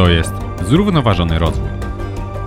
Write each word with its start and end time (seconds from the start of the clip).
To 0.00 0.08
jest 0.08 0.34
Zrównoważony 0.68 1.38
Rozwój. 1.38 1.68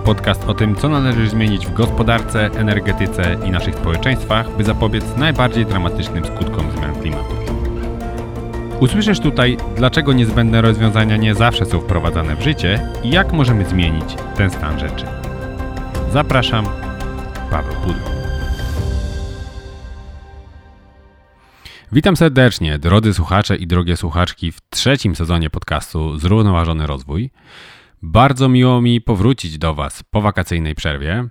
Podcast 0.04 0.44
o 0.48 0.54
tym, 0.54 0.76
co 0.76 0.88
należy 0.88 1.28
zmienić 1.28 1.66
w 1.66 1.74
gospodarce, 1.74 2.50
energetyce 2.56 3.36
i 3.46 3.50
naszych 3.50 3.74
społeczeństwach, 3.74 4.56
by 4.56 4.64
zapobiec 4.64 5.04
najbardziej 5.16 5.66
dramatycznym 5.66 6.24
skutkom 6.24 6.70
zmian 6.70 6.94
klimatu. 7.00 7.34
Usłyszysz 8.80 9.20
tutaj, 9.20 9.56
dlaczego 9.76 10.12
niezbędne 10.12 10.62
rozwiązania 10.62 11.16
nie 11.16 11.34
zawsze 11.34 11.66
są 11.66 11.80
wprowadzane 11.80 12.36
w 12.36 12.42
życie 12.42 12.88
i 13.02 13.10
jak 13.10 13.32
możemy 13.32 13.64
zmienić 13.64 14.16
ten 14.36 14.50
stan 14.50 14.78
rzeczy. 14.78 15.06
Zapraszam, 16.12 16.66
Paweł 17.50 17.74
Pudło. 17.84 18.13
Witam 21.94 22.16
serdecznie, 22.16 22.78
drodzy 22.78 23.14
słuchacze 23.14 23.56
i 23.56 23.66
drogie 23.66 23.96
słuchaczki, 23.96 24.52
w 24.52 24.60
trzecim 24.70 25.16
sezonie 25.16 25.50
podcastu 25.50 26.18
Zrównoważony 26.18 26.86
Rozwój. 26.86 27.30
Bardzo 28.02 28.48
miło 28.48 28.80
mi 28.80 29.00
powrócić 29.00 29.58
do 29.58 29.74
Was 29.74 30.02
po 30.02 30.20
wakacyjnej 30.20 30.74
przerwie. 30.74 31.28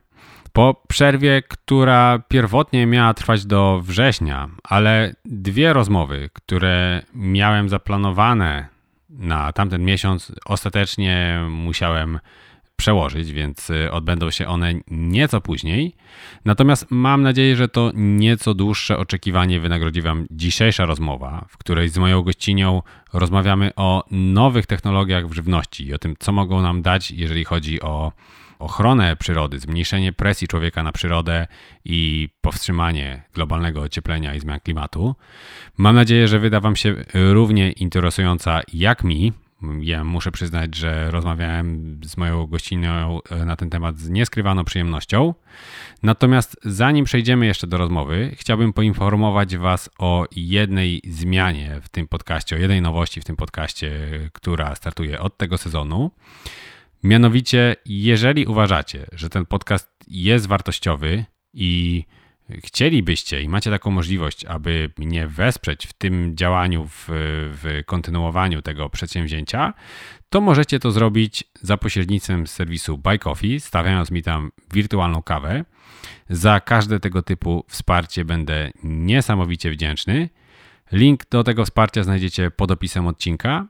Po 0.54 0.82
przerwie, 0.88 1.42
która 1.48 2.20
pierwotnie 2.28 2.86
miała 2.86 3.14
trwać 3.14 3.46
do 3.46 3.82
września, 3.84 4.50
ale 4.64 5.16
dwie 5.26 5.74
rozmowy, 5.74 6.30
które 6.34 7.04
miałem 7.14 7.70
zaplanowane 7.70 8.68
na 9.10 9.54
tamten 9.54 9.86
miesiąc, 9.86 10.32
ostatecznie 10.46 11.42
musiałem 11.50 12.20
przełożyć, 12.76 13.32
więc 13.32 13.70
y, 13.70 13.92
odbędą 13.92 14.32
się 14.32 14.48
one 14.48 14.74
nieco 14.88 15.42
później. 15.42 15.96
Natomiast 16.46 16.88
mam 16.90 17.22
nadzieję, 17.22 17.56
że 17.56 17.68
to 17.68 17.92
nieco 17.96 18.54
dłuższe 18.54 18.98
oczekiwanie 18.98 19.60
wynagrodzi 19.60 20.02
Wam 20.02 20.28
dzisiejsza 20.32 20.86
rozmowa, 20.86 21.46
w 21.50 21.58
której 21.58 21.90
z 21.90 21.98
moją 21.98 22.22
gościnią 22.22 22.82
rozmawiamy 23.14 23.72
o 23.76 24.04
nowych 24.12 24.66
technologiach 24.66 25.28
w 25.28 25.34
żywności 25.34 25.88
i 25.88 25.94
o 25.94 25.98
tym, 25.98 26.16
co 26.20 26.32
mogą 26.32 26.62
nam 26.62 26.82
dać, 26.82 27.12
jeżeli 27.12 27.44
chodzi 27.44 27.82
o 27.82 28.12
ochronę 28.60 29.16
przyrody, 29.16 29.60
zmniejszenie 29.60 30.14
presji 30.14 30.48
człowieka 30.48 30.84
na 30.84 30.92
przyrodę 30.92 31.48
i 31.86 32.30
powstrzymanie 32.42 33.24
globalnego 33.34 33.82
ocieplenia 33.82 34.36
i 34.36 34.40
zmian 34.40 34.60
klimatu. 34.60 35.16
Mam 35.78 35.96
nadzieję, 35.96 36.28
że 36.28 36.40
wyda 36.40 36.60
Wam 36.60 36.76
się 36.76 36.96
równie 37.14 37.72
interesująca 37.72 38.62
jak 38.74 39.04
mi, 39.04 39.34
ja 39.82 40.04
muszę 40.04 40.32
przyznać, 40.32 40.76
że 40.76 41.12
rozmawiałem 41.12 42.00
z 42.04 42.18
moją 42.18 42.48
gościnią 42.48 43.20
e, 43.30 43.46
na 43.46 43.56
ten 43.56 43.70
temat 43.70 43.98
z 43.98 44.10
nieskrywaną 44.10 44.64
przyjemnością. 44.64 45.34
Natomiast 46.04 46.58
zanim 46.64 47.06
przejdziemy 47.06 47.46
jeszcze 47.46 47.68
do 47.68 47.78
rozmowy, 47.78 48.32
chciałbym 48.36 48.74
poinformować 48.74 49.58
Was 49.58 49.90
o 50.00 50.26
jednej 50.36 51.02
zmianie 51.08 51.80
w 51.82 51.90
tym 51.90 52.08
podcaście, 52.08 52.56
o 52.56 52.60
jednej 52.60 52.82
nowości 52.82 53.22
w 53.22 53.26
tym 53.26 53.36
podcaście, 53.36 53.92
która 54.34 54.76
startuje 54.76 55.20
od 55.20 55.38
tego 55.38 55.58
sezonu. 55.58 56.12
Mianowicie, 57.04 57.76
jeżeli 57.86 58.46
uważacie, 58.46 59.06
że 59.12 59.30
ten 59.30 59.46
podcast 59.46 59.90
jest 60.08 60.48
wartościowy 60.48 61.26
i 61.54 62.06
chcielibyście 62.64 63.42
i 63.42 63.50
macie 63.50 63.72
taką 63.72 63.92
możliwość, 63.92 64.46
aby 64.46 64.90
mnie 64.98 65.28
wesprzeć 65.28 65.88
w 65.88 65.94
tym 65.94 66.38
działaniu, 66.38 66.88
w, 66.88 67.06
w 67.62 67.84
kontynuowaniu 67.86 68.62
tego 68.62 68.90
przedsięwzięcia, 68.90 69.74
to 70.30 70.42
możecie 70.42 70.80
to 70.80 70.92
zrobić 70.92 71.44
za 71.62 71.78
pośrednictwem 71.78 72.48
serwisu 72.48 72.98
Buy 72.98 73.20
Coffee, 73.20 73.60
stawiając 73.60 74.12
mi 74.12 74.24
tam 74.24 74.52
wirtualną 74.74 75.24
kawę. 75.24 75.66
Za 76.30 76.60
każde 76.60 77.00
tego 77.00 77.22
typu 77.22 77.66
wsparcie 77.70 78.26
będę 78.26 78.72
niesamowicie 78.84 79.72
wdzięczny. 79.72 80.30
Link 80.92 81.30
do 81.30 81.44
tego 81.44 81.66
wsparcia 81.66 82.04
znajdziecie 82.04 82.52
pod 82.52 82.72
opisem 82.72 83.08
odcinka, 83.08 83.68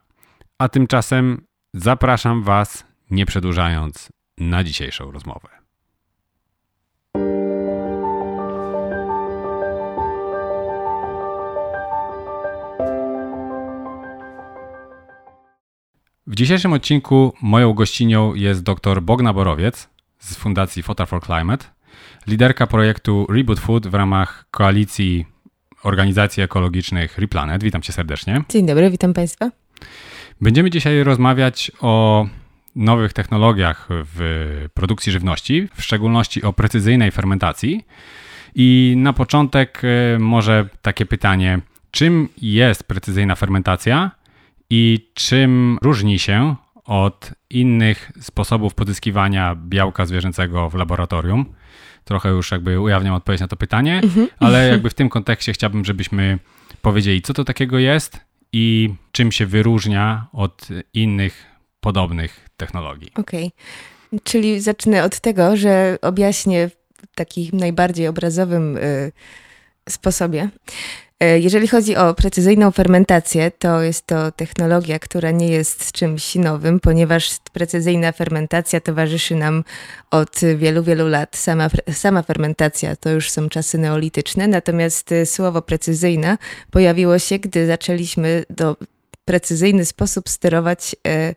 a 0.59 0.69
tymczasem 0.69 1.45
zapraszam 1.73 2.43
Was, 2.43 2.85
nie 3.09 3.25
przedłużając, 3.25 4.09
na 4.37 4.63
dzisiejszą 4.63 5.11
rozmowę. 5.11 5.62
W 16.27 16.35
dzisiejszym 16.35 16.73
odcinku 16.73 17.33
moją 17.41 17.73
gościnią 17.73 18.33
jest 18.33 18.63
dr 18.63 19.01
Bogna 19.01 19.33
Borowiec 19.33 19.89
z 20.19 20.35
Fundacji 20.35 20.83
Fota 20.83 21.05
for 21.05 21.21
Climate, 21.25 21.65
liderka 22.27 22.67
projektu 22.67 23.27
Reboot 23.29 23.59
Food 23.59 23.87
w 23.87 23.93
ramach 23.93 24.45
koalicji 24.51 25.25
organizacji 25.83 26.43
ekologicznych 26.43 27.17
Replanet. 27.17 27.63
Witam 27.63 27.81
cię 27.81 27.93
serdecznie. 27.93 28.41
Dzień 28.49 28.65
dobry, 28.65 28.89
witam 28.91 29.13
państwa. 29.13 29.49
Będziemy 30.41 30.69
dzisiaj 30.69 31.03
rozmawiać 31.03 31.71
o 31.81 32.25
nowych 32.75 33.13
technologiach 33.13 33.87
w 33.89 34.65
produkcji 34.73 35.11
żywności, 35.11 35.67
w 35.75 35.83
szczególności 35.83 36.43
o 36.43 36.53
precyzyjnej 36.53 37.11
fermentacji. 37.11 37.85
I 38.55 38.93
na 38.97 39.13
początek 39.13 39.81
e, 39.83 40.19
może 40.19 40.69
takie 40.81 41.05
pytanie, 41.05 41.59
czym 41.91 42.29
jest 42.41 42.83
precyzyjna 42.83 43.35
fermentacja 43.35 44.11
i 44.69 45.11
czym 45.13 45.77
różni 45.81 46.19
się 46.19 46.55
od 46.85 47.31
innych 47.49 48.11
sposobów 48.21 48.73
pozyskiwania 48.73 49.55
białka 49.55 50.05
zwierzęcego 50.05 50.69
w 50.69 50.75
laboratorium? 50.75 51.45
Trochę 52.03 52.29
już 52.29 52.51
jakby 52.51 52.79
ujawniam 52.79 53.13
odpowiedź 53.13 53.41
na 53.41 53.47
to 53.47 53.55
pytanie, 53.55 54.01
mhm. 54.03 54.27
ale 54.39 54.67
jakby 54.67 54.89
w 54.89 54.93
tym 54.93 55.09
kontekście 55.09 55.53
chciałbym, 55.53 55.85
żebyśmy 55.85 56.39
powiedzieli, 56.81 57.21
co 57.21 57.33
to 57.33 57.43
takiego 57.43 57.79
jest 57.79 58.19
i 58.53 58.93
czym 59.11 59.31
się 59.31 59.45
wyróżnia 59.45 60.27
od 60.33 60.67
innych 60.93 61.45
podobnych 61.79 62.49
technologii. 62.57 63.11
Okej, 63.15 63.51
okay. 64.07 64.19
czyli 64.23 64.61
zacznę 64.61 65.03
od 65.03 65.19
tego, 65.19 65.57
że 65.57 65.97
objaśnię 66.01 66.69
w 66.69 67.15
takim 67.15 67.57
najbardziej 67.57 68.07
obrazowym 68.07 68.77
y, 68.77 69.11
sposobie. 69.89 70.49
E, 71.19 71.39
jeżeli 71.39 71.67
chodzi 71.67 71.95
o 71.95 72.13
precyzyjną 72.13 72.71
fermentację, 72.71 73.51
to 73.51 73.81
jest 73.81 74.07
to 74.07 74.31
technologia, 74.31 74.99
która 74.99 75.31
nie 75.31 75.47
jest 75.47 75.91
czymś 75.91 76.35
nowym, 76.35 76.79
ponieważ 76.79 77.29
precyzyjna 77.53 78.11
fermentacja 78.11 78.81
towarzyszy 78.81 79.35
nam 79.35 79.63
od 80.11 80.39
wielu, 80.55 80.83
wielu 80.83 81.07
lat. 81.07 81.35
Sama, 81.35 81.69
sama 81.91 82.21
fermentacja 82.21 82.95
to 82.95 83.09
już 83.09 83.29
są 83.29 83.49
czasy 83.49 83.77
neolityczne, 83.77 84.47
natomiast 84.47 85.11
e, 85.11 85.25
słowo 85.25 85.61
precyzyjna 85.61 86.37
pojawiło 86.71 87.19
się, 87.19 87.39
gdy 87.39 87.67
zaczęliśmy 87.67 88.43
do 88.49 88.75
precyzyjny 89.25 89.85
sposób 89.85 90.29
sterować 90.29 90.95
e, 91.07 91.35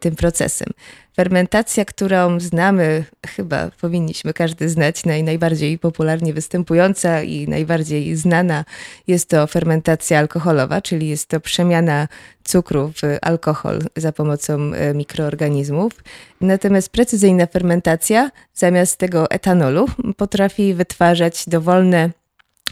tym 0.00 0.16
procesem. 0.16 0.68
Fermentacja, 1.16 1.84
którą 1.84 2.40
znamy, 2.40 3.04
chyba 3.26 3.70
powinniśmy 3.80 4.32
każdy 4.32 4.68
znać, 4.68 5.04
naj, 5.04 5.22
najbardziej 5.22 5.78
popularnie 5.78 6.32
występująca 6.32 7.22
i 7.22 7.48
najbardziej 7.48 8.16
znana 8.16 8.64
jest 9.06 9.28
to 9.28 9.46
fermentacja 9.46 10.18
alkoholowa, 10.18 10.82
czyli 10.82 11.08
jest 11.08 11.28
to 11.28 11.40
przemiana 11.40 12.08
cukru 12.44 12.92
w 12.92 13.18
alkohol 13.22 13.78
za 13.96 14.12
pomocą 14.12 14.72
e, 14.72 14.94
mikroorganizmów. 14.94 15.92
Natomiast 16.40 16.88
precyzyjna 16.88 17.46
fermentacja 17.46 18.30
zamiast 18.54 18.96
tego 18.96 19.30
etanolu 19.30 19.86
potrafi 20.16 20.74
wytwarzać 20.74 21.44
dowolne 21.46 22.10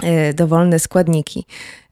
e, 0.02 0.34
dowolne 0.34 0.78
składniki. 0.78 1.44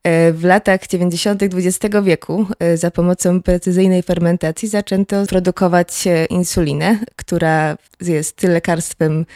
E, 0.02 0.32
w 0.32 0.44
latach 0.44 0.86
90. 0.86 1.42
XX 1.42 1.96
wieku 2.04 2.46
e, 2.58 2.76
za 2.76 2.90
pomocą 2.90 3.42
precyzyjnej 3.42 4.02
fermentacji 4.02 4.68
zaczęto 4.68 5.26
produkować 5.26 6.06
e, 6.06 6.24
insulinę, 6.24 6.98
która 7.16 7.76
jest 8.00 8.42
lekarstwem 8.42 9.26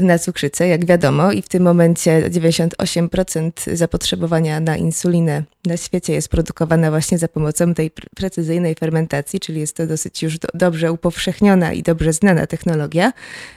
na 0.00 0.18
cukrzycę, 0.18 0.68
jak 0.68 0.84
wiadomo, 0.84 1.32
i 1.32 1.42
w 1.42 1.48
tym 1.48 1.62
momencie 1.62 2.30
98% 2.30 3.74
zapotrzebowania 3.74 4.60
na 4.60 4.76
insulinę 4.76 5.42
na 5.66 5.76
świecie 5.76 6.12
jest 6.12 6.28
produkowane 6.28 6.90
właśnie 6.90 7.18
za 7.18 7.28
pomocą 7.28 7.74
tej 7.74 7.90
precyzyjnej 7.90 8.74
fermentacji, 8.74 9.40
czyli 9.40 9.60
jest 9.60 9.76
to 9.76 9.86
dosyć 9.86 10.22
już 10.22 10.38
do, 10.38 10.48
dobrze 10.54 10.92
upowszechniona 10.92 11.72
i 11.72 11.82
dobrze 11.82 12.12
znana 12.12 12.46
technologia. 12.46 13.12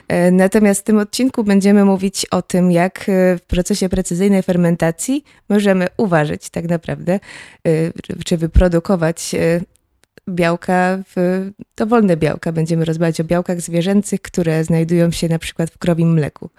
E, 0.07 0.31
natomiast 0.31 0.81
w 0.81 0.83
tym 0.83 0.97
odcinku 0.97 1.43
będziemy 1.43 1.85
mówić 1.85 2.25
o 2.25 2.41
tym, 2.41 2.71
jak 2.71 3.09
e, 3.09 3.37
w 3.37 3.41
procesie 3.41 3.89
precyzyjnej 3.89 4.43
fermentacji 4.43 5.23
możemy 5.49 5.87
uważać 5.97 6.49
tak 6.49 6.69
naprawdę, 6.69 7.19
czy 8.25 8.37
wyprodukować 8.37 9.35
białka, 10.29 10.99
w 11.15 11.49
dowolne 11.77 12.17
białka. 12.17 12.51
Będziemy 12.51 12.85
rozmawiać 12.85 13.21
o 13.21 13.23
białkach 13.23 13.61
zwierzęcych, 13.61 14.21
które 14.21 14.63
znajdują 14.63 15.11
się 15.11 15.29
na 15.29 15.39
przykład 15.39 15.69
w 15.71 15.77
krowim 15.77 16.13
mleku. 16.13 16.49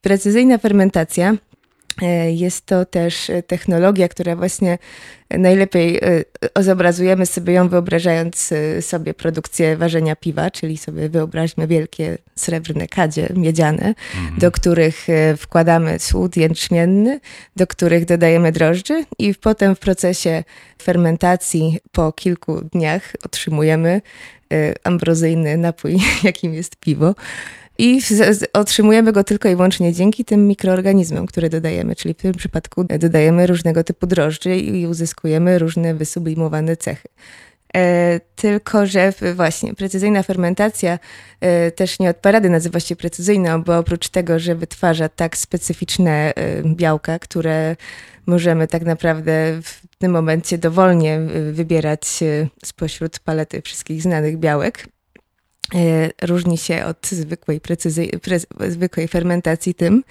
Precyzyjna 0.00 0.58
fermentacja 0.58 1.36
jest 2.34 2.66
to 2.66 2.84
też 2.84 3.30
technologia, 3.46 4.08
która 4.08 4.36
właśnie 4.36 4.78
najlepiej 5.30 6.00
e, 6.56 6.62
zobrazujemy 6.62 7.26
sobie 7.26 7.52
ją 7.52 7.68
wyobrażając 7.68 8.52
e, 8.52 8.82
sobie 8.82 9.14
produkcję 9.14 9.76
ważenia 9.76 10.16
piwa, 10.16 10.50
czyli 10.50 10.78
sobie 10.78 11.08
wyobraźmy 11.08 11.66
wielkie 11.66 12.18
srebrne 12.36 12.88
kadzie 12.88 13.28
miedziane, 13.34 13.94
mhm. 14.16 14.38
do 14.38 14.50
których 14.50 15.06
wkładamy 15.36 15.98
słód 15.98 16.36
jęczmienny, 16.36 17.20
do 17.56 17.66
których 17.66 18.04
dodajemy 18.04 18.52
drożdży 18.52 19.04
i 19.18 19.34
potem 19.34 19.76
w 19.76 19.78
procesie 19.78 20.44
fermentacji 20.82 21.78
po 21.92 22.12
kilku 22.12 22.60
dniach 22.72 23.12
otrzymujemy 23.24 24.02
ambrozyjny 24.84 25.56
napój, 25.56 25.96
jakim 26.22 26.54
jest 26.54 26.76
piwo. 26.76 27.14
I 27.80 28.00
otrzymujemy 28.52 29.12
go 29.12 29.24
tylko 29.24 29.48
i 29.48 29.56
wyłącznie 29.56 29.92
dzięki 29.92 30.24
tym 30.24 30.48
mikroorganizmom, 30.48 31.26
które 31.26 31.48
dodajemy, 31.48 31.96
czyli 31.96 32.14
w 32.14 32.16
tym 32.16 32.32
przypadku 32.32 32.84
dodajemy 32.84 33.46
różnego 33.46 33.84
typu 33.84 34.06
drożdże 34.06 34.58
i 34.58 34.86
uzyskujemy 34.86 35.58
różne 35.58 35.94
wysublimowane 35.94 36.76
cechy. 36.76 37.08
E, 37.76 38.20
tylko, 38.36 38.86
że 38.86 39.12
właśnie 39.34 39.74
precyzyjna 39.74 40.22
fermentacja 40.22 40.98
e, 41.40 41.70
też 41.70 41.98
nie 41.98 42.10
od 42.10 42.16
parady 42.16 42.50
nazywa 42.50 42.80
się 42.80 42.96
precyzyjną, 42.96 43.62
bo 43.62 43.78
oprócz 43.78 44.08
tego, 44.08 44.38
że 44.38 44.54
wytwarza 44.54 45.08
tak 45.08 45.36
specyficzne 45.36 46.34
e, 46.34 46.62
białka, 46.64 47.18
które 47.18 47.76
możemy 48.26 48.68
tak 48.68 48.82
naprawdę 48.82 49.60
w 49.62 49.96
tym 49.98 50.12
momencie 50.12 50.58
dowolnie 50.58 51.14
e, 51.14 51.52
wybierać 51.52 52.22
e, 52.22 52.48
spośród 52.64 53.18
palety 53.18 53.62
wszystkich 53.62 54.02
znanych 54.02 54.38
białek, 54.38 54.86
różni 56.22 56.58
się 56.58 56.84
od 56.84 57.06
zwykłej, 57.06 57.60
precyzy- 57.60 58.18
pre- 58.18 58.70
zwykłej 58.70 59.08
fermentacji 59.08 59.74
tym, 59.74 60.04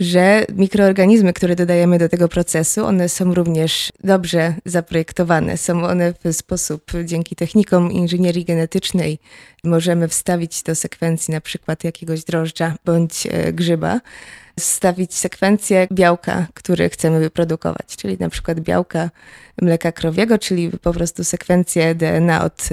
że 0.00 0.46
mikroorganizmy, 0.56 1.32
które 1.32 1.56
dodajemy 1.56 1.98
do 1.98 2.08
tego 2.08 2.28
procesu, 2.28 2.84
one 2.84 3.08
są 3.08 3.34
również 3.34 3.92
dobrze 4.04 4.54
zaprojektowane. 4.64 5.56
Są 5.56 5.84
one 5.84 6.14
w 6.24 6.32
sposób, 6.32 6.92
dzięki 7.04 7.36
technikom 7.36 7.92
inżynierii 7.92 8.44
genetycznej, 8.44 9.18
możemy 9.64 10.08
wstawić 10.08 10.62
do 10.62 10.74
sekwencji 10.74 11.34
na 11.34 11.40
przykład 11.40 11.84
jakiegoś 11.84 12.24
drożdża 12.24 12.74
bądź 12.84 13.26
e, 13.26 13.52
grzyba, 13.52 14.00
wstawić 14.60 15.14
sekwencję 15.14 15.86
białka, 15.92 16.46
który 16.54 16.90
chcemy 16.90 17.20
wyprodukować, 17.20 17.96
czyli 17.96 18.16
na 18.20 18.28
przykład 18.28 18.60
białka 18.60 19.10
mleka 19.62 19.92
krowiego, 19.92 20.38
czyli 20.38 20.70
po 20.70 20.92
prostu 20.92 21.24
sekwencję 21.24 21.94
DNA 21.94 22.44
od 22.44 22.68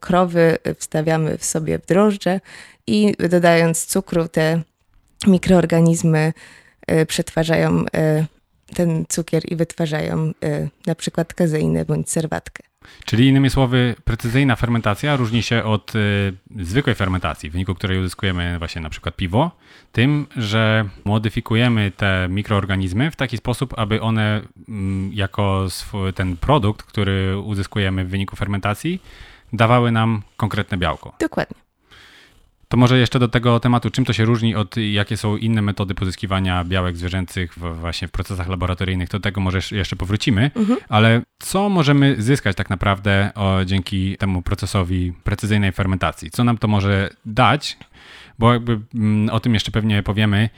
krowy 0.00 0.58
wstawiamy 0.78 1.38
w 1.38 1.44
sobie 1.44 1.78
w 1.78 1.86
drożdże 1.86 2.40
i 2.86 3.14
dodając 3.30 3.86
cukru, 3.86 4.28
te 4.28 4.62
mikroorganizmy 5.26 6.32
e, 6.86 7.06
przetwarzają 7.06 7.84
e, 7.94 8.26
ten 8.74 9.04
cukier 9.08 9.42
i 9.52 9.56
wytwarzają 9.56 10.32
e, 10.42 10.68
na 10.86 10.94
przykład 10.94 11.34
kazeinę 11.34 11.84
bądź 11.84 12.10
serwatkę. 12.10 12.62
Czyli 13.04 13.28
innymi 13.28 13.50
słowy, 13.50 13.94
precyzyjna 14.04 14.56
fermentacja 14.56 15.16
różni 15.16 15.42
się 15.42 15.64
od 15.64 15.92
zwykłej 16.60 16.94
fermentacji, 16.94 17.50
w 17.50 17.52
wyniku 17.52 17.74
której 17.74 17.98
uzyskujemy 17.98 18.58
właśnie 18.58 18.82
na 18.82 18.90
przykład 18.90 19.16
piwo, 19.16 19.50
tym, 19.92 20.26
że 20.36 20.88
modyfikujemy 21.04 21.92
te 21.96 22.26
mikroorganizmy 22.30 23.10
w 23.10 23.16
taki 23.16 23.36
sposób, 23.36 23.74
aby 23.76 24.00
one 24.00 24.40
y, 24.40 24.72
jako 25.12 25.66
ten 26.14 26.36
produkt, 26.36 26.86
który 26.86 27.38
uzyskujemy 27.38 28.04
w 28.04 28.08
wyniku 28.08 28.36
fermentacji, 28.36 29.00
dawały 29.52 29.92
nam 29.92 30.22
konkretne 30.36 30.78
białko. 30.78 31.12
Dokładnie. 31.20 31.68
To 32.68 32.76
może 32.76 32.98
jeszcze 32.98 33.18
do 33.18 33.28
tego 33.28 33.60
tematu, 33.60 33.90
czym 33.90 34.04
to 34.04 34.12
się 34.12 34.24
różni 34.24 34.54
od 34.54 34.76
jakie 34.76 35.16
są 35.16 35.36
inne 35.36 35.62
metody 35.62 35.94
pozyskiwania 35.94 36.64
białek 36.64 36.96
zwierzęcych 36.96 37.54
w, 37.54 37.80
właśnie 37.80 38.08
w 38.08 38.10
procesach 38.10 38.48
laboratoryjnych, 38.48 39.08
to 39.08 39.18
do 39.18 39.22
tego 39.22 39.40
może 39.40 39.58
jeszcze 39.70 39.96
powrócimy, 39.96 40.50
mhm. 40.54 40.78
ale 40.88 41.22
co 41.38 41.68
możemy 41.68 42.22
zyskać 42.22 42.56
tak 42.56 42.70
naprawdę 42.70 43.30
o, 43.34 43.64
dzięki 43.64 44.16
temu 44.16 44.42
procesowi 44.42 45.12
precyzyjnej 45.24 45.72
fermentacji? 45.72 46.30
Co 46.30 46.44
nam 46.44 46.58
to 46.58 46.68
może 46.68 47.10
dać? 47.26 47.76
Bo 48.38 48.52
jakby 48.52 48.80
mm, 48.94 49.30
o 49.30 49.40
tym 49.40 49.54
jeszcze 49.54 49.70
pewnie 49.70 50.02
powiemy. 50.02 50.48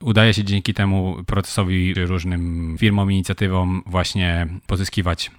Udaje 0.00 0.34
się 0.34 0.44
dzięki 0.44 0.74
temu 0.74 1.16
procesowi 1.26 1.94
różnym 1.94 2.76
firmom, 2.78 3.12
inicjatywom 3.12 3.82
właśnie 3.86 4.46
pozyskiwać 4.66 5.30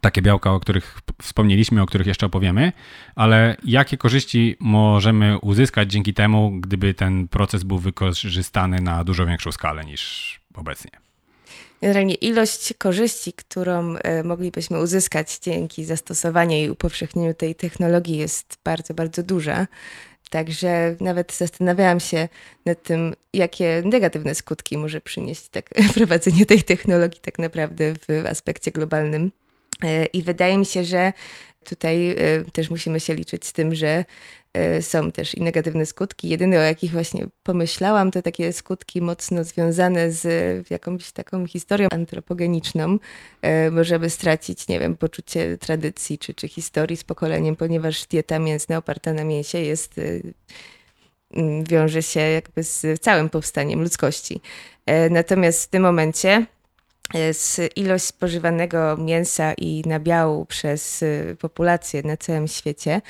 takie 0.00 0.22
białka, 0.22 0.52
o 0.52 0.60
których 0.60 0.98
wspomnieliśmy, 1.22 1.82
o 1.82 1.86
których 1.86 2.06
jeszcze 2.06 2.26
opowiemy, 2.26 2.72
ale 3.14 3.56
jakie 3.64 3.96
korzyści 3.96 4.56
możemy 4.60 5.38
uzyskać 5.38 5.92
dzięki 5.92 6.14
temu, 6.14 6.52
gdyby 6.60 6.94
ten 6.94 7.28
proces 7.28 7.62
był 7.62 7.78
wykorzystany 7.78 8.80
na 8.80 9.04
dużo 9.04 9.26
większą 9.26 9.52
skalę 9.52 9.84
niż 9.84 10.40
obecnie? 10.54 10.90
Generalnie 11.82 12.14
ilość 12.14 12.74
korzyści, 12.78 13.32
którą 13.32 13.96
e, 13.96 14.22
moglibyśmy 14.22 14.80
uzyskać 14.80 15.38
dzięki 15.38 15.84
zastosowaniu 15.84 16.56
i 16.56 16.70
upowszechnieniu 16.70 17.34
tej 17.34 17.54
technologii 17.54 18.16
jest 18.16 18.58
bardzo, 18.64 18.94
bardzo 18.94 19.22
duża. 19.22 19.66
Także 20.30 20.96
nawet 21.00 21.32
zastanawiałam 21.32 22.00
się 22.00 22.28
nad 22.66 22.82
tym, 22.82 23.14
jakie 23.32 23.82
negatywne 23.84 24.34
skutki 24.34 24.78
może 24.78 25.00
przynieść 25.00 25.48
tak, 25.48 25.70
prowadzenie 25.94 26.46
tej 26.46 26.62
technologii 26.62 27.20
tak 27.20 27.38
naprawdę 27.38 27.94
w 27.94 28.26
aspekcie 28.26 28.70
globalnym. 28.70 29.30
E, 29.82 30.06
I 30.06 30.22
wydaje 30.22 30.58
mi 30.58 30.66
się, 30.66 30.84
że 30.84 31.12
tutaj 31.64 32.10
e, 32.10 32.16
też 32.52 32.70
musimy 32.70 33.00
się 33.00 33.14
liczyć 33.14 33.46
z 33.46 33.52
tym, 33.52 33.74
że 33.74 34.04
e, 34.52 34.82
są 34.82 35.12
też 35.12 35.34
i 35.34 35.42
negatywne 35.42 35.86
skutki. 35.86 36.28
Jedyne, 36.28 36.58
o 36.58 36.62
jakich 36.62 36.92
właśnie 36.92 37.26
pomyślałam, 37.42 38.10
to 38.10 38.22
takie 38.22 38.52
skutki 38.52 39.02
mocno 39.02 39.44
związane 39.44 40.12
z 40.12 40.70
jakąś 40.70 41.12
taką 41.12 41.46
historią 41.46 41.88
antropogeniczną. 41.90 42.98
Możemy 43.70 44.10
stracić, 44.10 44.68
nie 44.68 44.80
wiem, 44.80 44.96
poczucie 44.96 45.58
tradycji 45.58 46.18
czy, 46.18 46.34
czy 46.34 46.48
historii 46.48 46.96
z 46.96 47.04
pokoleniem, 47.04 47.56
ponieważ 47.56 48.06
dieta 48.06 48.38
mięsna 48.38 48.76
oparta 48.76 49.12
na 49.12 49.24
mięsie 49.24 49.58
jest 49.58 50.00
wiąże 51.68 52.02
się 52.02 52.20
jakby 52.20 52.62
z 52.62 53.00
całym 53.00 53.30
powstaniem 53.30 53.82
ludzkości. 53.82 54.40
Natomiast 55.10 55.64
w 55.64 55.68
tym 55.68 55.82
momencie 55.82 56.46
z 57.32 57.60
ilość 57.76 58.04
spożywanego 58.04 58.96
mięsa 58.96 59.52
i 59.54 59.82
nabiału 59.86 60.46
przez 60.46 61.02
y, 61.02 61.36
populację 61.40 62.02
na 62.02 62.16
całym 62.16 62.48
świecie. 62.48 63.00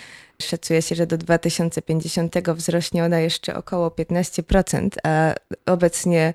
Szacuje 0.42 0.82
się, 0.82 0.94
że 0.94 1.06
do 1.06 1.18
2050 1.18 2.34
wzrośnie 2.54 3.04
ona 3.04 3.20
jeszcze 3.20 3.54
około 3.54 3.88
15%, 3.88 4.88
a 5.04 5.34
obecnie 5.66 6.34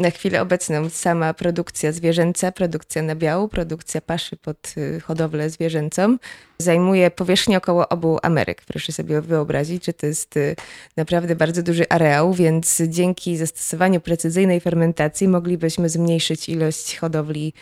na 0.00 0.10
chwilę 0.10 0.42
obecną 0.42 0.90
sama 0.90 1.34
produkcja 1.34 1.92
zwierzęca, 1.92 2.52
produkcja 2.52 3.02
nabiału, 3.02 3.48
produkcja 3.48 4.00
paszy 4.00 4.36
pod 4.36 4.74
y, 4.76 5.00
hodowlę 5.00 5.50
zwierzęcą 5.50 6.16
zajmuje 6.58 7.10
powierzchnię 7.10 7.56
około 7.58 7.88
obu 7.88 8.18
Ameryk. 8.22 8.62
Proszę 8.64 8.92
sobie 8.92 9.20
wyobrazić, 9.20 9.86
że 9.86 9.92
to 9.92 10.06
jest 10.06 10.36
y, 10.36 10.56
naprawdę 10.96 11.36
bardzo 11.36 11.62
duży 11.62 11.88
areał, 11.88 12.34
więc 12.34 12.82
dzięki 12.88 13.36
zastosowaniu 13.36 14.00
precyzyjnej 14.00 14.60
fermentacji 14.60 15.28
moglibyśmy 15.28 15.88
zmniejszyć 15.88 16.48
ilość 16.48 16.96
hodowli 16.96 17.52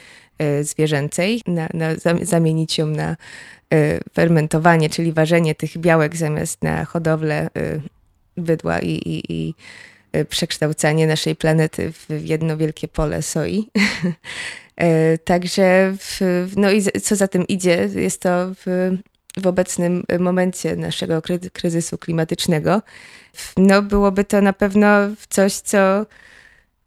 y, 0.43 0.65
zwierzęcej, 0.65 1.43
na, 1.47 1.69
na, 1.75 1.89
zamienić 2.23 2.79
ją 2.79 2.87
na 2.87 3.17
fermentowanie, 4.13 4.91
czyli 4.91 5.13
ważenie 5.13 5.55
tych 5.55 5.79
białek 5.79 6.17
zamiast 6.17 6.63
na 6.63 6.85
hodowlę 6.85 7.51
bydła 8.37 8.79
i, 8.79 8.91
i, 8.91 9.33
i 9.33 9.55
przekształcanie 10.29 11.07
naszej 11.07 11.37
planety 11.37 11.93
w 11.93 12.07
jedno 12.25 12.57
wielkie 12.57 12.89
pole 12.89 13.23
soi. 13.23 13.69
E, 14.77 15.19
także, 15.19 15.97
w, 15.99 16.21
no 16.57 16.71
i 16.71 16.83
co 16.83 17.17
za 17.17 17.29
tym 17.29 17.47
idzie, 17.47 17.89
jest 17.95 18.21
to 18.21 18.55
w, 18.55 18.91
w 19.37 19.47
obecnym 19.47 20.05
momencie 20.21 20.77
naszego 20.77 21.23
kryzysu 21.53 21.99
klimatycznego. 21.99 22.83
No, 23.57 23.83
byłoby 23.83 24.25
to 24.25 24.41
na 24.41 24.53
pewno 24.53 24.89
coś, 25.29 25.55
co 25.55 26.07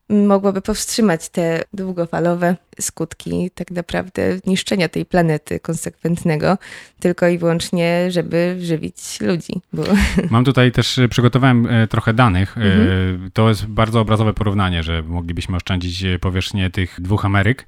mogłoby 0.10 0.62
powstrzymać 0.62 1.30
te 1.30 1.64
długofalowe 1.74 2.56
skutki 2.82 3.52
tak 3.56 3.72
naprawdę 3.72 4.22
niszczenia 4.46 4.90
tej 4.90 5.06
planety 5.06 5.60
konsekwentnego, 5.60 6.58
tylko 7.00 7.28
i 7.28 7.38
wyłącznie, 7.38 8.12
żeby 8.12 8.58
żywić 8.60 9.22
ludzi. 9.22 9.54
Bo... 9.74 9.84
Mam 10.30 10.46
tutaj 10.46 10.72
też, 10.72 10.98
e, 10.98 11.08
przygotowałem 11.08 11.68
e, 11.68 11.88
trochę 11.88 12.14
danych. 12.14 12.58
E, 12.58 12.62
mhm. 12.62 13.32
To 13.34 13.50
jest 13.50 13.66
bardzo 13.66 14.00
obrazowe 14.02 14.34
porównanie, 14.34 14.84
że 14.84 15.04
moglibyśmy 15.04 15.56
oszczędzić 15.56 16.06
powierzchnię 16.22 16.70
tych 16.70 17.02
dwóch 17.02 17.26
Ameryk. 17.26 17.66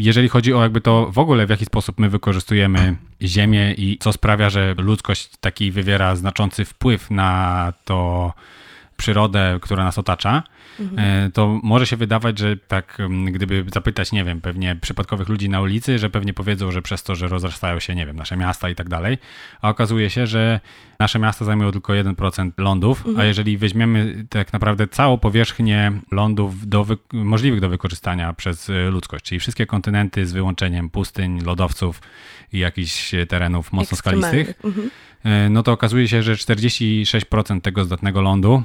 Jeżeli 0.00 0.28
chodzi 0.28 0.54
o 0.54 0.62
jakby 0.62 0.80
to 0.80 1.10
w 1.10 1.18
ogóle, 1.18 1.46
w 1.46 1.50
jaki 1.50 1.64
sposób 1.64 2.00
my 2.00 2.08
wykorzystujemy 2.08 2.96
Ziemię 3.22 3.74
i 3.76 3.98
co 4.00 4.12
sprawia, 4.12 4.50
że 4.50 4.74
ludzkość 4.78 5.30
taki 5.40 5.70
wywiera 5.70 6.16
znaczący 6.16 6.64
wpływ 6.64 7.10
na 7.10 7.72
to 7.84 8.32
przyrodę, 8.96 9.58
która 9.62 9.84
nas 9.84 9.98
otacza, 9.98 10.42
mhm. 10.80 11.32
to 11.32 11.60
może 11.62 11.86
się 11.86 11.96
wydawać, 11.96 12.38
że 12.38 12.56
tak, 12.56 12.98
gdyby 13.26 13.64
zapytać, 13.74 14.12
nie 14.12 14.24
wiem, 14.24 14.40
pewnie 14.40 14.76
przypadkowych 14.76 15.28
ludzi 15.28 15.48
na 15.48 15.60
ulicy, 15.60 15.98
że 15.98 16.10
pewnie 16.10 16.34
powiedzą, 16.34 16.72
że 16.72 16.82
przez 16.82 17.02
to, 17.02 17.14
że 17.14 17.28
rozrastają 17.28 17.80
się, 17.80 17.94
nie 17.94 18.06
wiem, 18.06 18.16
nasze 18.16 18.36
miasta 18.36 18.68
i 18.68 18.74
tak 18.74 18.88
dalej, 18.88 19.18
a 19.62 19.68
okazuje 19.68 20.10
się, 20.10 20.26
że 20.26 20.60
nasze 21.02 21.18
miasta 21.18 21.44
zajmują 21.44 21.72
tylko 21.72 21.92
1% 21.92 22.50
lądów, 22.58 22.98
mhm. 22.98 23.20
a 23.20 23.24
jeżeli 23.24 23.58
weźmiemy 23.58 24.26
tak 24.30 24.52
naprawdę 24.52 24.88
całą 24.88 25.18
powierzchnię 25.18 25.92
lądów 26.10 26.68
do 26.68 26.86
możliwych 27.12 27.60
do 27.60 27.68
wykorzystania 27.68 28.32
przez 28.32 28.70
e, 28.70 28.90
ludzkość, 28.90 29.24
czyli 29.24 29.38
wszystkie 29.38 29.66
kontynenty 29.66 30.26
z 30.26 30.32
wyłączeniem 30.32 30.90
pustyń, 30.90 31.40
lodowców 31.44 32.02
i 32.52 32.58
jakichś 32.58 33.14
terenów 33.28 33.72
mocno 33.72 33.96
skalistych, 33.96 34.52
mhm. 34.64 34.90
E, 35.24 35.48
no 35.50 35.62
to 35.62 35.72
okazuje 35.72 36.08
się, 36.08 36.22
że 36.22 36.34
46% 36.34 37.60
tego 37.60 37.84
zdatnego 37.84 38.22
lądu 38.22 38.62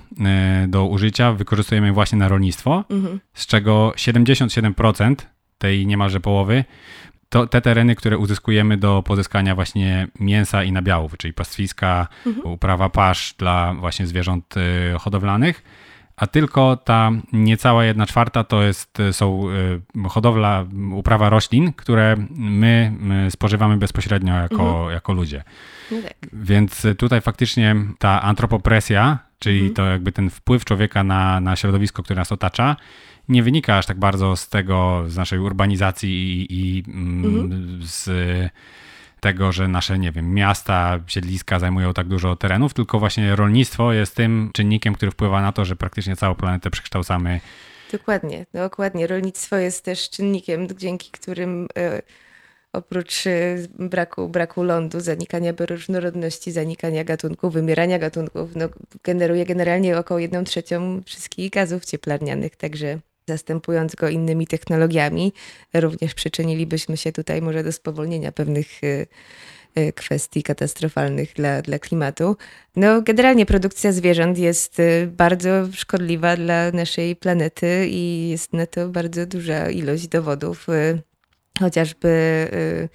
do 0.68 0.86
użycia 0.86 1.34
wykorzystujemy 1.34 1.94
właśnie 1.94 2.18
na 2.18 2.28
rolnictwo, 2.28 2.84
mhm. 2.90 3.20
z 3.34 3.46
czego 3.46 3.94
77% 3.96 5.16
tej 5.58 5.88
niemalże 5.88 6.20
połowy 6.20 6.64
to 7.30 7.48
te 7.48 7.62
tereny, 7.62 7.96
które 7.96 8.18
uzyskujemy 8.18 8.78
do 8.78 9.04
pozyskania 9.04 9.56
właśnie 9.56 10.08
mięsa 10.20 10.64
i 10.64 10.72
nabiałów, 10.72 11.18
czyli 11.18 11.34
pastwiska, 11.34 12.08
mhm. 12.26 12.48
uprawa 12.54 12.90
pasz 12.90 13.34
dla 13.38 13.74
właśnie 13.74 14.08
zwierząt 14.08 14.56
e, 14.58 14.98
hodowlanych, 15.00 15.64
a 16.16 16.28
tylko 16.28 16.78
ta 16.78 17.12
niecała 17.34 17.86
jedna 17.86 18.06
czwarta 18.06 18.44
to 18.44 18.64
jest, 18.64 18.98
są 19.12 19.44
hodowla, 20.10 20.66
uprawa 20.94 21.30
roślin, 21.30 21.74
które 21.74 22.16
my 22.30 22.92
spożywamy 23.30 23.78
bezpośrednio 23.78 24.36
jako, 24.36 24.70
mhm. 24.70 24.92
jako 24.92 25.14
ludzie. 25.14 25.44
Tak. 25.90 26.14
Więc 26.34 26.88
tutaj 26.98 27.22
faktycznie 27.22 27.76
ta 28.00 28.22
antropopresja, 28.22 29.18
czyli 29.40 29.60
mhm. 29.60 29.76
to 29.76 29.86
jakby 29.86 30.12
ten 30.12 30.30
wpływ 30.30 30.66
człowieka 30.66 31.04
na, 31.04 31.40
na 31.40 31.56
środowisko, 31.56 32.04
które 32.04 32.20
nas 32.20 32.32
otacza, 32.32 32.76
nie 33.30 33.44
wynika 33.44 33.78
aż 33.78 33.86
tak 33.86 34.00
bardzo 34.00 34.36
z 34.36 34.50
tego, 34.50 35.04
z 35.08 35.18
naszej 35.18 35.40
urbanizacji 35.40 36.10
i, 36.10 36.78
i 36.78 36.84
mm, 36.88 37.26
mhm. 37.26 37.80
z 37.84 38.10
tego, 39.20 39.52
że 39.52 39.68
nasze, 39.68 40.00
nie 40.00 40.12
wiem, 40.12 40.34
miasta, 40.34 41.00
siedliska 41.08 41.60
zajmują 41.60 41.94
tak 41.94 42.08
dużo 42.08 42.36
terenów, 42.36 42.74
tylko 42.74 43.00
właśnie 43.00 43.36
rolnictwo 43.36 43.94
jest 43.94 44.16
tym 44.16 44.50
czynnikiem, 44.54 44.94
który 44.94 45.12
wpływa 45.12 45.42
na 45.42 45.52
to, 45.52 45.66
że 45.66 45.76
praktycznie 45.76 46.16
całą 46.16 46.36
planetę 46.36 46.70
przekształcamy. 46.70 47.40
Dokładnie, 47.92 48.46
dokładnie. 48.54 49.08
Rolnictwo 49.08 49.56
jest 49.56 49.86
też 49.86 50.10
czynnikiem, 50.10 50.68
dzięki 50.78 51.12
którym 51.12 51.66
y, 51.66 52.02
oprócz 52.74 53.26
y, 53.26 53.68
braku, 53.80 54.30
braku 54.30 54.64
lądu, 54.64 55.00
zanikania 55.00 55.54
różnorodności, 55.60 56.52
zanikania 56.52 57.04
gatunków, 57.04 57.54
wymierania 57.54 58.00
gatunków, 58.00 58.56
no, 58.56 58.70
generuje 59.04 59.46
generalnie 59.46 59.98
około 59.98 60.20
1 60.20 60.46
trzecią 60.46 61.02
wszystkich 61.06 61.52
gazów 61.52 61.86
cieplarnianych, 61.86 62.56
także 62.56 63.00
zastępując 63.28 63.96
go 63.96 64.10
innymi 64.10 64.48
technologiami, 64.48 65.34
również 65.74 66.14
przyczynilibyśmy 66.14 66.98
się 66.98 67.12
tutaj 67.12 67.42
może 67.42 67.64
do 67.64 67.72
spowolnienia 67.72 68.32
pewnych 68.32 68.84
y, 68.84 69.08
y, 69.78 69.94
kwestii 69.94 70.44
katastrofalnych 70.44 71.34
dla, 71.34 71.62
dla 71.62 71.80
klimatu. 71.80 72.38
No, 72.76 73.02
generalnie 73.02 73.46
produkcja 73.46 73.92
zwierząt 73.92 74.38
jest 74.38 74.78
bardzo 75.08 75.68
szkodliwa 75.74 76.36
dla 76.38 76.72
naszej 76.72 77.16
planety 77.16 77.88
i 77.90 78.30
jest 78.30 78.54
na 78.54 78.66
to 78.66 78.90
bardzo 78.90 79.26
duża 79.26 79.70
ilość 79.70 80.08
dowodów 80.08 80.68
chociażby, 81.60 82.08
y, 82.54 82.90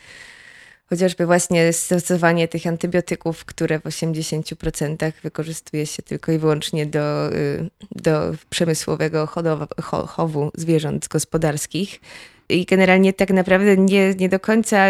chociażby 0.93 1.27
właśnie 1.27 1.73
stosowanie 1.73 2.49
tych 2.49 2.67
antybiotyków, 2.67 3.45
które 3.45 3.79
w 3.79 3.83
80% 3.83 5.13
wykorzystuje 5.23 5.87
się 5.87 6.03
tylko 6.03 6.33
i 6.33 6.39
wyłącznie 6.39 6.87
do, 6.87 7.33
y, 7.33 7.71
do 7.91 8.35
przemysłowego 8.51 9.27
hodowa, 9.27 9.67
chowu 10.07 10.51
zwierząt 10.55 11.09
gospodarskich. 11.09 12.01
I 12.49 12.65
generalnie 12.65 13.13
tak 13.13 13.31
naprawdę 13.31 13.77
nie, 13.77 14.15
nie, 14.15 14.29
do, 14.29 14.41
końca, 14.41 14.87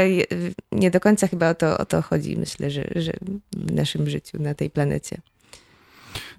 nie 0.73 0.91
do 0.91 1.01
końca 1.01 1.27
chyba 1.27 1.51
o 1.51 1.55
to, 1.55 1.79
o 1.79 1.85
to 1.85 2.03
chodzi, 2.03 2.37
myślę, 2.37 2.71
że, 2.71 2.85
że 2.95 3.13
w 3.57 3.73
naszym 3.73 4.11
życiu 4.11 4.43
na 4.43 4.55
tej 4.55 4.71
planecie. 4.71 5.19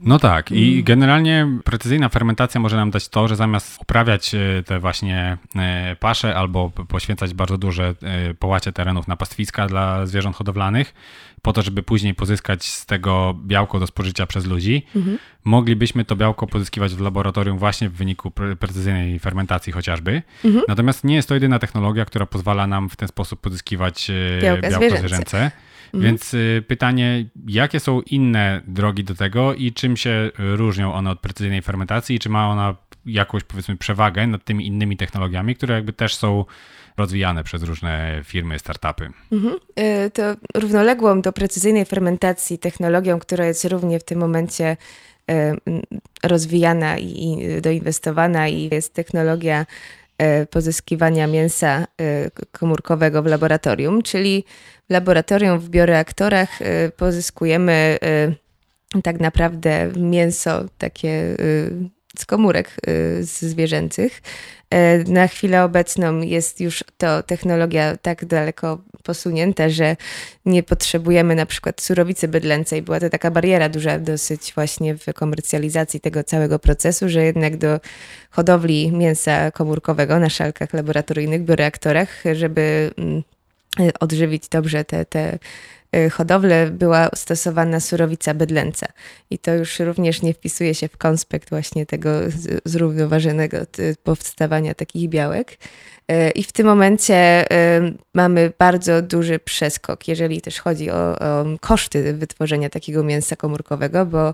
No 0.01 0.19
tak 0.19 0.51
i 0.51 0.71
mm. 0.71 0.83
generalnie 0.83 1.47
precyzyjna 1.63 2.09
fermentacja 2.09 2.61
może 2.61 2.75
nam 2.75 2.91
dać 2.91 3.09
to, 3.09 3.27
że 3.27 3.35
zamiast 3.35 3.81
uprawiać 3.81 4.35
e, 4.35 4.63
te 4.63 4.79
właśnie 4.79 5.37
e, 5.55 5.95
pasze 5.99 6.35
albo 6.35 6.69
poświęcać 6.69 7.33
bardzo 7.33 7.57
duże 7.57 7.95
e, 8.01 8.33
połacie 8.33 8.71
terenów 8.71 9.07
na 9.07 9.15
pastwiska 9.15 9.67
dla 9.67 10.05
zwierząt 10.05 10.35
hodowlanych, 10.35 10.93
po 11.41 11.53
to, 11.53 11.61
żeby 11.61 11.83
później 11.83 12.15
pozyskać 12.15 12.65
z 12.65 12.85
tego 12.85 13.35
białko 13.45 13.79
do 13.79 13.87
spożycia 13.87 14.25
przez 14.25 14.45
ludzi, 14.45 14.85
mhm. 14.95 15.17
moglibyśmy 15.43 16.05
to 16.05 16.15
białko 16.15 16.47
pozyskiwać 16.47 16.95
w 16.95 17.01
laboratorium 17.01 17.57
właśnie 17.57 17.89
w 17.89 17.93
wyniku 17.93 18.31
pre 18.31 18.55
precyzyjnej 18.55 19.19
fermentacji 19.19 19.73
chociażby. 19.73 20.21
Mhm. 20.45 20.63
Natomiast 20.67 21.03
nie 21.03 21.15
jest 21.15 21.27
to 21.27 21.33
jedyna 21.33 21.59
technologia, 21.59 22.05
która 22.05 22.25
pozwala 22.25 22.67
nam 22.67 22.89
w 22.89 22.95
ten 22.95 23.07
sposób 23.07 23.41
pozyskiwać 23.41 24.11
białko 24.41 24.77
zwierzęce. 24.77 24.99
zwierzęce. 24.99 25.51
Mhm. 25.93 26.03
Więc 26.03 26.33
y, 26.33 26.63
pytanie, 26.67 27.25
jakie 27.47 27.79
są 27.79 28.01
inne 28.01 28.61
drogi 28.67 29.03
do 29.03 29.15
tego 29.15 29.53
i 29.53 29.73
czym 29.73 29.97
się 29.97 30.31
różnią 30.37 30.93
one 30.93 31.11
od 31.11 31.19
precyzyjnej 31.19 31.61
fermentacji 31.61 32.15
i 32.15 32.19
czy 32.19 32.29
ma 32.29 32.49
ona 32.49 32.75
jakąś 33.05 33.43
powiedzmy 33.43 33.77
przewagę 33.77 34.27
nad 34.27 34.43
tymi 34.43 34.67
innymi 34.67 34.97
technologiami, 34.97 35.55
które 35.55 35.75
jakby 35.75 35.93
też 35.93 36.15
są 36.15 36.45
rozwijane 36.97 37.43
przez 37.43 37.63
różne 37.63 38.21
firmy, 38.23 38.59
startupy. 38.59 39.09
Mhm. 39.31 39.55
Y, 39.79 40.11
to 40.11 40.23
równoległą 40.55 41.21
do 41.21 41.33
precyzyjnej 41.33 41.85
fermentacji 41.85 42.59
technologią, 42.59 43.19
która 43.19 43.45
jest 43.45 43.65
równie 43.65 43.99
w 43.99 44.03
tym 44.03 44.19
momencie 44.19 44.77
y, 45.31 45.35
rozwijana 46.23 46.97
i 46.97 47.37
doinwestowana 47.61 48.47
i 48.47 48.69
jest 48.71 48.93
technologia 48.93 49.65
pozyskiwania 50.49 51.27
mięsa 51.27 51.87
komórkowego 52.51 53.23
w 53.23 53.25
laboratorium, 53.25 54.01
czyli 54.01 54.43
laboratorium 54.89 55.59
w 55.59 55.69
bioreaktorach 55.69 56.61
y, 56.61 56.91
pozyskujemy 56.97 57.97
tak 59.03 59.19
naprawdę 59.19 59.91
mięso 59.97 60.65
takie 60.77 61.37
z 62.17 62.25
komórek 62.25 62.75
zwierzęcych. 63.21 64.21
Na 65.07 65.27
chwilę 65.27 65.63
obecną 65.63 66.21
jest 66.21 66.61
już 66.61 66.83
to 66.97 67.23
technologia 67.23 67.97
tak 67.97 68.25
daleko 68.25 68.81
posunięta, 69.03 69.69
że 69.69 69.95
nie 70.45 70.63
potrzebujemy 70.63 71.35
na 71.35 71.45
przykład 71.45 71.81
surowicy 71.81 72.27
bydlęcej. 72.27 72.81
Była 72.81 72.99
to 72.99 73.09
taka 73.09 73.31
bariera 73.31 73.69
duża 73.69 73.99
dosyć 73.99 74.53
właśnie 74.55 74.95
w 74.95 75.05
komercjalizacji 75.13 75.99
tego 75.99 76.23
całego 76.23 76.59
procesu, 76.59 77.09
że 77.09 77.23
jednak 77.23 77.57
do 77.57 77.79
hodowli 78.29 78.91
mięsa 78.91 79.51
komórkowego 79.51 80.19
na 80.19 80.29
szalkach 80.29 80.73
laboratoryjnych, 80.73 81.43
bioreaktorach, 81.43 82.23
żeby 82.33 82.91
mm, 82.97 83.23
odżywić 83.99 84.49
dobrze 84.49 84.85
te, 84.85 85.05
te 85.05 85.39
y, 85.95 86.09
hodowle, 86.09 86.71
była 86.71 87.09
stosowana 87.15 87.79
surowica 87.79 88.33
bydlęca. 88.33 88.87
I 89.29 89.39
to 89.39 89.53
już 89.53 89.79
również 89.79 90.21
nie 90.21 90.33
wpisuje 90.33 90.75
się 90.75 90.87
w 90.87 90.97
konspekt 90.97 91.49
właśnie 91.49 91.85
tego 91.85 92.09
zrównoważonego 92.65 93.57
powstawania 94.03 94.73
takich 94.73 95.09
białek. 95.09 95.51
Y, 96.11 96.31
I 96.31 96.43
w 96.43 96.51
tym 96.51 96.67
momencie 96.67 97.45
mamy 98.13 98.51
bardzo 98.59 99.01
duży 99.01 99.39
przeskok, 99.39 100.07
jeżeli 100.07 100.41
też 100.41 100.59
chodzi 100.59 100.91
o, 100.91 101.19
o 101.19 101.45
koszty 101.61 102.13
wytworzenia 102.13 102.69
takiego 102.69 103.03
mięsa 103.03 103.35
komórkowego, 103.35 104.05
bo 104.05 104.33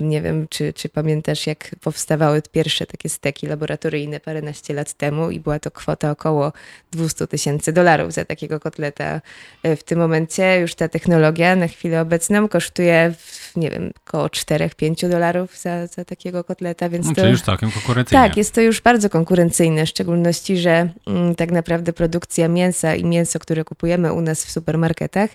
nie 0.00 0.22
wiem, 0.22 0.46
czy, 0.50 0.72
czy 0.72 0.88
pamiętasz, 0.88 1.46
jak 1.46 1.70
powstawały 1.80 2.42
pierwsze 2.52 2.86
takie 2.86 3.08
steki 3.08 3.46
laboratoryjne 3.46 4.20
paręnaście 4.20 4.74
lat 4.74 4.92
temu 4.92 5.30
i 5.30 5.40
była 5.40 5.58
to 5.58 5.70
kwota 5.70 6.10
około 6.10 6.52
200 6.92 7.26
tysięcy 7.26 7.72
dolarów 7.72 8.12
za 8.12 8.24
takiego 8.24 8.60
kotleta. 8.60 9.20
E, 9.62 9.76
w 9.76 9.84
tym 9.84 9.98
momencie 9.98 10.60
już 10.60 10.74
ta 10.74 10.88
technologia 10.88 11.56
na 11.56 11.68
chwilę 11.68 12.00
obecną 12.00 12.48
kosztuje, 12.48 13.14
nie 13.56 13.70
wiem, 13.70 13.90
około 14.06 14.26
4-5 14.26 15.08
dolarów 15.08 15.58
za, 15.58 15.86
za 15.86 16.04
takiego 16.04 16.44
kotleta, 16.44 16.88
więc 16.88 17.06
no, 17.06 17.14
to... 17.14 17.26
już 17.26 17.42
całkiem 17.42 17.70
konkurencyjne. 17.70 18.28
Tak, 18.28 18.36
jest 18.36 18.54
to 18.54 18.60
już 18.60 18.80
bardzo 18.80 19.10
konkurencyjne, 19.10 19.86
w 19.86 19.88
szczególności, 19.88 20.56
że 20.56 20.88
mm, 21.06 21.34
tak 21.34 21.50
naprawdę 21.50 21.92
produkcja 21.92 22.48
mięsa 22.48 22.94
i 22.94 23.04
mięso, 23.04 23.38
które 23.38 23.64
kupujemy 23.64 24.12
u 24.12 24.20
nas 24.20 24.44
w 24.44 24.50
supermarketach, 24.50 25.30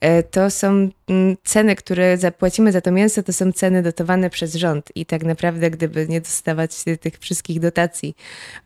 e, 0.00 0.22
to 0.22 0.50
są 0.50 0.88
mm, 1.08 1.36
ceny, 1.44 1.76
które 1.76 2.18
zapłacimy 2.18 2.72
za 2.72 2.80
to 2.80 2.90
mięso, 2.92 3.22
to 3.22 3.32
są 3.32 3.52
ceny 3.52 3.82
do 3.82 3.92
przez 4.30 4.54
rząd 4.54 4.88
i 4.94 5.06
tak 5.06 5.24
naprawdę 5.24 5.70
gdyby 5.70 6.08
nie 6.08 6.20
dostawać 6.20 6.84
tych 7.00 7.18
wszystkich 7.18 7.60
dotacji 7.60 8.16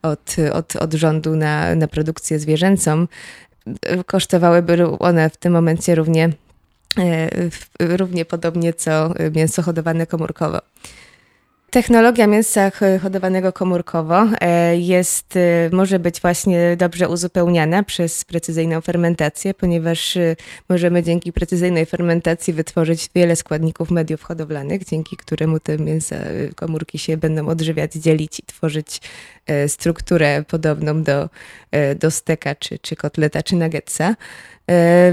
od, 0.03 0.37
od, 0.53 0.77
od 0.77 0.95
rządu 0.95 1.37
na, 1.37 1.75
na 1.75 1.89
produkcję 1.89 2.39
zwierzęcą, 2.39 3.07
kosztowałyby 4.07 4.99
one 4.99 5.31
w 5.31 5.37
tym 5.37 5.53
momencie 5.53 5.95
równie, 5.95 6.33
e, 6.99 7.29
równie 7.81 8.25
podobnie 8.25 8.73
co 8.73 9.15
mięso 9.35 9.63
hodowane 9.63 10.07
komórkowo. 10.07 10.61
Technologia 11.71 12.27
mięsa 12.27 12.71
hodowanego 13.03 13.53
komórkowo 13.53 14.27
e, 14.41 14.77
jest, 14.77 15.37
e, 15.37 15.71
może 15.73 15.99
być 15.99 16.21
właśnie 16.21 16.77
dobrze 16.77 17.09
uzupełniana 17.09 17.83
przez 17.83 18.25
precyzyjną 18.25 18.81
fermentację, 18.81 19.55
ponieważ 19.55 20.17
e, 20.17 20.37
możemy 20.69 21.03
dzięki 21.03 21.33
precyzyjnej 21.33 21.87
fermentacji 21.87 22.53
wytworzyć 22.53 23.11
wiele 23.15 23.37
składników 23.37 23.91
mediów 23.91 24.23
hodowlanych, 24.23 24.85
dzięki 24.85 25.17
któremu 25.17 25.61
te 25.61 25.79
mięsa 25.79 26.17
komórki 26.57 26.99
się 26.99 27.17
będą 27.17 27.49
odżywiać, 27.49 27.93
dzielić 27.93 28.41
i 28.41 28.43
tworzyć 28.43 29.01
strukturę 29.67 30.45
podobną 30.49 31.03
do, 31.03 31.29
do 32.01 32.11
steka, 32.11 32.55
czy, 32.55 32.79
czy 32.79 32.97
kotleta, 32.97 33.43
czy 33.43 33.57
nuggetsa. 33.57 34.17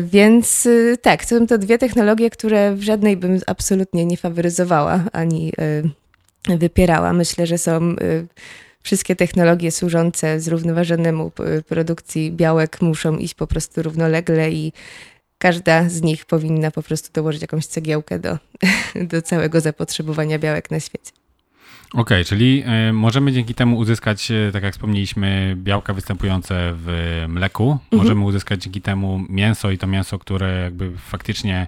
Więc 0.03 0.67
tak, 1.01 1.25
są 1.25 1.47
to 1.47 1.57
dwie 1.57 1.77
technologie, 1.77 2.29
które 2.29 2.75
w 2.75 2.81
żadnej 2.81 3.17
bym 3.17 3.39
absolutnie 3.47 4.05
nie 4.05 4.17
faworyzowała, 4.17 5.03
ani 5.13 5.51
wypierała. 6.47 7.13
Myślę, 7.13 7.47
że 7.47 7.57
są 7.57 7.91
y, 7.91 8.27
wszystkie 8.83 9.15
technologie 9.15 9.71
służące 9.71 10.39
zrównoważonemu 10.39 11.31
produkcji 11.67 12.31
białek 12.31 12.81
muszą 12.81 13.17
iść 13.17 13.33
po 13.33 13.47
prostu 13.47 13.83
równolegle 13.83 14.51
i 14.51 14.73
każda 15.37 15.89
z 15.89 16.01
nich 16.01 16.25
powinna 16.25 16.71
po 16.71 16.83
prostu 16.83 17.09
dołożyć 17.13 17.41
jakąś 17.41 17.65
cegiełkę 17.65 18.19
do, 18.19 18.37
do 19.11 19.21
całego 19.21 19.61
zapotrzebowania 19.61 20.39
białek 20.39 20.71
na 20.71 20.79
świecie. 20.79 21.11
Okej, 21.93 22.01
okay, 22.01 22.25
czyli 22.25 22.63
y, 22.89 22.93
możemy 22.93 23.31
dzięki 23.31 23.55
temu 23.55 23.77
uzyskać, 23.77 24.31
y, 24.31 24.49
tak 24.53 24.63
jak 24.63 24.73
wspomnieliśmy, 24.73 25.55
białka 25.57 25.93
występujące 25.93 26.73
w 26.75 27.25
mleku. 27.27 27.71
Mhm. 27.71 28.01
Możemy 28.01 28.25
uzyskać 28.25 28.63
dzięki 28.63 28.81
temu 28.81 29.21
mięso 29.29 29.71
i 29.71 29.77
to 29.77 29.87
mięso, 29.87 30.19
które 30.19 30.61
jakby 30.63 30.91
faktycznie 30.97 31.67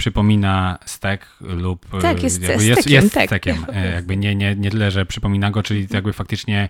przypomina 0.00 0.78
stek 0.84 1.26
lub 1.40 1.86
tak, 2.02 2.22
jest, 2.22 2.42
jakby 2.42 2.64
jest, 2.64 2.80
stekiem, 2.80 3.02
jest 3.02 3.14
tak. 3.14 3.26
stekiem. 3.26 3.66
E, 3.72 3.94
jakby 3.94 4.16
nie, 4.16 4.34
nie, 4.34 4.56
nie 4.56 4.70
tyle, 4.70 4.90
że 4.90 5.06
przypomina 5.06 5.50
go, 5.50 5.62
czyli 5.62 5.86
jakby 5.90 6.12
faktycznie 6.12 6.68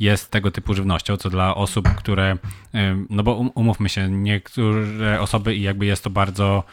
jest 0.00 0.30
tego 0.30 0.50
typu 0.50 0.74
żywnością, 0.74 1.16
co 1.16 1.30
dla 1.30 1.54
osób, 1.54 1.88
które, 1.88 2.36
e, 2.74 3.04
no 3.10 3.22
bo 3.22 3.34
um, 3.34 3.50
umówmy 3.54 3.88
się, 3.88 4.10
niektóre 4.10 5.20
osoby 5.20 5.56
i 5.56 5.62
jakby 5.62 5.86
jest 5.86 6.04
to 6.04 6.10
bardzo 6.10 6.64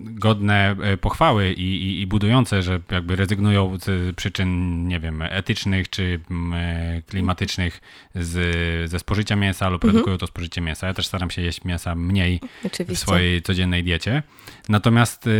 godne 0.00 0.76
e, 0.82 0.96
pochwały 0.96 1.52
i, 1.52 1.62
i, 1.62 2.00
i, 2.00 2.06
budujące, 2.06 2.62
że 2.62 2.80
jakby 2.90 3.16
rezygnują 3.16 3.78
z 3.78 4.16
przyczyn, 4.16 4.88
nie 4.88 5.00
wiem, 5.00 5.22
etycznych 5.22 5.90
czy 5.90 6.20
e, 6.54 7.02
klimatycznych 7.06 7.80
z, 8.14 8.90
ze 8.90 8.98
spożycia 8.98 9.36
mięsa 9.36 9.68
lub 9.68 9.84
mhm. 9.84 9.92
redukują 9.92 10.18
to 10.18 10.26
spożycie 10.26 10.60
mięsa. 10.60 10.86
Ja 10.86 10.94
też 10.94 11.06
staram 11.06 11.30
się 11.30 11.42
jeść 11.42 11.64
mięsa 11.64 11.94
mniej 11.94 12.40
Oczywiście. 12.64 12.94
w 12.94 12.98
swojej 12.98 13.42
codziennej 13.42 13.84
diecie. 13.84 14.22
Natomiast 14.68 15.26
e, 15.26 15.30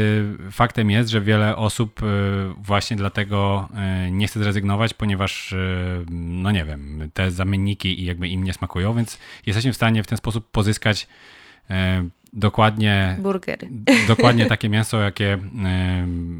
faktem 0.50 0.90
jest, 0.90 1.10
że 1.10 1.20
wiele 1.20 1.56
osób 1.56 2.00
właśnie 2.56 2.96
dlatego 2.96 3.68
nie 4.10 4.26
chce 4.26 4.40
zrezygnować, 4.40 4.94
ponieważ, 4.94 5.54
no 6.10 6.50
nie 6.50 6.64
wiem, 6.64 7.10
te 7.14 7.30
zamienniki 7.30 8.00
i 8.00 8.04
jakby 8.04 8.28
im 8.28 8.44
nie 8.44 8.52
smakują, 8.52 8.94
więc 8.94 9.18
jesteśmy 9.46 9.72
w 9.72 9.76
stanie 9.76 10.02
w 10.02 10.06
ten 10.06 10.18
sposób 10.18 10.50
pozyskać 10.50 11.06
dokładnie, 12.32 13.16
Burgery. 13.18 13.68
dokładnie 14.08 14.46
takie 14.54 14.68
mięso, 14.68 15.00
jakie, 15.00 15.38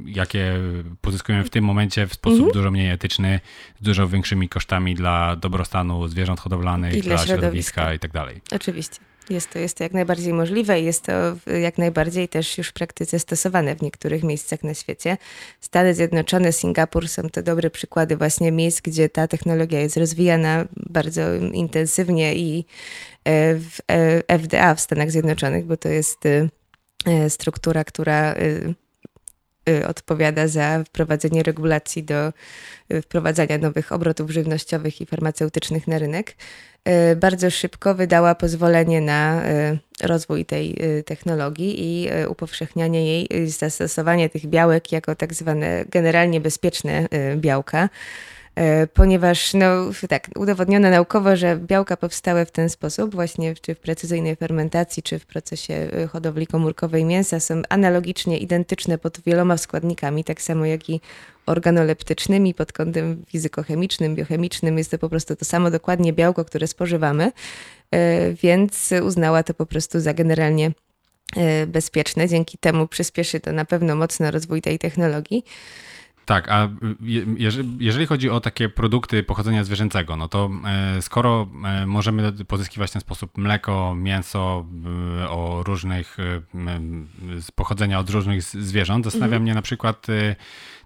jakie 0.07 0.53
pozyskujemy 1.01 1.45
w 1.45 1.51
tym 1.51 1.65
momencie 1.65 2.07
w 2.07 2.15
sposób 2.15 2.39
mhm. 2.39 2.55
dużo 2.55 2.71
mniej 2.71 2.91
etyczny, 2.91 3.41
z 3.81 3.85
dużo 3.85 4.09
większymi 4.09 4.49
kosztami 4.49 4.95
dla 4.95 5.37
dobrostanu 5.37 6.09
zwierząt 6.09 6.41
hodowlanych, 6.41 6.95
I 6.95 7.01
dla, 7.01 7.17
dla 7.17 7.27
środowiska 7.27 7.95
i 7.95 7.99
tak. 7.99 8.11
Oczywiście. 8.53 8.99
Jest 9.31 9.51
to, 9.51 9.59
jest 9.59 9.77
to 9.77 9.83
jak 9.83 9.93
najbardziej 9.93 10.33
możliwe 10.33 10.81
i 10.81 10.85
jest 10.85 11.03
to 11.03 11.13
jak 11.61 11.79
najbardziej 11.79 12.29
też 12.29 12.59
już 12.59 12.69
w 12.69 12.73
praktyce 12.73 13.19
stosowane 13.19 13.77
w 13.77 13.83
niektórych 13.83 14.23
miejscach 14.23 14.63
na 14.63 14.75
świecie. 14.75 15.17
Stany 15.61 15.95
Zjednoczone, 15.95 16.53
Singapur 16.53 17.09
są 17.09 17.31
to 17.31 17.43
dobre 17.43 17.71
przykłady 17.71 18.17
właśnie 18.17 18.53
miejsc, 18.53 18.81
gdzie 18.81 19.09
ta 19.09 19.29
technologia 19.29 19.81
jest 19.81 19.97
rozwijana 19.97 20.65
bardzo 20.77 21.35
intensywnie 21.35 22.35
i 22.35 22.65
e, 23.25 23.55
w 23.55 23.79
e, 23.89 24.39
FDA 24.39 24.75
w 24.75 24.81
Stanach 24.81 25.11
Zjednoczonych, 25.11 25.65
bo 25.65 25.77
to 25.77 25.89
jest 25.89 26.19
e, 27.07 27.31
struktura, 27.31 27.85
która 27.85 28.35
odpowiada 29.89 30.49
za 30.49 30.85
wprowadzenie 30.85 31.43
regulacji 31.43 32.05
do 32.05 32.33
wprowadzania 33.03 33.59
nowych 33.59 33.93
obrotów 33.93 34.31
żywnościowych 34.31 35.01
i 35.01 35.07
farmaceutycznych 35.07 35.89
na 35.89 35.99
rynek. 35.99 36.37
Y, 36.89 37.17
bardzo 37.17 37.51
szybko 37.51 37.95
wydała 37.95 38.35
pozwolenie 38.35 39.01
na 39.01 39.43
y, 39.47 39.79
rozwój 40.03 40.45
tej 40.45 40.77
y, 40.99 41.03
technologii 41.03 41.75
i 41.79 42.09
upowszechnianie 42.29 43.07
jej, 43.07 43.51
zastosowanie 43.51 44.29
tych 44.29 44.47
białek 44.47 44.93
jako 44.93 45.15
tak 45.15 45.35
zwane 45.35 45.85
generalnie 45.89 46.41
bezpieczne 46.41 47.09
białka 47.37 47.89
ponieważ 48.95 49.55
no, 49.55 49.91
tak, 50.09 50.29
udowodniono 50.37 50.91
naukowo, 50.91 51.37
że 51.37 51.57
białka 51.57 51.97
powstałe 51.97 52.47
w 52.47 52.51
ten 52.51 52.69
sposób, 52.69 53.15
właśnie 53.15 53.55
czy 53.55 53.75
w 53.75 53.81
precyzyjnej 53.81 54.37
fermentacji, 54.37 55.03
czy 55.03 55.19
w 55.19 55.27
procesie 55.27 55.91
hodowli 56.13 56.47
komórkowej 56.47 57.05
mięsa, 57.05 57.41
są 57.41 57.63
analogicznie 57.69 58.39
identyczne 58.39 58.99
pod 58.99 59.21
wieloma 59.21 59.57
składnikami, 59.57 60.25
tak 60.25 60.43
samo 60.43 60.67
jak 60.67 60.91
i 60.91 61.01
organoleptycznymi 61.47 62.55
pod 62.55 62.73
kątem 62.73 63.25
fizykochemicznym, 63.27 64.15
biochemicznym. 64.15 64.79
Jest 64.79 64.91
to 64.91 64.99
po 64.99 65.09
prostu 65.09 65.37
to 65.37 65.45
samo 65.45 65.71
dokładnie 65.71 66.13
białko, 66.13 66.45
które 66.45 66.67
spożywamy, 66.67 67.33
e, 67.91 68.33
więc 68.33 68.91
uznała 69.03 69.43
to 69.43 69.55
po 69.55 69.67
prostu 69.67 70.01
za 70.01 70.15
generalnie 70.15 70.73
e, 71.37 71.67
bezpieczne. 71.67 72.29
Dzięki 72.29 72.59
temu 72.59 72.89
przyspieszy 72.89 73.41
to 73.41 73.53
na 73.53 73.65
pewno 73.65 73.97
mocno 73.97 74.31
rozwój 74.31 74.63
tej 74.63 74.79
technologii. 74.79 75.45
Tak, 76.25 76.49
a 76.49 76.69
jeżeli 77.79 78.07
chodzi 78.07 78.31
o 78.31 78.41
takie 78.41 78.69
produkty 78.69 79.23
pochodzenia 79.23 79.65
zwierzęcego, 79.65 80.17
no 80.17 80.29
to 80.29 80.51
e, 80.97 81.03
skoro 81.03 81.49
możemy 81.87 82.33
pozyskiwać 82.33 82.91
w 82.91 82.93
ten 82.93 83.01
sposób 83.01 83.39
mleko, 83.39 83.95
mięso 83.95 84.67
o 85.29 85.63
różnych, 85.67 86.17
z 87.41 87.51
pochodzenia 87.51 87.99
od 87.99 88.11
różnych 88.11 88.43
zwierząt, 88.43 89.05
zastanawia 89.05 89.37
mhm. 89.37 89.43
mnie 89.43 89.55
na 89.55 89.63
przykład 89.63 90.07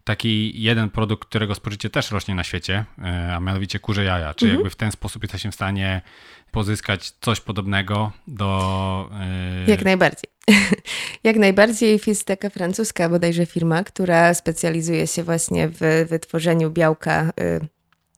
taki 0.09 0.63
jeden 0.63 0.91
produkt, 0.91 1.29
którego 1.29 1.55
spożycie 1.55 1.91
też 1.91 2.11
rośnie 2.11 2.35
na 2.35 2.45
świecie, 2.45 2.85
e, 2.99 3.35
a 3.35 3.41
mianowicie 3.41 3.79
kurze 3.79 4.05
jaja. 4.05 4.35
Czy 4.35 4.45
mhm. 4.45 4.55
jakby 4.55 4.71
w 4.71 4.77
ten 4.77 4.93
sposób 4.93 5.23
jesteśmy 5.23 5.51
w 5.51 5.55
stanie 5.55 6.03
pozyskać 6.53 7.11
coś 7.21 7.41
podobnego 7.41 8.13
do... 8.27 9.11
Yy... 9.67 9.71
Jak 9.71 9.85
najbardziej. 9.85 10.31
Jak 11.25 11.37
najbardziej 11.37 12.01
jest 12.07 12.25
taka 12.25 12.51
francuska 12.51 13.09
bodajże 13.09 13.47
firma, 13.47 13.85
która 13.85 14.35
specjalizuje 14.35 15.07
się 15.07 15.25
właśnie 15.25 15.69
w 15.69 16.07
wytworzeniu 16.09 16.71
białka 16.71 17.31
yy 17.37 17.69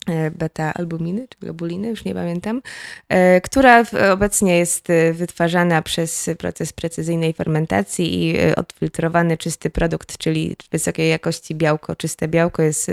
E, 0.08 0.30
beta-albuminy 0.30 1.28
czy 1.28 1.38
globuliny, 1.38 1.88
już 1.88 2.04
nie 2.04 2.14
pamiętam, 2.14 2.62
e, 3.08 3.40
która 3.40 3.84
obecnie 4.12 4.58
jest 4.58 4.90
e, 4.90 5.12
wytwarzana 5.12 5.82
przez 5.82 6.30
proces 6.38 6.72
precyzyjnej 6.72 7.32
fermentacji 7.32 8.24
i 8.24 8.36
odfiltrowany 8.56 9.36
czysty 9.36 9.70
produkt, 9.70 10.18
czyli 10.18 10.56
wysokiej 10.72 11.10
jakości 11.10 11.54
białko, 11.54 11.96
czyste 11.96 12.28
białko 12.28 12.62
jest 12.62 12.90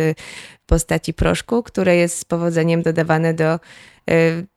w 0.63 0.65
postaci 0.65 1.13
proszku, 1.13 1.63
które 1.63 1.95
jest 1.95 2.19
z 2.19 2.25
powodzeniem 2.25 2.81
dodawane 2.81 3.33
do 3.33 3.59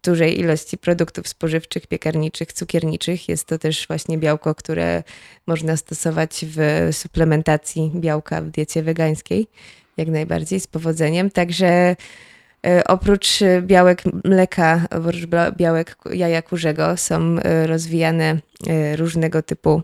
dużej 0.04 0.40
ilości 0.40 0.78
produktów 0.78 1.28
spożywczych, 1.28 1.86
piekarniczych, 1.86 2.52
cukierniczych. 2.52 3.28
Jest 3.28 3.46
to 3.46 3.58
też 3.58 3.86
właśnie 3.86 4.18
białko, 4.18 4.54
które 4.54 5.02
można 5.46 5.76
stosować 5.76 6.44
w 6.48 6.88
suplementacji 6.92 7.92
białka 7.94 8.42
w 8.42 8.50
diecie 8.50 8.82
wegańskiej, 8.82 9.46
jak 9.96 10.08
najbardziej 10.08 10.60
z 10.60 10.66
powodzeniem. 10.66 11.30
Także 11.30 11.96
E, 12.66 12.84
oprócz 12.84 13.42
e, 13.42 13.62
białek 13.62 14.02
mleka, 14.24 14.86
oprócz 14.90 15.26
białek 15.56 15.96
jaja 16.12 16.42
kurzego 16.42 16.96
są 16.96 17.36
e, 17.38 17.66
rozwijane 17.66 18.38
różnego 18.96 19.42
typu 19.42 19.82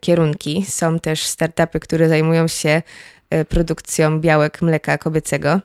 kierunki. 0.00 0.64
Są 0.68 0.98
też 0.98 1.26
startupy, 1.26 1.80
które 1.80 2.08
zajmują 2.08 2.48
się 2.48 2.82
produkcją 3.48 4.20
białek 4.20 4.62
mleka 4.62 4.98
kobiecego. 4.98 5.60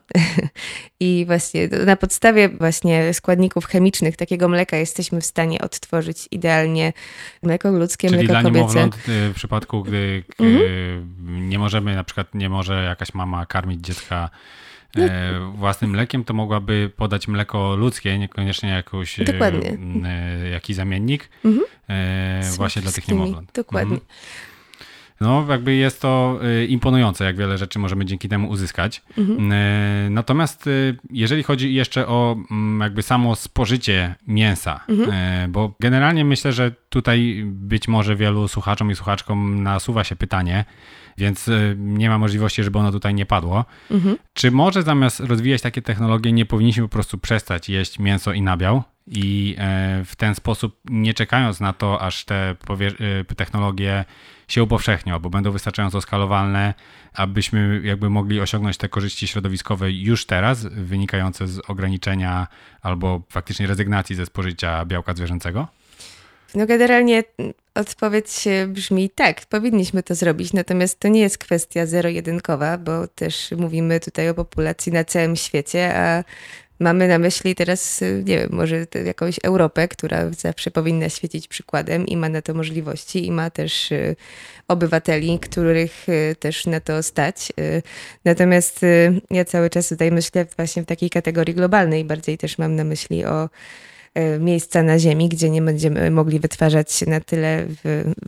I 1.00 1.24
właśnie 1.28 1.68
na 1.86 1.96
podstawie 1.96 2.50
właśnie 2.50 3.14
składników 3.14 3.66
chemicznych 3.66 4.18
takiego 4.18 4.50
mleka 4.50 4.78
jesteśmy 4.78 5.22
w 5.22 5.26
stanie 5.26 5.62
odtworzyć 5.62 6.28
idealnie 6.32 6.94
mleko 7.44 7.72
ludzkie, 7.72 8.08
Czyli 8.10 8.20
mleko 8.20 8.34
dla 8.34 8.44
kobiece. 8.44 8.60
niemowląt 8.60 8.96
w 9.08 9.32
przypadku, 9.36 9.84
gdy 9.84 10.24
mhm. 10.40 11.50
nie 11.50 11.60
możemy, 11.60 11.96
na 11.96 12.04
przykład 12.04 12.36
nie 12.36 12.50
może 12.50 12.84
jakaś 12.84 13.14
mama 13.14 13.46
karmić 13.46 13.82
dziecka 13.82 14.30
no. 14.96 15.04
E, 15.04 15.52
własnym 15.56 15.92
mlekiem, 15.92 16.24
to 16.24 16.34
mogłaby 16.34 16.92
podać 16.96 17.28
mleko 17.28 17.76
ludzkie, 17.76 18.20
niekoniecznie 18.20 18.70
jakąś, 18.70 19.20
e, 19.20 19.24
Dokładnie. 19.24 19.78
E, 20.06 20.50
jakiś 20.50 20.76
zamiennik 20.76 21.30
mhm. 21.46 21.66
właśnie 22.58 22.82
dla 22.82 22.92
tych 22.92 23.08
niemowląt. 23.08 23.52
Dokładnie. 23.54 23.98
No, 25.22 25.46
jakby 25.50 25.76
jest 25.76 26.02
to 26.02 26.40
y, 26.62 26.66
imponujące, 26.66 27.26
jak 27.26 27.38
wiele 27.38 27.58
rzeczy 27.58 27.80
możemy 27.80 28.06
dzięki 28.06 28.30
temu 28.30 28.50
uzyskać. 28.50 29.02
Mhm. 29.18 29.52
Y, 29.52 30.10
natomiast 30.10 30.68
y, 30.68 30.98
jeżeli 31.10 31.44
chodzi 31.44 31.74
jeszcze 31.74 32.08
o 32.08 32.38
mm, 32.52 32.82
jakby 32.82 33.02
samo 33.02 33.36
spożycie 33.36 34.16
mięsa, 34.28 34.80
mhm. 34.90 35.52
bo 35.52 35.74
generalnie 35.80 36.26
myślę, 36.26 36.54
że 36.54 36.72
tutaj 36.90 37.44
być 37.46 37.88
może 37.88 38.16
wielu 38.16 38.48
słuchaczom 38.48 38.92
i 38.92 38.96
słuchaczkom 38.96 39.64
nasuwa 39.64 40.04
się 40.04 40.16
pytanie, 40.16 40.66
więc 41.18 41.50
nie 41.78 42.10
ma 42.10 42.18
możliwości, 42.18 42.64
żeby 42.64 42.80
ono 42.80 42.92
tutaj 42.92 43.14
nie 43.14 43.26
padło. 43.26 43.66
Mhm. 43.92 44.18
Czy 44.34 44.52
może 44.52 44.84
zamiast 44.84 45.20
rozwijać 45.20 45.62
takie 45.62 45.82
technologie, 45.82 46.32
nie 46.32 46.46
powinniśmy 46.46 46.84
po 46.84 46.90
prostu 46.90 47.18
przestać 47.18 47.70
jeść 47.70 48.00
mięso 48.00 48.34
i 48.34 48.42
nabiał 48.42 48.84
i 49.08 49.56
e, 49.58 50.02
w 50.06 50.16
ten 50.16 50.36
sposób, 50.36 50.80
nie 50.90 51.14
czekając 51.14 51.60
na 51.60 51.74
to, 51.74 52.02
aż 52.02 52.26
te 52.26 52.56
technologie 53.38 54.06
się 54.54 54.64
upowszechnią, 54.64 55.14
albo 55.14 55.30
będą 55.30 55.52
wystarczająco 55.52 56.02
skalowalne, 56.02 56.74
abyśmy 57.14 57.82
jakby 57.84 58.10
mogli 58.10 58.42
osiągnąć 58.42 58.78
te 58.78 58.90
korzyści 58.90 59.28
środowiskowe 59.28 59.92
już 59.92 60.26
teraz, 60.26 60.66
wynikające 60.66 61.48
z 61.48 61.60
ograniczenia 61.70 62.48
albo 62.82 63.22
faktycznie 63.30 63.68
rezygnacji 63.68 64.16
ze 64.16 64.26
spożycia 64.26 64.86
białka 64.86 65.14
zwierzęcego? 65.14 65.68
No 66.56 66.66
generalnie 66.66 67.24
odpowiedź 67.76 68.48
brzmi 68.68 69.10
tak, 69.10 69.46
powinniśmy 69.46 70.04
to 70.04 70.16
zrobić, 70.16 70.54
natomiast 70.54 71.00
to 71.00 71.08
nie 71.08 71.22
jest 71.22 71.38
kwestia 71.38 71.86
zero-jedynkowa, 71.86 72.78
bo 72.78 73.08
też 73.08 73.52
mówimy 73.58 74.00
tutaj 74.00 74.30
o 74.30 74.34
populacji 74.34 74.92
na 74.92 75.04
całym 75.04 75.36
świecie, 75.36 75.96
a 75.96 76.24
Mamy 76.82 77.08
na 77.08 77.20
myśli 77.20 77.56
teraz, 77.56 78.02
y, 78.02 78.24
nie 78.26 78.38
wiem, 78.38 78.50
może 78.52 78.88
jakąś 79.06 79.40
Europę, 79.44 79.88
która 79.88 80.32
zawsze 80.32 80.72
powinna 80.72 81.10
świecić 81.10 81.48
przykładem 81.48 82.06
i 82.06 82.18
ma 82.18 82.30
na 82.30 82.42
to 82.42 82.54
możliwości 82.54 83.26
i 83.26 83.32
ma 83.32 83.50
też 83.50 83.92
y, 83.92 84.16
obywateli, 84.68 85.40
których 85.40 86.10
y, 86.10 86.36
też 86.40 86.66
na 86.66 86.80
to 86.80 87.04
stać. 87.04 87.54
Natomiast 88.26 88.82
ja 89.32 89.46
cały 89.46 89.70
czas 89.70 89.90
tutaj 89.90 90.12
myślę 90.12 90.46
właśnie 90.56 90.84
w 90.84 90.86
takiej 90.86 91.10
kategorii 91.10 91.56
globalnej, 91.56 92.06
bardziej 92.06 92.38
też 92.38 92.58
mam 92.58 92.76
na 92.76 92.84
myśli 92.84 93.26
o 93.26 93.50
miejsca 94.40 94.84
na 94.84 95.00
Ziemi, 95.00 95.30
gdzie 95.30 95.50
nie 95.50 95.62
będziemy 95.62 96.12
mogli 96.12 96.40
wytwarzać 96.40 97.02
na 97.02 97.20
tyle 97.20 97.66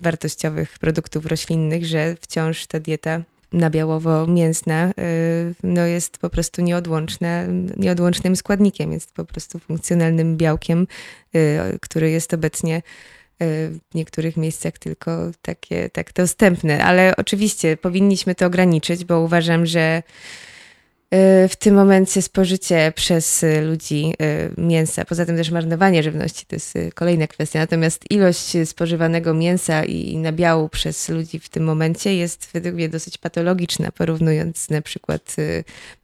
wartościowych 0.01 0.79
produktów 0.79 1.25
roślinnych, 1.25 1.85
że 1.85 2.15
wciąż 2.21 2.67
ta 2.67 2.79
dieta 2.79 3.21
nabiałowo-mięsna 3.53 4.89
y, 4.89 5.55
no 5.63 5.85
jest 5.85 6.17
po 6.17 6.29
prostu 6.29 6.61
nieodłączna, 6.61 7.43
nieodłącznym 7.77 8.35
składnikiem, 8.35 8.91
jest 8.91 9.11
po 9.11 9.25
prostu 9.25 9.59
funkcjonalnym 9.59 10.37
białkiem, 10.37 10.87
y, 11.35 11.79
który 11.81 12.09
jest 12.09 12.33
obecnie 12.33 12.77
y, 12.77 12.81
w 13.91 13.95
niektórych 13.95 14.37
miejscach 14.37 14.73
tylko 14.77 15.31
takie 15.41 15.89
tak 15.89 16.13
dostępne, 16.13 16.83
ale 16.83 17.13
oczywiście 17.17 17.77
powinniśmy 17.77 18.35
to 18.35 18.45
ograniczyć, 18.45 19.05
bo 19.05 19.19
uważam, 19.19 19.65
że 19.65 20.03
w 21.49 21.55
tym 21.59 21.75
momencie 21.75 22.21
spożycie 22.21 22.93
przez 22.95 23.43
y, 23.43 23.61
ludzi 23.61 24.13
y, 24.57 24.61
mięsa, 24.61 25.05
poza 25.05 25.25
tym 25.25 25.37
też 25.37 25.51
marnowanie 25.51 26.03
żywności, 26.03 26.45
to 26.45 26.55
jest 26.55 26.73
kolejna 26.95 27.27
kwestia. 27.27 27.59
Natomiast 27.59 28.11
ilość 28.11 28.53
spożywanego 28.65 29.33
mięsa 29.33 29.83
i 29.83 30.17
nabiału 30.17 30.69
przez 30.69 31.09
ludzi 31.09 31.39
w 31.39 31.49
tym 31.49 31.63
momencie 31.63 32.15
jest 32.15 32.49
według 32.53 32.75
mnie 32.75 32.89
dosyć 32.89 33.17
patologiczna, 33.17 33.91
porównując 33.91 34.69
na 34.69 34.81
przykład 34.81 35.35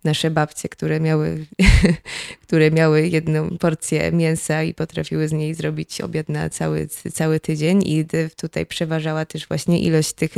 nasze 0.04 0.32
babcie, 0.32 0.70
które 0.70 1.00
miały, 1.00 1.46
które 2.48 2.72
miały 2.72 3.08
jedną 3.08 3.58
porcję 3.58 4.12
mięsa 4.12 4.64
i 4.64 4.74
potrafiły 4.74 5.28
z 5.28 5.32
niej 5.32 5.54
zrobić 5.54 6.02
obiad 6.02 6.30
na 6.30 6.50
cały, 6.50 6.88
cały 6.88 7.40
tydzień 7.40 7.84
i 7.86 8.06
tutaj 8.36 8.66
przeważała 8.66 9.26
też 9.26 9.48
właśnie 9.48 9.80
ilość 9.80 10.14
tych 10.14 10.32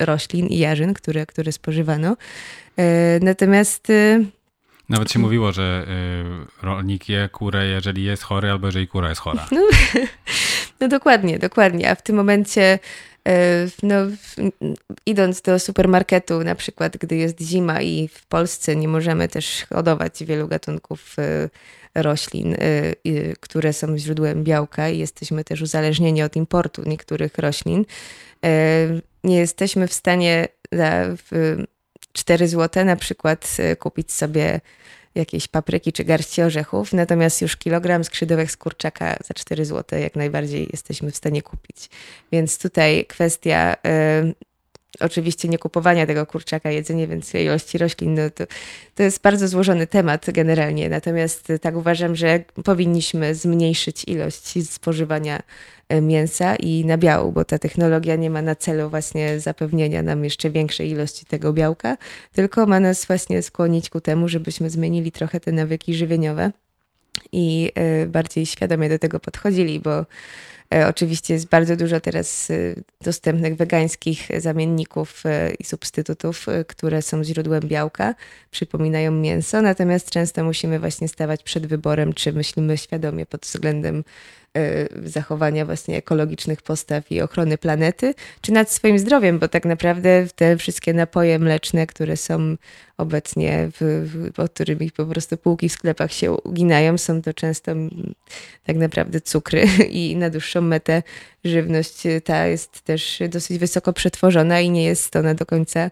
roślin 0.00 0.46
i 0.46 0.58
jarzyn, 0.58 0.94
które, 0.94 1.26
które 1.26 1.52
spożywano. 1.52 2.16
E, 2.76 3.18
natomiast 3.22 3.90
e, 3.90 4.24
nawet 4.88 5.12
się 5.12 5.18
mówiło, 5.18 5.52
że 5.52 5.86
e, 5.88 6.66
rolnik 6.66 7.08
je 7.08 7.28
kurę, 7.28 7.66
jeżeli 7.66 8.04
jest 8.04 8.22
chory, 8.22 8.50
albo 8.50 8.66
jeżeli 8.66 8.88
kura 8.88 9.08
jest 9.08 9.20
chora. 9.20 9.48
No, 9.52 9.60
no 10.80 10.88
dokładnie, 10.88 11.38
dokładnie. 11.38 11.90
A 11.90 11.94
w 11.94 12.02
tym 12.02 12.16
momencie, 12.16 12.78
no, 13.82 13.94
idąc 15.06 15.42
do 15.42 15.58
supermarketu, 15.58 16.44
na 16.44 16.54
przykład, 16.54 16.96
gdy 16.96 17.16
jest 17.16 17.40
zima 17.40 17.82
i 17.82 18.08
w 18.08 18.26
Polsce 18.26 18.76
nie 18.76 18.88
możemy 18.88 19.28
też 19.28 19.64
hodować 19.68 20.24
wielu 20.24 20.48
gatunków 20.48 21.16
roślin, 21.94 22.56
które 23.40 23.72
są 23.72 23.98
źródłem 23.98 24.44
białka 24.44 24.88
i 24.88 24.98
jesteśmy 24.98 25.44
też 25.44 25.62
uzależnieni 25.62 26.22
od 26.22 26.36
importu 26.36 26.82
niektórych 26.86 27.38
roślin, 27.38 27.84
nie 29.24 29.36
jesteśmy 29.36 29.88
w 29.88 29.92
stanie 29.92 30.48
za 30.72 31.04
4 32.16 32.48
zł 32.48 32.84
na 32.84 32.96
przykład 32.96 33.56
e, 33.58 33.76
kupić 33.76 34.12
sobie 34.12 34.60
jakieś 35.14 35.48
papryki 35.48 35.92
czy 35.92 36.04
garści 36.04 36.42
orzechów, 36.42 36.92
natomiast 36.92 37.42
już 37.42 37.56
kilogram 37.56 38.04
skrzydełek 38.04 38.50
z 38.50 38.56
kurczaka 38.56 39.16
za 39.24 39.34
4 39.34 39.64
zł 39.64 40.00
jak 40.00 40.16
najbardziej 40.16 40.68
jesteśmy 40.72 41.10
w 41.10 41.16
stanie 41.16 41.42
kupić. 41.42 41.90
Więc 42.32 42.58
tutaj 42.58 43.04
kwestia 43.08 43.74
y, 43.74 44.34
oczywiście 45.00 45.48
nie 45.48 45.58
kupowania 45.58 46.06
tego 46.06 46.26
kurczaka, 46.26 46.70
jedzenie 46.70 47.06
więcej 47.06 47.44
ilości 47.44 47.78
roślin, 47.78 48.14
no 48.14 48.30
to, 48.30 48.44
to 48.94 49.02
jest 49.02 49.22
bardzo 49.22 49.48
złożony 49.48 49.86
temat 49.86 50.26
generalnie. 50.30 50.88
Natomiast 50.88 51.52
tak 51.60 51.76
uważam, 51.76 52.16
że 52.16 52.44
powinniśmy 52.64 53.34
zmniejszyć 53.34 54.04
ilość 54.04 54.70
spożywania 54.70 55.42
e, 55.88 56.00
mięsa 56.00 56.56
i 56.56 56.84
nabiału, 56.84 57.32
bo 57.32 57.44
ta 57.44 57.58
technologia 57.58 58.16
nie 58.16 58.30
ma 58.30 58.42
na 58.42 58.54
celu 58.54 58.90
właśnie 58.90 59.40
zapewnienia 59.40 60.02
nam 60.02 60.24
jeszcze 60.24 60.50
większej 60.50 60.90
ilości 60.90 61.26
tego 61.26 61.52
białka, 61.52 61.96
tylko 62.32 62.66
ma 62.66 62.80
nas 62.80 63.04
właśnie 63.04 63.42
skłonić 63.42 63.90
ku 63.90 64.00
temu, 64.00 64.28
żebyśmy 64.28 64.70
zmienili 64.70 65.12
trochę 65.12 65.40
te 65.40 65.52
nawyki 65.52 65.94
żywieniowe 65.94 66.52
i 67.32 67.72
e, 67.74 68.06
bardziej 68.06 68.46
świadomie 68.46 68.88
do 68.88 68.98
tego 68.98 69.20
podchodzili, 69.20 69.80
bo 69.80 70.06
oczywiście 70.88 71.34
jest 71.34 71.46
bardzo 71.48 71.76
dużo 71.76 72.00
teraz 72.00 72.50
e, 72.50 72.54
dostępnych 73.00 73.56
wegańskich 73.56 74.28
zamienników 74.38 75.26
e, 75.26 75.54
i 75.54 75.64
substytutów, 75.64 76.46
które 76.66 77.02
są 77.02 77.24
źródłem 77.24 77.60
białka, 77.60 78.14
przypominają 78.50 79.12
mięso, 79.12 79.62
natomiast 79.62 80.10
często 80.10 80.44
musimy 80.44 80.78
właśnie 80.78 81.08
stawać 81.08 81.42
przed 81.42 81.66
wyborem, 81.66 82.12
czy 82.12 82.32
myślimy 82.32 82.78
świadomie 82.78 83.26
pod 83.26 83.40
względem 83.40 84.04
zachowania 85.04 85.66
właśnie 85.66 85.96
ekologicznych 85.96 86.62
postaw 86.62 87.12
i 87.12 87.20
ochrony 87.20 87.58
planety, 87.58 88.14
czy 88.40 88.52
nad 88.52 88.70
swoim 88.70 88.98
zdrowiem, 88.98 89.38
bo 89.38 89.48
tak 89.48 89.64
naprawdę 89.64 90.26
te 90.34 90.56
wszystkie 90.56 90.94
napoje 90.94 91.38
mleczne, 91.38 91.86
które 91.86 92.16
są 92.16 92.56
obecnie, 92.96 93.68
w, 93.80 94.08
w, 94.36 94.48
którymi 94.48 94.90
po 94.90 95.06
prostu 95.06 95.36
półki 95.36 95.68
w 95.68 95.72
sklepach 95.72 96.12
się 96.12 96.32
uginają, 96.32 96.98
są 96.98 97.22
to 97.22 97.34
często 97.34 97.72
tak 98.64 98.76
naprawdę 98.76 99.20
cukry 99.20 99.64
i 99.90 100.16
na 100.16 100.30
dłuższą 100.30 100.60
metę 100.60 101.02
żywność 101.44 102.02
ta 102.24 102.46
jest 102.46 102.80
też 102.80 103.22
dosyć 103.28 103.58
wysoko 103.58 103.92
przetworzona 103.92 104.60
i 104.60 104.70
nie 104.70 104.84
jest 104.84 105.16
ona 105.16 105.34
do 105.34 105.46
końca, 105.46 105.90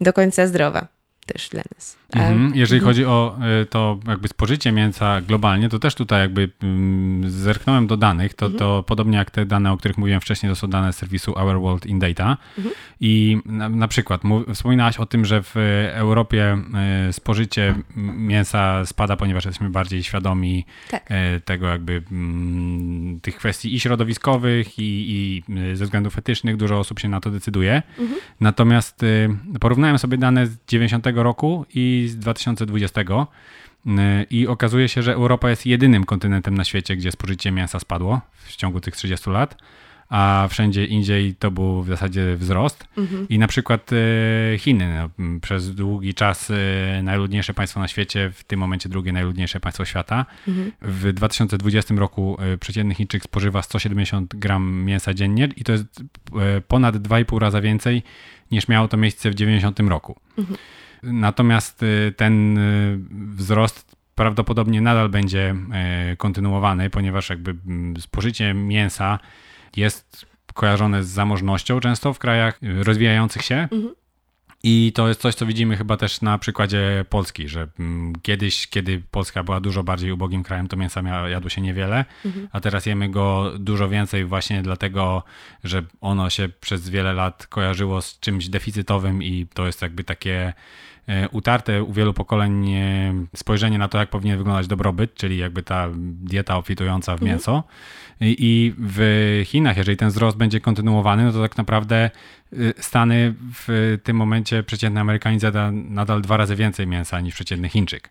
do 0.00 0.12
końca 0.12 0.46
zdrowa 0.46 0.95
też 1.26 1.48
dla 1.48 1.62
nas. 1.74 1.96
Mhm. 2.14 2.52
Jeżeli 2.54 2.78
mhm. 2.78 2.90
chodzi 2.90 3.04
o 3.04 3.38
y, 3.62 3.66
to 3.66 3.98
jakby 4.08 4.28
spożycie 4.28 4.72
mięsa 4.72 5.20
globalnie, 5.20 5.68
to 5.68 5.78
też 5.78 5.94
tutaj 5.94 6.20
jakby 6.20 6.50
mm, 6.62 7.30
zerknąłem 7.30 7.86
do 7.86 7.96
danych, 7.96 8.34
to, 8.34 8.46
mhm. 8.46 8.58
to 8.58 8.82
podobnie 8.82 9.18
jak 9.18 9.30
te 9.30 9.46
dane, 9.46 9.72
o 9.72 9.76
których 9.76 9.98
mówiłem 9.98 10.20
wcześniej, 10.20 10.52
to 10.52 10.56
są 10.56 10.66
dane 10.66 10.92
z 10.92 10.96
serwisu 10.96 11.32
Our 11.38 11.60
World 11.60 11.86
in 11.86 11.98
Data 11.98 12.36
mhm. 12.58 12.74
i 13.00 13.38
na, 13.44 13.68
na 13.68 13.88
przykład 13.88 14.20
wspominałaś 14.54 14.98
o 14.98 15.06
tym, 15.06 15.24
że 15.24 15.42
w 15.42 15.56
Europie 15.92 16.58
y, 17.08 17.12
spożycie 17.12 17.74
mięsa 18.16 18.86
spada, 18.86 19.16
ponieważ 19.16 19.44
jesteśmy 19.44 19.70
bardziej 19.70 20.02
świadomi 20.02 20.64
tak. 20.90 21.10
Y, 21.10 21.40
tego 21.40 21.66
jakby 21.66 22.02
mm, 22.12 23.20
tych 23.20 23.36
kwestii 23.36 23.74
i 23.74 23.80
środowiskowych 23.80 24.78
i, 24.78 25.04
i 25.08 25.42
ze 25.76 25.84
względów 25.84 26.18
etycznych, 26.18 26.56
dużo 26.56 26.78
osób 26.78 26.98
się 26.98 27.08
na 27.08 27.20
to 27.20 27.30
decyduje. 27.30 27.82
Mhm. 27.98 28.20
Natomiast 28.40 29.04
porównałem 29.60 29.98
sobie 29.98 30.18
dane 30.18 30.46
z 30.46 30.58
90 30.68 31.06
roku 31.22 31.66
i 31.74 32.06
z 32.08 32.16
2020 32.16 33.00
y, 33.00 33.94
i 34.30 34.46
okazuje 34.46 34.88
się, 34.88 35.02
że 35.02 35.14
Europa 35.14 35.50
jest 35.50 35.66
jedynym 35.66 36.04
kontynentem 36.04 36.54
na 36.54 36.64
świecie, 36.64 36.96
gdzie 36.96 37.12
spożycie 37.12 37.52
mięsa 37.52 37.80
spadło 37.80 38.20
w 38.32 38.56
ciągu 38.56 38.80
tych 38.80 38.96
30 38.96 39.30
lat 39.30 39.56
a 40.08 40.46
wszędzie 40.50 40.84
indziej 40.84 41.34
to 41.34 41.50
był 41.50 41.82
w 41.82 41.88
zasadzie 41.88 42.36
wzrost. 42.36 42.88
Mhm. 42.96 43.28
I 43.28 43.38
na 43.38 43.46
przykład 43.46 43.92
y, 43.92 44.58
Chiny, 44.58 45.08
no, 45.18 45.38
przez 45.40 45.74
długi 45.74 46.14
czas 46.14 46.50
y, 46.50 46.54
najludniejsze 47.02 47.54
państwo 47.54 47.80
na 47.80 47.88
świecie, 47.88 48.30
w 48.34 48.44
tym 48.44 48.60
momencie 48.60 48.88
drugie 48.88 49.12
najludniejsze 49.12 49.60
państwo 49.60 49.84
świata. 49.84 50.26
Mhm. 50.48 50.72
W 50.82 51.12
2020 51.12 51.94
roku 51.94 52.38
przeciętny 52.60 52.94
Chińczyk 52.94 53.22
spożywa 53.22 53.62
170 53.62 54.36
gram 54.36 54.84
mięsa 54.84 55.14
dziennie 55.14 55.48
i 55.56 55.64
to 55.64 55.72
jest 55.72 55.84
ponad 56.68 56.96
2,5 56.96 57.38
raza 57.38 57.60
więcej 57.60 58.02
niż 58.50 58.68
miało 58.68 58.88
to 58.88 58.96
miejsce 58.96 59.30
w 59.30 59.34
90 59.34 59.80
roku. 59.80 60.16
Mhm. 60.38 60.58
Natomiast 61.02 61.82
y, 61.82 62.14
ten 62.16 62.58
y, 62.58 62.98
wzrost 63.36 63.96
prawdopodobnie 64.14 64.80
nadal 64.80 65.08
będzie 65.08 65.54
y, 66.12 66.16
kontynuowany, 66.16 66.90
ponieważ 66.90 67.30
jakby 67.30 67.50
mm, 67.50 68.00
spożycie 68.00 68.54
mięsa 68.54 69.18
jest 69.76 70.26
kojarzone 70.54 71.04
z 71.04 71.08
zamożnością 71.08 71.80
często 71.80 72.12
w 72.12 72.18
krajach 72.18 72.58
rozwijających 72.62 73.42
się. 73.42 73.68
Mhm. 73.72 73.94
I 74.62 74.92
to 74.94 75.08
jest 75.08 75.20
coś, 75.20 75.34
co 75.34 75.46
widzimy 75.46 75.76
chyba 75.76 75.96
też 75.96 76.20
na 76.20 76.38
przykładzie 76.38 77.04
Polski, 77.10 77.48
że 77.48 77.68
mm, 77.78 78.12
kiedyś, 78.22 78.66
kiedy 78.66 79.02
Polska 79.10 79.42
była 79.42 79.60
dużo 79.60 79.82
bardziej 79.82 80.12
ubogim 80.12 80.42
krajem, 80.42 80.68
to 80.68 80.76
mięsa 80.76 81.02
miało, 81.02 81.28
jadło 81.28 81.50
się 81.50 81.60
niewiele, 81.60 82.04
mhm. 82.24 82.48
a 82.52 82.60
teraz 82.60 82.86
jemy 82.86 83.08
go 83.08 83.52
dużo 83.58 83.88
więcej 83.88 84.24
właśnie 84.24 84.62
dlatego, 84.62 85.22
że 85.64 85.82
ono 86.00 86.30
się 86.30 86.48
przez 86.60 86.88
wiele 86.88 87.12
lat 87.12 87.46
kojarzyło 87.46 88.02
z 88.02 88.20
czymś 88.20 88.48
deficytowym 88.48 89.22
i 89.22 89.46
to 89.54 89.66
jest 89.66 89.82
jakby 89.82 90.04
takie 90.04 90.52
E, 91.08 91.28
utarte 91.28 91.82
u 91.82 91.92
wielu 91.92 92.14
pokoleń 92.14 92.76
spojrzenie 93.36 93.78
na 93.78 93.88
to, 93.88 93.98
jak 93.98 94.10
powinien 94.10 94.38
wyglądać 94.38 94.66
dobrobyt, 94.66 95.14
czyli 95.14 95.38
jakby 95.38 95.62
ta 95.62 95.88
dieta 95.96 96.56
obfitująca 96.56 97.16
w 97.16 97.22
mhm. 97.22 97.64
I 98.20 98.74
w 98.78 99.42
Chinach, 99.46 99.76
jeżeli 99.76 99.96
ten 99.96 100.08
wzrost 100.08 100.36
będzie 100.36 100.60
kontynuowany, 100.60 101.24
no 101.24 101.32
to 101.32 101.42
tak 101.42 101.56
naprawdę 101.56 101.96
e, 102.52 102.56
Stany 102.78 103.34
w 103.54 103.98
tym 104.02 104.16
momencie 104.16 104.62
przeciętny 104.62 105.00
Amerykanin 105.00 105.40
zjada 105.40 105.70
nadal 105.70 106.22
dwa 106.22 106.36
razy 106.36 106.56
więcej 106.56 106.86
mięsa 106.86 107.20
niż 107.20 107.34
przeciętny 107.34 107.68
Chińczyk. 107.68 108.10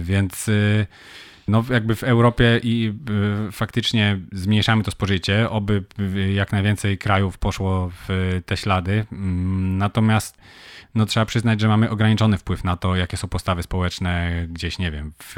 Więc 0.00 0.50
no 1.48 1.64
jakby 1.70 1.96
w 1.96 2.02
Europie 2.02 2.60
i 2.62 2.92
faktycznie 3.52 4.18
zmniejszamy 4.32 4.82
to 4.82 4.90
spożycie, 4.90 5.50
oby 5.50 5.84
jak 6.34 6.52
najwięcej 6.52 6.98
krajów 6.98 7.38
poszło 7.38 7.90
w 8.08 8.40
te 8.46 8.56
ślady. 8.56 9.04
Mm, 9.12 9.78
natomiast 9.78 10.38
no 10.94 11.06
trzeba 11.06 11.26
przyznać, 11.26 11.60
że 11.60 11.68
mamy 11.68 11.90
ograniczony 11.90 12.38
wpływ 12.38 12.64
na 12.64 12.76
to, 12.76 12.96
jakie 12.96 13.16
są 13.16 13.28
postawy 13.28 13.62
społeczne 13.62 14.46
gdzieś, 14.48 14.78
nie 14.78 14.90
wiem, 14.90 15.12
w, 15.18 15.36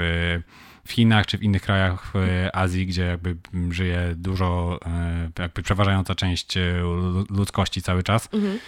w 0.85 0.93
Chinach 0.93 1.27
czy 1.27 1.39
w 1.39 1.43
innych 1.43 1.63
krajach 1.63 2.13
w 2.15 2.49
Azji, 2.53 2.87
gdzie 2.87 3.03
jakby 3.03 3.37
żyje 3.71 4.15
dużo, 4.17 4.81
e, 4.87 5.31
jakby 5.39 5.63
przeważająca 5.63 6.15
część 6.15 6.57
e, 6.57 6.83
ludzkości 7.31 7.83
cały 7.83 8.03
czas. 8.03 8.29
Mhm. 8.33 8.59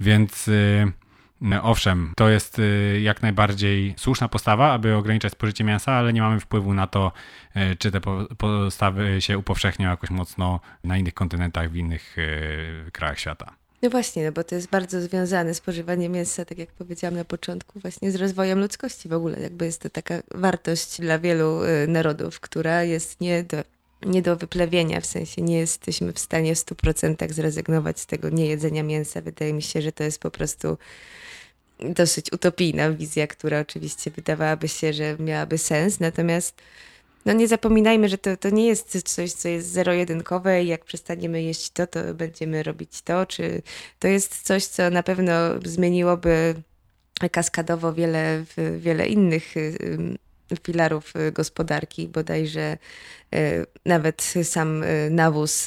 Więc 0.00 0.48
e, 0.48 1.62
owszem, 1.62 2.12
to 2.16 2.28
jest 2.28 2.60
jak 3.02 3.22
najbardziej 3.22 3.94
słuszna 3.96 4.28
postawa, 4.28 4.72
aby 4.72 4.94
ograniczać 4.94 5.32
spożycie 5.32 5.64
mięsa, 5.64 5.92
ale 5.92 6.12
nie 6.12 6.20
mamy 6.20 6.40
wpływu 6.40 6.74
na 6.74 6.86
to, 6.86 7.12
czy 7.78 7.90
te 7.90 8.00
postawy 8.38 9.20
się 9.20 9.38
upowszechnią 9.38 9.90
jakoś 9.90 10.10
mocno 10.10 10.60
na 10.84 10.98
innych 10.98 11.14
kontynentach, 11.14 11.70
w 11.70 11.76
innych 11.76 12.16
krajach 12.92 13.18
świata. 13.18 13.63
No 13.84 13.90
właśnie, 13.90 14.24
no 14.24 14.32
bo 14.32 14.44
to 14.44 14.54
jest 14.54 14.68
bardzo 14.68 15.00
związane 15.00 15.54
spożywanie 15.54 16.08
mięsa, 16.08 16.44
tak 16.44 16.58
jak 16.58 16.68
powiedziałam 16.68 17.14
na 17.14 17.24
początku, 17.24 17.80
właśnie 17.80 18.10
z 18.10 18.14
rozwojem 18.14 18.60
ludzkości 18.60 19.08
w 19.08 19.12
ogóle. 19.12 19.40
Jakby 19.40 19.64
jest 19.64 19.80
to 19.80 19.90
taka 19.90 20.22
wartość 20.30 21.00
dla 21.00 21.18
wielu 21.18 21.64
y, 21.64 21.88
narodów, 21.88 22.40
która 22.40 22.84
jest 22.84 23.20
nie 23.20 23.42
do, 23.42 23.56
nie 24.06 24.22
do 24.22 24.36
wyplewienia, 24.36 25.00
w 25.00 25.06
sensie 25.06 25.42
nie 25.42 25.58
jesteśmy 25.58 26.12
w 26.12 26.18
stanie 26.18 26.54
w 26.54 26.58
100% 26.58 27.32
zrezygnować 27.32 28.00
z 28.00 28.06
tego 28.06 28.30
niejedzenia 28.30 28.82
mięsa. 28.82 29.20
Wydaje 29.20 29.52
mi 29.52 29.62
się, 29.62 29.82
że 29.82 29.92
to 29.92 30.04
jest 30.04 30.18
po 30.18 30.30
prostu 30.30 30.78
dosyć 31.80 32.32
utopijna 32.32 32.90
wizja, 32.90 33.26
która 33.26 33.60
oczywiście 33.60 34.10
wydawałaby 34.10 34.68
się, 34.68 34.92
że 34.92 35.16
miałaby 35.18 35.58
sens, 35.58 36.00
natomiast 36.00 36.54
no 37.24 37.32
nie 37.32 37.48
zapominajmy, 37.48 38.08
że 38.08 38.18
to, 38.18 38.36
to 38.36 38.50
nie 38.50 38.66
jest 38.66 39.14
coś, 39.14 39.32
co 39.32 39.48
jest 39.48 39.68
zero-jedynkowe 39.68 40.64
i 40.64 40.66
jak 40.66 40.84
przestaniemy 40.84 41.42
jeść 41.42 41.70
to, 41.70 41.86
to 41.86 42.14
będziemy 42.14 42.62
robić 42.62 43.02
to, 43.02 43.26
czy 43.26 43.62
to 43.98 44.08
jest 44.08 44.42
coś, 44.42 44.66
co 44.66 44.90
na 44.90 45.02
pewno 45.02 45.32
zmieniłoby 45.64 46.54
kaskadowo 47.32 47.92
wiele, 47.92 48.44
wiele 48.78 49.06
innych 49.06 49.54
filarów 50.62 51.12
gospodarki, 51.32 52.08
bodajże 52.08 52.78
e, 53.34 53.66
nawet 53.86 54.34
sam 54.42 54.84
nawóz, 55.10 55.66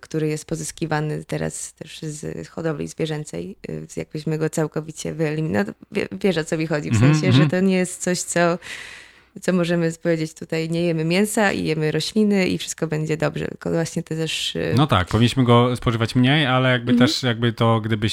który 0.00 0.28
jest 0.28 0.44
pozyskiwany 0.44 1.24
teraz 1.24 1.72
też 1.72 2.00
z 2.02 2.48
hodowli 2.48 2.88
zwierzęcej, 2.88 3.56
jakbyśmy 3.96 4.38
go 4.38 4.50
całkowicie 4.50 5.14
wyeliminowali. 5.14 5.76
No, 5.90 6.00
wiesz 6.12 6.36
o 6.36 6.44
co 6.44 6.58
mi 6.58 6.66
chodzi, 6.66 6.90
w 6.90 6.94
mhm, 6.94 7.14
sensie, 7.14 7.32
że 7.32 7.42
mhm. 7.42 7.50
to 7.50 7.60
nie 7.66 7.76
jest 7.76 8.02
coś, 8.02 8.22
co 8.22 8.58
co 9.40 9.52
możemy 9.52 9.92
powiedzieć 10.02 10.34
tutaj, 10.34 10.70
nie 10.70 10.82
jemy 10.82 11.04
mięsa 11.04 11.52
i 11.52 11.64
jemy 11.64 11.92
rośliny 11.92 12.48
i 12.48 12.58
wszystko 12.58 12.86
będzie 12.86 13.16
dobrze, 13.16 13.46
tylko 13.46 13.70
właśnie 13.70 14.02
też... 14.02 14.56
Y, 14.56 14.74
no 14.76 14.86
tak, 14.86 15.08
powinniśmy 15.08 15.44
go 15.44 15.76
spożywać 15.76 16.14
mniej, 16.14 16.46
ale 16.46 16.70
jakby 16.70 16.92
mhm. 16.92 17.08
też 17.08 17.22
jakby 17.22 17.52
to, 17.52 17.80
gdyby 17.80 18.08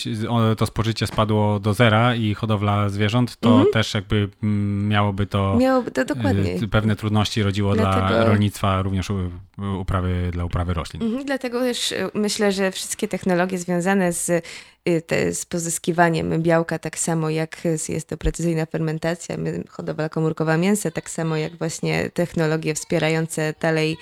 to 0.57 0.65
spożycie 0.65 1.07
spadło 1.07 1.59
do 1.59 1.73
zera 1.73 2.15
i 2.15 2.33
hodowla 2.33 2.89
zwierząt, 2.89 3.38
to 3.39 3.49
mhm. 3.49 3.73
też 3.73 3.93
jakby 3.93 4.29
mm, 4.43 4.88
miałoby 4.88 5.25
to, 5.25 5.57
miałoby 5.59 5.91
to 5.91 6.05
dokładnie. 6.05 6.55
Y, 6.63 6.67
pewne 6.67 6.95
trudności 6.95 7.43
rodziło 7.43 7.75
Dlatego... 7.75 8.07
dla 8.07 8.25
rolnictwa, 8.25 8.81
również 8.81 9.09
uprawy, 9.57 10.29
dla 10.31 10.45
uprawy 10.45 10.73
roślin. 10.73 11.03
Mhm, 11.03 11.25
dlatego 11.25 11.59
też 11.59 11.91
y, 11.91 12.09
myślę, 12.13 12.51
że 12.51 12.71
wszystkie 12.71 13.07
technologie 13.07 13.57
związane 13.57 14.13
z 14.13 14.45
Y, 14.89 15.01
te, 15.01 15.33
z 15.33 15.45
pozyskiwaniem 15.45 16.41
białka, 16.41 16.79
tak 16.79 16.99
samo 16.99 17.29
jak 17.29 17.61
jest 17.89 18.07
to 18.07 18.17
precyzyjna 18.17 18.65
fermentacja, 18.65 19.37
hodowla 19.69 20.09
komórkowa 20.09 20.57
mięsa, 20.57 20.91
tak 20.91 21.09
samo 21.09 21.37
jak 21.37 21.57
właśnie 21.57 22.09
technologie 22.13 22.73
wspierające 22.73 23.53
dalej 23.61 23.97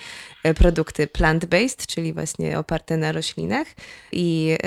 y, 0.46 0.54
produkty 0.54 1.08
plant-based, 1.08 1.86
czyli 1.86 2.14
właśnie 2.14 2.60
oparte 2.60 2.98
na 2.98 3.12
roślinach 3.12 3.68
i 4.12 4.58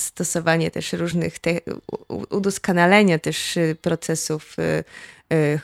stosowanie 0.00 0.70
też 0.70 0.92
różnych, 0.92 1.38
te, 1.38 1.60
udoskonalenia 2.30 3.18
też 3.18 3.58
procesów 3.82 4.56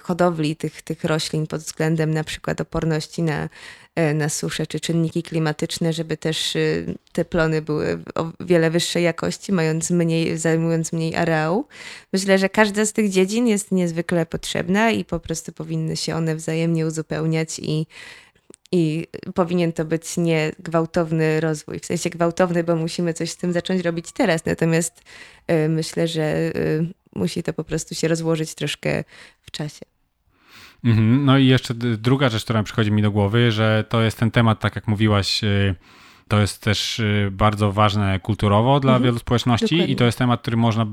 hodowli 0.03 0.57
tych, 0.57 0.83
tych 0.83 1.05
roślin 1.05 1.47
pod 1.47 1.61
względem 1.61 2.15
na 2.15 2.25
przykład 2.25 2.61
oporności 2.61 3.23
na 3.23 3.49
E, 3.95 4.15
na 4.15 4.29
suszę 4.29 4.67
czy 4.67 4.81
czynniki 4.81 5.23
klimatyczne, 5.23 5.93
żeby 5.93 6.17
też 6.17 6.57
y, 6.57 6.95
te 7.13 7.25
plony 7.25 7.63
były 7.63 7.99
o 8.15 8.33
wiele 8.41 8.71
wyższej 8.71 9.05
jakości, 9.05 9.53
mając 9.53 9.91
mniej, 9.91 10.39
zajmując 10.39 10.93
mniej 10.93 11.17
areału. 11.17 11.67
Myślę, 12.13 12.39
że 12.39 12.49
każda 12.49 12.87
z 12.87 12.93
tych 12.93 13.11
dziedzin 13.11 13.47
jest 13.47 13.73
niezwykle 13.73 14.27
potrzebna 14.27 14.91
i 14.91 15.05
po 15.05 15.21
prostu 15.21 15.53
powinny 15.53 15.97
się 15.97 16.15
one 16.15 16.37
wzajemnie 16.37 16.87
uzupełniać 16.87 17.59
i 17.59 17.87
i 18.73 19.07
powinien 19.35 19.73
to 19.73 19.85
być 19.85 20.17
nie 20.17 20.53
gwałtowny 20.59 21.41
rozwój, 21.41 21.81
w 21.81 21.87
sensie 21.87 22.11
gwałtowny, 22.11 22.65
bo 22.65 22.77
musimy 22.77 23.15
coś 23.15 23.31
z 23.31 23.37
tym 23.37 23.53
zacząć 23.53 23.83
robić 23.83 24.13
teraz. 24.13 24.45
Natomiast 24.45 25.03
y, 25.51 25.69
myślę, 25.69 26.09
że 26.09 26.23
y, 26.57 26.87
musi 27.17 27.43
to 27.43 27.53
po 27.53 27.65
prostu 27.65 27.95
się 27.95 28.09
rozłożyć 28.09 28.55
troszkę 28.55 29.05
w 29.41 29.51
czasie. 29.51 29.87
Mhm. 30.85 31.25
No 31.25 31.39
i 31.39 31.47
jeszcze 31.47 31.75
druga 31.75 32.29
rzecz, 32.29 32.45
która 32.45 32.63
przychodzi 32.63 32.93
mi 32.93 33.03
do 33.03 33.11
głowy, 33.11 33.53
że 33.53 33.85
to 33.89 34.03
jest 34.03 34.19
ten 34.19 34.31
temat, 34.31 34.61
tak 34.61 34.77
jak 34.77 34.89
mówiłaś, 34.89 35.45
y, 35.45 35.75
to 36.29 36.41
jest 36.41 36.63
też 36.63 36.99
y, 36.99 37.29
bardzo 37.33 37.73
ważne 37.73 38.21
kulturowo 38.21 38.81
dla 38.81 38.93
mhm. 38.93 39.05
wielu 39.05 39.19
społeczności 39.19 39.67
Dokładnie. 39.67 39.95
i 39.95 39.97
to 39.97 40.05
jest 40.05 40.19
temat, 40.19 40.41
który 40.43 40.57
można, 40.57 40.87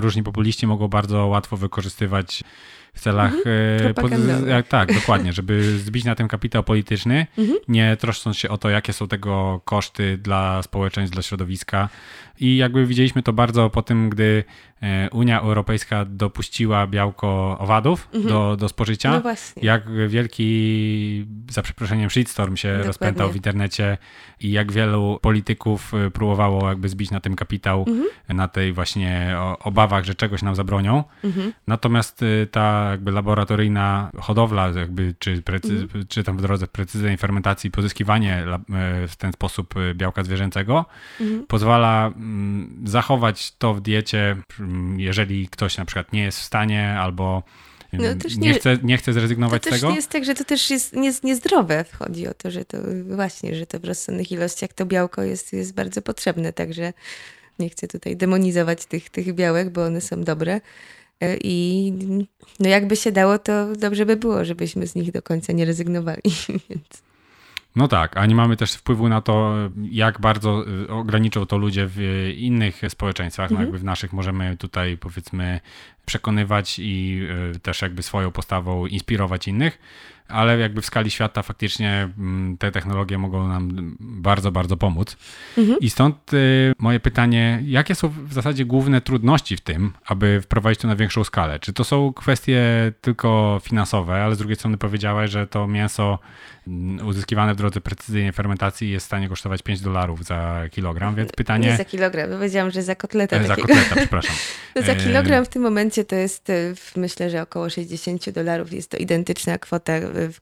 różni 0.00 0.22
populiści 0.22 0.66
mogą 0.66 0.88
bardzo 0.88 1.26
łatwo 1.26 1.56
wykorzystywać 1.56 2.44
w 2.96 3.00
celach. 3.00 3.32
Mhm. 3.34 4.48
E, 4.48 4.62
tak, 4.62 4.94
dokładnie, 4.94 5.32
żeby 5.32 5.62
zbić 5.86 6.04
na 6.04 6.14
tym 6.14 6.28
kapitał 6.28 6.62
polityczny, 6.62 7.26
mhm. 7.38 7.58
nie 7.68 7.96
troszcząc 7.96 8.36
się 8.36 8.48
o 8.48 8.58
to, 8.58 8.70
jakie 8.70 8.92
są 8.92 9.08
tego 9.08 9.60
koszty 9.64 10.18
dla 10.18 10.62
społeczeństw, 10.62 11.14
dla 11.14 11.22
środowiska. 11.22 11.88
I 12.40 12.56
jakby 12.56 12.86
widzieliśmy 12.86 13.22
to 13.22 13.32
bardzo 13.32 13.70
po 13.70 13.82
tym, 13.82 14.10
gdy 14.10 14.44
e, 14.44 14.65
Unia 15.12 15.40
Europejska 15.40 16.04
dopuściła 16.04 16.86
białko 16.86 17.56
owadów 17.58 18.08
mhm. 18.14 18.34
do, 18.34 18.56
do 18.56 18.68
spożycia. 18.68 19.22
No 19.24 19.34
jak 19.62 20.08
wielki, 20.08 21.26
za 21.50 21.62
przeproszeniem, 21.62 22.10
shitstorm 22.10 22.56
się 22.56 22.68
Dokładnie. 22.68 22.86
rozpętał 22.86 23.32
w 23.32 23.36
internecie 23.36 23.98
i 24.40 24.50
jak 24.50 24.72
wielu 24.72 25.18
polityków 25.22 25.94
e, 25.94 26.10
próbowało 26.10 26.68
jakby 26.68 26.88
zbić 26.88 27.10
na 27.10 27.20
tym 27.20 27.36
kapitał, 27.36 27.84
mhm. 27.88 28.06
na 28.28 28.48
tej 28.48 28.72
właśnie 28.72 29.36
obawach, 29.60 30.04
że 30.04 30.14
czegoś 30.14 30.42
nam 30.42 30.54
zabronią. 30.54 31.04
Mhm. 31.24 31.52
Natomiast 31.66 32.24
ta 32.50 32.88
jakby 32.90 33.10
laboratoryjna 33.10 34.10
hodowla, 34.20 34.68
jakby, 34.68 35.14
czy, 35.18 35.42
czy 36.08 36.24
tam 36.24 36.36
w 36.36 36.42
drodze 36.42 36.66
precyzyjnej 36.66 37.16
fermentacji 37.16 37.70
pozyskiwanie 37.70 38.44
e, 38.46 39.08
w 39.08 39.16
ten 39.16 39.32
sposób 39.32 39.74
e, 39.76 39.94
białka 39.94 40.24
zwierzęcego 40.24 40.84
pozwala 41.48 42.06
mm, 42.06 42.82
zachować 42.84 43.56
to 43.56 43.74
w 43.74 43.80
diecie, 43.80 44.36
jeżeli 44.96 45.48
ktoś 45.48 45.76
na 45.76 45.84
przykład 45.84 46.12
nie 46.12 46.22
jest 46.22 46.38
w 46.38 46.42
stanie 46.42 46.90
albo 46.98 47.42
no, 47.92 48.04
nie, 48.04 48.36
nie, 48.38 48.54
chce, 48.54 48.78
nie 48.82 48.96
chce 48.96 49.12
zrezygnować 49.12 49.62
z 49.62 49.70
tego. 49.70 49.88
To 49.88 49.94
jest 49.94 50.10
tak, 50.10 50.24
że 50.24 50.34
to 50.34 50.44
też 50.44 50.70
jest 50.70 50.92
nie, 50.92 51.12
niezdrowe. 51.24 51.84
Chodzi 51.98 52.28
o 52.28 52.34
to, 52.34 52.50
że 52.50 52.64
to 52.64 52.78
właśnie, 53.10 53.54
że 53.54 53.66
to 53.66 53.80
w 53.80 53.84
rozsądnych 53.84 54.32
ilościach 54.32 54.72
to 54.72 54.86
białko 54.86 55.22
jest, 55.22 55.52
jest 55.52 55.74
bardzo 55.74 56.02
potrzebne, 56.02 56.52
także 56.52 56.92
nie 57.58 57.70
chcę 57.70 57.88
tutaj 57.88 58.16
demonizować 58.16 58.86
tych, 58.86 59.10
tych 59.10 59.34
białek, 59.34 59.70
bo 59.70 59.84
one 59.84 60.00
są 60.00 60.24
dobre. 60.24 60.60
E, 61.20 61.36
I 61.36 61.92
no 62.60 62.68
jakby 62.68 62.96
się 62.96 63.12
dało, 63.12 63.38
to 63.38 63.76
dobrze 63.76 64.06
by 64.06 64.16
było, 64.16 64.44
żebyśmy 64.44 64.86
z 64.86 64.94
nich 64.94 65.12
do 65.12 65.22
końca 65.22 65.52
nie 65.52 65.64
rezygnowali. 65.64 66.22
Więc. 66.70 67.05
No 67.76 67.88
tak, 67.88 68.16
a 68.16 68.26
nie 68.26 68.34
mamy 68.34 68.56
też 68.56 68.72
wpływu 68.72 69.08
na 69.08 69.20
to, 69.20 69.54
jak 69.90 70.20
bardzo 70.20 70.64
y, 70.68 70.88
ograniczą 70.88 71.46
to 71.46 71.58
ludzie 71.58 71.86
w 71.88 72.30
innych 72.36 72.80
społeczeństwach. 72.88 73.50
No 73.50 73.54
mhm. 73.54 73.66
jakby 73.66 73.78
w 73.78 73.84
naszych 73.84 74.12
możemy 74.12 74.56
tutaj 74.56 74.96
powiedzmy 74.98 75.60
przekonywać 76.06 76.78
i 76.78 77.20
y, 77.54 77.60
też 77.60 77.82
jakby 77.82 78.02
swoją 78.02 78.30
postawą 78.30 78.86
inspirować 78.86 79.48
innych. 79.48 79.78
Ale 80.28 80.58
jakby 80.58 80.82
w 80.82 80.86
skali 80.86 81.10
świata 81.10 81.42
faktycznie 81.42 82.08
mm, 82.18 82.56
te 82.58 82.72
technologie 82.72 83.18
mogą 83.18 83.48
nam 83.48 83.96
bardzo, 84.00 84.52
bardzo 84.52 84.76
pomóc. 84.76 85.16
Mhm. 85.58 85.78
I 85.80 85.90
stąd 85.90 86.34
y, 86.34 86.72
moje 86.78 87.00
pytanie, 87.00 87.62
jakie 87.64 87.94
są 87.94 88.08
w 88.08 88.32
zasadzie 88.32 88.64
główne 88.64 89.00
trudności 89.00 89.56
w 89.56 89.60
tym, 89.60 89.92
aby 90.06 90.40
wprowadzić 90.40 90.80
to 90.80 90.88
na 90.88 90.96
większą 90.96 91.24
skalę? 91.24 91.58
Czy 91.58 91.72
to 91.72 91.84
są 91.84 92.12
kwestie 92.12 92.62
tylko 93.00 93.60
finansowe, 93.64 94.24
ale 94.24 94.34
z 94.34 94.38
drugiej 94.38 94.56
strony 94.56 94.78
powiedziałeś, 94.78 95.30
że 95.30 95.46
to 95.46 95.66
mięso 95.66 96.18
mm, 96.66 97.06
uzyskiwane 97.06 97.54
w 97.54 97.56
drodze 97.56 97.80
precyzyjnej 97.80 98.32
fermentacji 98.32 98.90
jest 98.90 99.06
w 99.06 99.08
stanie 99.08 99.28
kosztować 99.28 99.62
5 99.62 99.80
dolarów 99.80 100.24
za 100.24 100.62
kilogram, 100.70 101.14
więc 101.14 101.32
pytanie... 101.32 101.68
Nie 101.68 101.76
za 101.76 101.84
kilogram, 101.84 102.30
powiedziałam, 102.30 102.70
że 102.70 102.82
za 102.82 102.94
kotletę. 102.94 103.42
Za 103.42 103.48
takiego. 103.48 103.68
kotleta, 103.68 103.96
przepraszam. 104.00 104.36
za 104.76 104.94
kilogram 104.94 105.44
w 105.44 105.48
tym 105.48 105.62
momencie 105.62 106.04
to 106.04 106.16
jest, 106.16 106.50
y, 106.50 106.74
myślę, 106.96 107.30
że 107.30 107.42
około 107.42 107.70
60 107.70 108.30
dolarów. 108.30 108.72
Jest 108.72 108.90
to 108.90 108.96
identyczna 108.96 109.58
kwota 109.58 109.92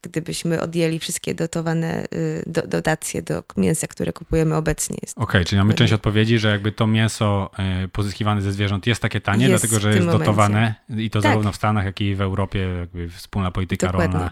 gdybyśmy 0.02 0.60
odjęli 0.60 0.98
wszystkie 0.98 1.34
dotowane 1.34 2.04
y, 2.04 2.42
do, 2.46 2.62
dotacje 2.66 3.22
do 3.22 3.42
mięsa, 3.56 3.87
które 3.87 4.12
kupujemy 4.12 4.56
obecnie. 4.56 4.96
Okej, 4.96 5.24
okay, 5.24 5.44
czyli 5.44 5.58
mamy 5.58 5.74
część 5.74 5.92
odpowiedzi, 5.92 6.38
że 6.38 6.48
jakby 6.48 6.72
to 6.72 6.87
mięso 6.87 7.50
y, 7.84 7.88
pozyskiwane 7.88 8.42
ze 8.42 8.52
zwierząt 8.52 8.87
jest 8.87 9.02
takie 9.02 9.20
tanie, 9.20 9.48
jest 9.48 9.62
dlatego 9.62 9.80
że 9.80 9.88
jest 9.88 10.06
momencie. 10.06 10.18
dotowane 10.18 10.74
i 10.96 11.10
to 11.10 11.20
tak. 11.20 11.30
zarówno 11.30 11.52
w 11.52 11.56
Stanach, 11.56 11.84
jak 11.84 12.00
i 12.00 12.14
w 12.14 12.20
Europie, 12.20 12.58
jakby 12.58 13.08
wspólna 13.08 13.50
polityka 13.50 13.87
Dokładnie. 13.87 14.18
rolna 14.18 14.30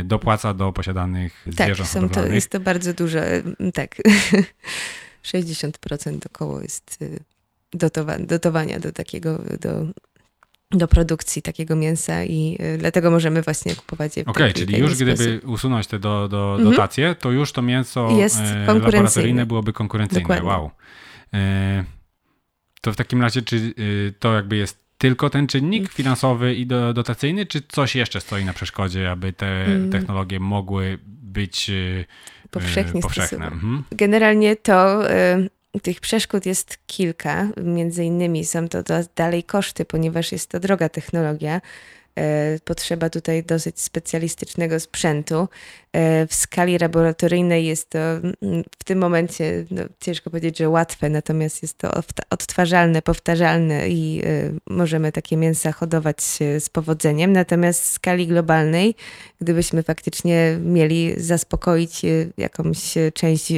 y, 0.00 0.04
dopłaca 0.04 0.54
do 0.54 0.72
posiadanych 0.72 1.44
tak, 1.56 1.66
zwierząt 1.66 1.88
są 1.88 2.08
to, 2.08 2.26
jest 2.26 2.50
to 2.50 2.60
bardzo 2.60 2.94
duże, 2.94 3.42
tak, 3.74 3.96
60% 5.24 6.18
około 6.26 6.60
jest 6.60 6.98
dotowa 7.72 8.18
dotowania 8.18 8.80
do 8.80 8.92
takiego, 8.92 9.42
do 9.60 9.86
do 10.70 10.88
produkcji 10.88 11.42
takiego 11.42 11.76
mięsa 11.76 12.24
i 12.24 12.58
y, 12.74 12.78
dlatego 12.78 13.10
możemy 13.10 13.42
właśnie 13.42 13.74
kupować 13.74 14.16
je 14.16 14.22
Okej, 14.22 14.32
okay, 14.32 14.52
czyli 14.52 14.78
już 14.78 14.94
sposób. 14.94 15.14
gdyby 15.14 15.46
usunąć 15.46 15.86
te 15.86 15.98
do, 15.98 16.28
do, 16.28 16.54
mhm. 16.54 16.70
dotacje, 16.70 17.14
to 17.14 17.30
już 17.30 17.52
to 17.52 17.62
mięso 17.62 18.10
Jest 18.10 18.40
e, 18.40 18.66
laboratoryjne 18.66 19.46
byłoby 19.46 19.72
konkurencyjne. 19.72 20.22
Dokładnie. 20.22 20.48
Wow. 20.48 20.70
E, 21.34 21.84
to 22.80 22.92
w 22.92 22.96
takim 22.96 23.22
razie, 23.22 23.42
czy 23.42 23.56
y, 23.56 24.14
to 24.18 24.34
jakby 24.34 24.56
jest 24.56 24.78
tylko 24.98 25.30
ten 25.30 25.46
czynnik 25.46 25.80
mhm. 25.80 25.96
finansowy 25.96 26.54
i 26.54 26.66
do, 26.66 26.92
dotacyjny, 26.92 27.46
czy 27.46 27.62
coś 27.68 27.96
jeszcze 27.96 28.20
stoi 28.20 28.44
na 28.44 28.52
przeszkodzie, 28.52 29.10
aby 29.10 29.32
te 29.32 29.64
mm. 29.64 29.90
technologie 29.90 30.40
mogły 30.40 30.98
być 31.06 31.70
y, 31.70 32.04
powszechnie 32.50 33.00
powszechne? 33.00 33.46
Mhm. 33.46 33.84
Generalnie 33.92 34.56
to 34.56 35.02
tych 35.82 36.00
przeszkód 36.00 36.46
jest 36.46 36.78
kilka. 36.86 37.48
Między 37.64 38.04
innymi 38.04 38.44
są 38.44 38.68
to 38.68 38.78
dalej 39.16 39.44
koszty, 39.44 39.84
ponieważ 39.84 40.32
jest 40.32 40.50
to 40.50 40.60
droga 40.60 40.88
technologia. 40.88 41.60
E, 42.18 42.58
potrzeba 42.64 43.10
tutaj 43.10 43.44
dosyć 43.44 43.80
specjalistycznego 43.80 44.80
sprzętu. 44.80 45.48
E, 45.92 46.26
w 46.26 46.34
skali 46.34 46.78
laboratoryjnej 46.78 47.66
jest 47.66 47.90
to 47.90 47.98
mm, 47.98 48.64
w 48.78 48.84
tym 48.84 48.98
momencie 48.98 49.64
no, 49.70 49.82
ciężko 50.00 50.30
powiedzieć, 50.30 50.58
że 50.58 50.68
łatwe, 50.68 51.08
natomiast 51.08 51.62
jest 51.62 51.78
to 51.78 51.90
odtwarzalne, 52.30 53.02
powtarzalne 53.02 53.88
i 53.88 54.22
e, 54.24 54.52
możemy 54.74 55.12
takie 55.12 55.36
mięsa 55.36 55.72
hodować 55.72 56.22
z 56.58 56.68
powodzeniem. 56.68 57.32
Natomiast 57.32 57.82
w 57.82 57.86
skali 57.86 58.26
globalnej, 58.26 58.94
gdybyśmy 59.40 59.82
faktycznie 59.82 60.58
mieli 60.64 61.14
zaspokoić 61.16 62.02
jakąś 62.36 62.94
część 63.14 63.52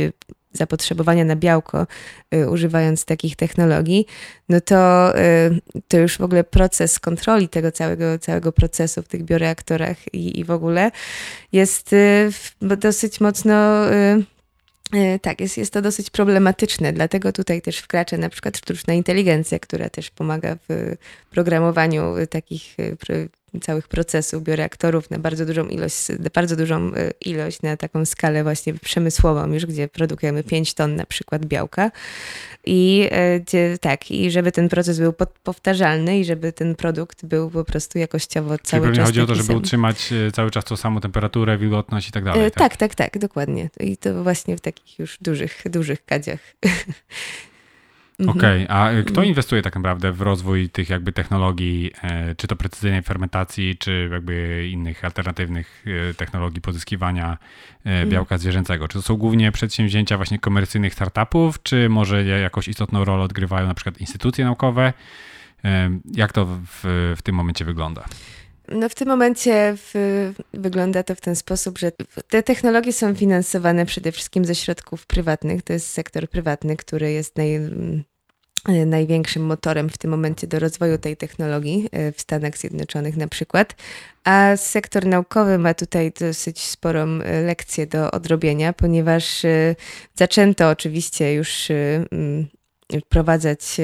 zapotrzebowania 0.52 1.24
na 1.24 1.36
białko, 1.36 1.86
y, 2.34 2.50
używając 2.50 3.04
takich 3.04 3.36
technologii, 3.36 4.06
no 4.48 4.60
to, 4.60 5.12
y, 5.18 5.60
to 5.88 5.98
już 5.98 6.18
w 6.18 6.22
ogóle 6.22 6.44
proces 6.44 6.98
kontroli 6.98 7.48
tego 7.48 7.72
całego, 7.72 8.18
całego 8.18 8.52
procesu 8.52 9.02
w 9.02 9.08
tych 9.08 9.24
bioreaktorach 9.24 10.14
i, 10.14 10.40
i 10.40 10.44
w 10.44 10.50
ogóle 10.50 10.90
jest 11.52 11.92
y, 11.92 12.30
dosyć 12.60 13.20
mocno. 13.20 13.84
Tak, 15.22 15.40
jest, 15.40 15.58
jest 15.58 15.72
to 15.72 15.82
dosyć 15.82 16.10
problematyczne, 16.10 16.92
dlatego 16.92 17.32
tutaj 17.32 17.62
też 17.62 17.78
wkracza 17.78 18.16
na 18.16 18.28
przykład 18.28 18.58
sztuczna 18.58 18.94
inteligencja, 18.94 19.58
która 19.58 19.90
też 19.90 20.10
pomaga 20.10 20.56
w 20.68 20.96
programowaniu 21.30 22.14
takich 22.30 22.76
całych 23.60 23.88
procesów 23.88 24.42
bioreaktorów 24.42 25.10
na 25.10 25.18
bardzo 25.18 25.46
dużą 25.46 25.66
ilość, 25.66 26.06
bardzo 26.34 26.56
dużą 26.56 26.94
e, 26.94 27.10
ilość 27.24 27.62
na 27.62 27.76
taką 27.76 28.04
skalę 28.04 28.42
właśnie 28.42 28.74
przemysłową 28.74 29.52
już, 29.52 29.66
gdzie 29.66 29.88
produkujemy 29.88 30.44
5 30.44 30.74
ton 30.74 30.96
na 30.96 31.06
przykład 31.06 31.46
białka 31.46 31.90
i 32.66 33.08
gdzie, 33.46 33.78
tak, 33.80 34.10
i 34.10 34.30
żeby 34.30 34.52
ten 34.52 34.68
proces 34.68 34.98
był 34.98 35.12
powtarzalny 35.42 36.18
i 36.18 36.24
żeby 36.24 36.52
ten 36.52 36.74
produkt 36.74 37.24
był 37.24 37.50
po 37.50 37.64
prostu 37.64 37.98
jakościowo 37.98 38.58
cały 38.58 38.86
Czyli 38.86 38.96
czas 38.96 39.06
chodzi 39.06 39.20
o 39.20 39.26
to, 39.26 39.34
żeby 39.34 39.46
sam. 39.46 39.56
utrzymać 39.56 40.12
e, 40.12 40.32
cały 40.32 40.50
czas 40.50 40.64
tą 40.64 40.76
samą 40.76 41.00
temperaturę, 41.00 41.58
wilgotność 41.58 42.08
i 42.08 42.12
tak 42.12 42.24
dalej. 42.24 42.50
Tak? 42.50 42.58
tak, 42.58 42.76
tak, 42.76 42.94
tak, 42.94 43.18
dokładnie. 43.18 43.70
I 43.80 43.96
to 43.96 44.22
właśnie 44.22 44.56
w 44.56 44.60
takich 44.60 44.98
już 44.98 45.18
dużych, 45.20 45.62
dużych 45.70 46.04
kadziach. 46.04 46.40
Mhm. 48.20 48.38
Okej, 48.38 48.64
okay. 48.64 48.76
a 48.76 49.04
kto 49.04 49.22
inwestuje 49.22 49.62
tak 49.62 49.74
naprawdę 49.74 50.12
w 50.12 50.20
rozwój 50.20 50.70
tych 50.70 50.90
jakby 50.90 51.12
technologii, 51.12 51.90
e, 52.02 52.34
czy 52.34 52.46
to 52.46 52.56
precyzyjnej 52.56 53.02
fermentacji, 53.02 53.76
czy 53.78 54.08
jakby 54.12 54.68
innych 54.72 55.04
alternatywnych 55.04 55.84
e, 56.10 56.14
technologii 56.14 56.60
pozyskiwania 56.60 57.38
e, 57.86 57.90
mhm. 57.90 58.10
białka 58.10 58.38
zwierzęcego? 58.38 58.88
Czy 58.88 58.98
to 58.98 59.02
są 59.02 59.16
głównie 59.16 59.52
przedsięwzięcia 59.52 60.16
właśnie 60.16 60.38
komercyjnych 60.38 60.94
startupów, 60.94 61.62
czy 61.62 61.88
może 61.88 62.24
jakąś 62.24 62.68
istotną 62.68 63.04
rolę 63.04 63.22
odgrywają 63.22 63.66
na 63.66 63.74
przykład 63.74 64.00
instytucje 64.00 64.44
naukowe? 64.44 64.92
Jak 66.14 66.32
to 66.32 66.46
w, 66.46 67.14
w 67.16 67.22
tym 67.22 67.34
momencie 67.34 67.64
wygląda? 67.64 68.04
No 68.68 68.88
w 68.88 68.94
tym 68.94 69.08
momencie 69.08 69.74
w, 69.76 69.94
wygląda 70.54 71.02
to 71.02 71.14
w 71.14 71.20
ten 71.20 71.36
sposób, 71.36 71.78
że 71.78 71.92
te 72.28 72.42
technologie 72.42 72.92
są 72.92 73.14
finansowane 73.14 73.86
przede 73.86 74.12
wszystkim 74.12 74.44
ze 74.44 74.54
środków 74.54 75.06
prywatnych. 75.06 75.62
To 75.62 75.72
jest 75.72 75.90
sektor 75.90 76.28
prywatny, 76.28 76.76
który 76.76 77.12
jest 77.12 77.36
naj, 77.36 77.60
największym 78.86 79.42
motorem 79.42 79.90
w 79.90 79.98
tym 79.98 80.10
momencie 80.10 80.46
do 80.46 80.58
rozwoju 80.58 80.98
tej 80.98 81.16
technologii 81.16 81.88
e, 81.92 82.12
w 82.12 82.20
Stanach 82.20 82.58
Zjednoczonych 82.58 83.16
na 83.16 83.28
przykład. 83.28 83.76
A 84.24 84.56
sektor 84.56 85.06
naukowy 85.06 85.58
ma 85.58 85.74
tutaj 85.74 86.12
dosyć 86.20 86.60
sporą 86.60 87.08
e, 87.20 87.42
lekcję 87.42 87.86
do 87.86 88.10
odrobienia, 88.10 88.72
ponieważ 88.72 89.42
zaczęto 90.14 90.68
oczywiście 90.68 91.34
już 91.34 91.68
wprowadzać 93.04 93.76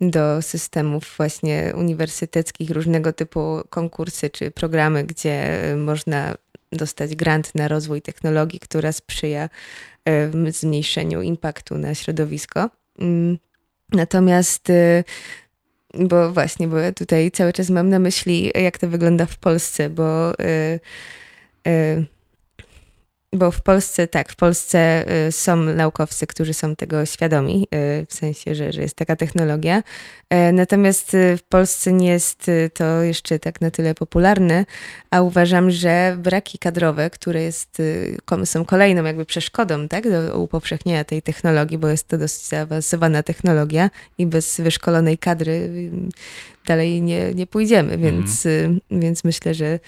do 0.00 0.42
systemów 0.42 1.14
właśnie 1.16 1.72
uniwersyteckich 1.76 2.70
różnego 2.70 3.12
typu 3.12 3.60
konkursy 3.70 4.30
czy 4.30 4.50
programy, 4.50 5.04
gdzie 5.04 5.60
można 5.76 6.34
dostać 6.72 7.16
grant 7.16 7.54
na 7.54 7.68
rozwój 7.68 8.02
technologii, 8.02 8.60
która 8.60 8.92
sprzyja 8.92 9.48
zmniejszeniu 10.50 11.22
impaktu 11.22 11.78
na 11.78 11.94
środowisko. 11.94 12.70
Natomiast, 13.92 14.70
y, 14.70 15.04
bo 15.94 16.32
właśnie, 16.32 16.68
bo 16.68 16.78
ja 16.78 16.92
tutaj 16.92 17.30
cały 17.30 17.52
czas 17.52 17.70
mam 17.70 17.88
na 17.88 17.98
myśli, 17.98 18.50
jak 18.54 18.78
to 18.78 18.88
wygląda 18.88 19.26
w 19.26 19.38
Polsce, 19.38 19.90
bo. 19.90 20.32
Yy, 20.38 20.80
yy, 21.72 22.17
bo 23.32 23.50
w 23.50 23.62
Polsce, 23.62 24.06
tak, 24.06 24.32
w 24.32 24.36
Polsce 24.36 25.04
y, 25.28 25.32
są 25.32 25.56
naukowcy, 25.56 26.26
którzy 26.26 26.54
są 26.54 26.76
tego 26.76 27.06
świadomi, 27.06 27.66
y, 27.74 28.06
w 28.06 28.14
sensie, 28.14 28.54
że, 28.54 28.72
że 28.72 28.82
jest 28.82 28.96
taka 28.96 29.16
technologia. 29.16 29.82
E, 30.30 30.52
natomiast 30.52 31.14
y, 31.14 31.36
w 31.36 31.42
Polsce 31.42 31.92
nie 31.92 32.08
jest 32.08 32.50
to 32.74 33.02
jeszcze 33.02 33.38
tak 33.38 33.60
na 33.60 33.70
tyle 33.70 33.94
popularne, 33.94 34.66
a 35.10 35.22
uważam, 35.22 35.70
że 35.70 36.16
braki 36.18 36.58
kadrowe, 36.58 37.10
które 37.10 37.42
jest, 37.42 37.82
są 38.44 38.64
kolejną 38.64 39.04
jakby 39.04 39.24
przeszkodą 39.24 39.88
tak, 39.88 40.10
do 40.10 40.40
upowszechnienia 40.40 41.04
tej 41.04 41.22
technologii, 41.22 41.78
bo 41.78 41.88
jest 41.88 42.08
to 42.08 42.18
dosyć 42.18 42.46
zaawansowana 42.46 43.22
technologia 43.22 43.90
i 44.18 44.26
bez 44.26 44.60
wyszkolonej 44.60 45.18
kadry 45.18 45.70
dalej 46.66 47.02
nie, 47.02 47.34
nie 47.34 47.46
pójdziemy, 47.46 47.98
więc, 47.98 48.46
mm. 48.46 48.80
więc 48.90 49.24
myślę, 49.24 49.54
że 49.54 49.78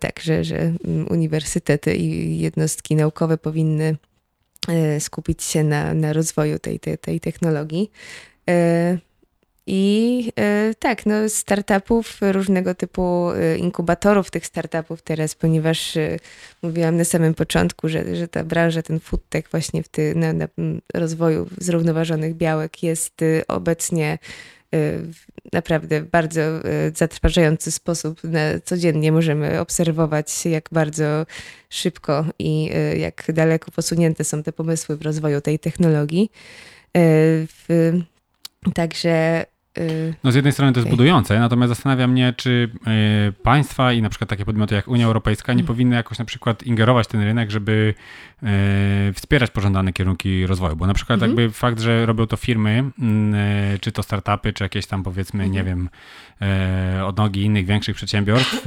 tak, 0.00 0.20
że, 0.20 0.44
że 0.44 0.56
mm, 0.56 1.06
uniwersytety 1.10 1.94
i 1.96 2.38
jednostki 2.38 2.96
naukowe 2.96 3.38
powinny 3.38 3.96
e, 4.68 5.00
skupić 5.00 5.42
się 5.42 5.64
na, 5.64 5.94
na 5.94 6.12
rozwoju 6.12 6.58
tej, 6.58 6.80
tej, 6.80 6.98
tej 6.98 7.20
technologii. 7.20 7.90
E, 8.50 8.98
I 9.66 10.32
tak, 10.78 11.06
no 11.06 11.28
startupów, 11.28 12.18
różnego 12.20 12.74
typu 12.74 13.28
inkubatorów 13.58 14.30
tych 14.30 14.46
startupów 14.46 15.02
teraz, 15.02 15.34
ponieważ 15.34 15.98
mówiłam 16.62 16.96
na 16.96 17.04
samym 17.04 17.34
początku, 17.34 17.88
że, 17.88 18.16
że 18.16 18.28
ta 18.28 18.44
branża, 18.44 18.82
ten 18.82 19.00
foodtech 19.00 19.48
właśnie 19.50 19.82
w 19.82 19.88
ty, 19.88 20.14
na, 20.14 20.32
na 20.32 20.48
rozwoju 20.94 21.48
zrównoważonych 21.58 22.34
białek 22.34 22.82
jest 22.82 23.20
obecnie 23.48 24.18
Y, 24.18 24.57
naprawdę 25.52 26.00
w 26.00 26.10
bardzo 26.10 26.40
y, 26.40 26.92
zatrważający 26.94 27.72
sposób 27.72 28.20
codziennie 28.64 29.12
możemy 29.12 29.60
obserwować, 29.60 30.46
jak 30.46 30.68
bardzo 30.72 31.26
szybko 31.70 32.24
i 32.38 32.70
y, 32.94 32.98
jak 32.98 33.24
daleko 33.32 33.70
posunięte 33.70 34.24
są 34.24 34.42
te 34.42 34.52
pomysły 34.52 34.96
w 34.96 35.02
rozwoju 35.02 35.40
tej 35.40 35.58
technologii. 35.58 36.30
Także 38.74 39.44
Y, 39.44 39.57
no 40.24 40.32
z 40.32 40.34
jednej 40.34 40.52
strony 40.52 40.72
to 40.72 40.80
jest 40.80 40.90
budujące, 40.90 41.38
natomiast 41.38 41.68
zastanawia 41.68 42.06
mnie, 42.06 42.34
czy 42.36 42.70
y, 43.28 43.32
państwa 43.32 43.92
i 43.92 44.02
na 44.02 44.08
przykład 44.08 44.30
takie 44.30 44.44
podmioty 44.44 44.74
jak 44.74 44.88
Unia 44.88 45.06
Europejska 45.06 45.52
nie 45.52 45.60
mm. 45.60 45.66
powinny 45.66 45.96
jakoś 45.96 46.18
na 46.18 46.24
przykład 46.24 46.62
ingerować 46.62 47.06
w 47.06 47.10
ten 47.10 47.22
rynek, 47.22 47.50
żeby 47.50 47.94
y, 48.42 49.12
wspierać 49.12 49.50
pożądane 49.50 49.92
kierunki 49.92 50.46
rozwoju, 50.46 50.76
bo 50.76 50.86
na 50.86 50.94
przykład 50.94 51.22
mm 51.22 51.36
-hmm. 51.36 51.40
jakby 51.40 51.54
fakt, 51.54 51.80
że 51.80 52.06
robią 52.06 52.26
to 52.26 52.36
firmy, 52.36 52.84
czy 53.80 53.92
to 53.92 54.02
startupy, 54.02 54.52
czy 54.52 54.64
jakieś 54.64 54.86
tam 54.86 55.02
powiedzmy, 55.02 55.44
mm 55.44 55.52
-hmm. 55.52 55.54
nie 55.54 55.64
wiem, 55.64 55.88
odnogi 57.04 57.42
innych 57.42 57.66
większych 57.66 57.96
przedsiębiorstw, 57.96 58.64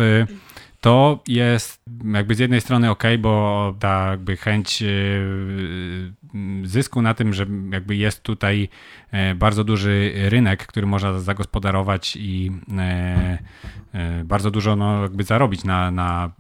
to 0.81 1.23
jest 1.27 1.81
jakby 2.13 2.35
z 2.35 2.39
jednej 2.39 2.61
strony 2.61 2.89
ok, 2.89 3.03
bo 3.19 3.75
ta 3.79 4.11
jakby 4.11 4.37
chęć 4.37 4.83
zysku 6.63 7.01
na 7.01 7.13
tym, 7.13 7.33
że 7.33 7.45
jakby 7.71 7.95
jest 7.95 8.23
tutaj 8.23 8.69
e, 9.11 9.35
bardzo 9.35 9.63
duży 9.63 10.11
rynek, 10.15 10.67
który 10.67 10.87
można 10.87 11.19
zagospodarować 11.19 12.15
i 12.15 12.51
e, 12.77 13.37
e, 13.93 14.23
bardzo 14.23 14.51
dużo 14.51 14.75
no, 14.75 15.01
jakby 15.01 15.23
zarobić 15.23 15.63
na, 15.63 15.91
na 15.91 16.31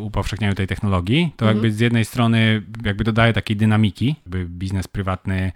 upowszechnianiu 0.00 0.54
tej 0.54 0.66
technologii, 0.66 1.32
to 1.36 1.44
mhm. 1.44 1.56
jakby 1.56 1.72
z 1.72 1.80
jednej 1.80 2.04
strony 2.04 2.62
jakby 2.84 3.04
dodaje 3.04 3.32
takiej 3.32 3.56
dynamiki, 3.56 4.16
jakby 4.26 4.46
biznes 4.46 4.88
prywatny 4.88 5.52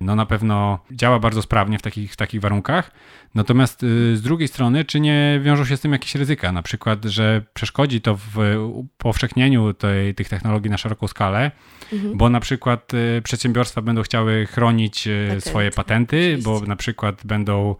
no 0.00 0.14
na 0.14 0.26
pewno 0.26 0.78
działa 0.90 1.18
bardzo 1.18 1.42
sprawnie 1.42 1.78
w 1.78 1.82
takich, 1.82 2.12
w 2.12 2.16
takich 2.16 2.40
warunkach. 2.40 2.90
Natomiast 3.34 3.82
y, 3.82 4.16
z 4.16 4.22
drugiej 4.22 4.48
strony, 4.48 4.84
czy 4.84 5.00
nie 5.00 5.40
wiążą 5.42 5.64
się 5.64 5.76
z 5.76 5.80
tym 5.80 5.92
jakieś 5.92 6.14
ryzyka? 6.14 6.52
Na 6.52 6.62
przykład, 6.62 7.04
że 7.04 7.42
przeszkodzi 7.54 8.00
to 8.00 8.16
w 8.16 8.36
powszechnieniu 8.98 9.74
tej, 9.74 10.14
tych 10.14 10.28
technologii 10.28 10.70
na 10.70 10.78
szeroką 10.78 11.08
skalę, 11.08 11.50
mhm. 11.92 12.18
bo 12.18 12.30
na 12.30 12.40
przykład 12.40 12.94
y, 12.94 13.22
przedsiębiorstwa 13.22 13.82
będą 13.82 14.02
chciały 14.02 14.46
chronić 14.46 15.06
y, 15.06 15.24
Patenty. 15.28 15.50
swoje 15.50 15.70
patenty, 15.70 16.16
Oczywiście. 16.16 16.50
bo 16.50 16.60
na 16.60 16.76
przykład 16.76 17.22
będą 17.24 17.74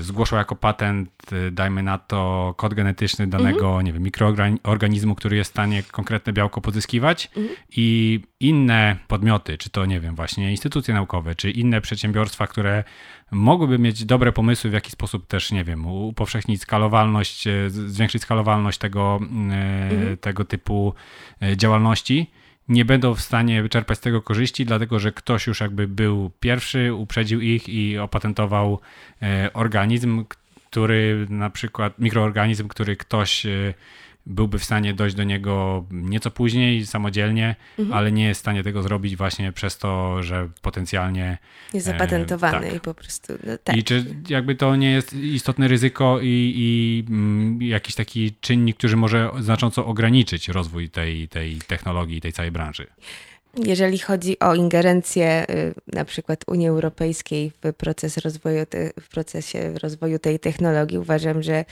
zgłoszą 0.00 0.36
jako 0.36 0.56
patent, 0.56 1.10
dajmy 1.52 1.82
na 1.82 1.98
to, 1.98 2.54
kod 2.56 2.74
genetyczny 2.74 3.26
danego, 3.26 3.66
mhm. 3.66 3.86
nie 3.86 3.92
wiem, 3.92 4.02
mikroorganizmu, 4.02 5.14
który 5.14 5.36
jest 5.36 5.50
w 5.50 5.54
stanie 5.54 5.82
konkretne 5.82 6.32
białko 6.32 6.60
pozyskiwać 6.60 7.30
mhm. 7.36 7.56
i 7.76 8.20
inne 8.40 8.96
podmioty, 9.08 9.58
czy 9.58 9.70
to, 9.70 9.86
nie 9.86 10.00
wiem, 10.00 10.14
właśnie 10.14 10.50
instytucje 10.50 10.94
naukowe, 10.94 11.34
czy 11.34 11.50
inne 11.50 11.80
przedsiębiorstwa, 11.80 12.46
które 12.46 12.84
mogłyby 13.30 13.78
mieć 13.78 14.04
dobre 14.04 14.32
pomysły, 14.32 14.70
w 14.70 14.72
jaki 14.72 14.90
sposób 14.90 15.26
też, 15.26 15.52
nie 15.52 15.64
wiem, 15.64 15.86
upowszechnić 15.86 16.62
skalowalność, 16.62 17.46
e, 17.46 17.70
zwiększyć 17.70 18.22
skalowalność 18.22 18.78
tego, 18.78 19.20
e, 19.20 19.24
mhm. 19.24 20.16
tego 20.16 20.44
typu 20.44 20.94
e, 21.42 21.56
działalności, 21.56 22.30
nie 22.68 22.84
będą 22.84 23.14
w 23.14 23.20
stanie 23.20 23.68
czerpać 23.68 23.98
z 23.98 24.00
tego 24.00 24.22
korzyści, 24.22 24.66
dlatego 24.66 24.98
że 24.98 25.12
ktoś 25.12 25.46
już 25.46 25.60
jakby 25.60 25.88
był 25.88 26.30
pierwszy, 26.40 26.94
uprzedził 26.94 27.40
ich 27.40 27.68
i 27.68 27.98
opatentował 27.98 28.80
organizm, 29.52 30.24
który 30.70 31.26
na 31.30 31.50
przykład, 31.50 31.98
mikroorganizm, 31.98 32.68
który 32.68 32.96
ktoś 32.96 33.46
byłby 34.26 34.58
w 34.58 34.64
stanie 34.64 34.94
dojść 34.94 35.16
do 35.16 35.24
niego 35.24 35.84
nieco 35.90 36.30
później, 36.30 36.86
samodzielnie, 36.86 37.56
mhm. 37.78 37.98
ale 37.98 38.12
nie 38.12 38.24
jest 38.24 38.40
w 38.40 38.42
stanie 38.42 38.62
tego 38.62 38.82
zrobić 38.82 39.16
właśnie 39.16 39.52
przez 39.52 39.78
to, 39.78 40.22
że 40.22 40.48
potencjalnie. 40.62 41.38
Jest 41.74 41.86
zapatentowany 41.86 42.66
e, 42.66 42.70
tak. 42.70 42.76
i 42.76 42.80
po 42.80 42.94
prostu. 42.94 43.32
No, 43.46 43.58
tak. 43.64 43.76
I 43.76 43.84
czy 43.84 44.04
jakby 44.28 44.54
to 44.54 44.76
nie 44.76 44.90
jest 44.90 45.12
istotne 45.12 45.68
ryzyko 45.68 46.18
i, 46.22 46.52
i 46.56 47.04
mm, 47.08 47.62
jakiś 47.62 47.94
taki 47.94 48.34
czynnik, 48.40 48.76
który 48.76 48.96
może 48.96 49.30
znacząco 49.40 49.86
ograniczyć 49.86 50.48
rozwój 50.48 50.90
tej, 50.90 51.28
tej 51.28 51.58
technologii, 51.58 52.20
tej 52.20 52.32
całej 52.32 52.50
branży? 52.50 52.86
Jeżeli 53.56 53.98
chodzi 53.98 54.38
o 54.38 54.54
ingerencję 54.54 55.46
y, 55.50 55.74
na 55.92 56.04
przykład 56.04 56.44
Unii 56.46 56.68
Europejskiej 56.68 57.52
w 57.62 57.72
proces 57.72 58.18
rozwoju, 58.18 58.64
w 59.00 59.08
procesie 59.08 59.78
rozwoju 59.82 60.18
tej 60.18 60.38
technologii, 60.38 60.98
uważam, 60.98 61.42
że 61.42 61.64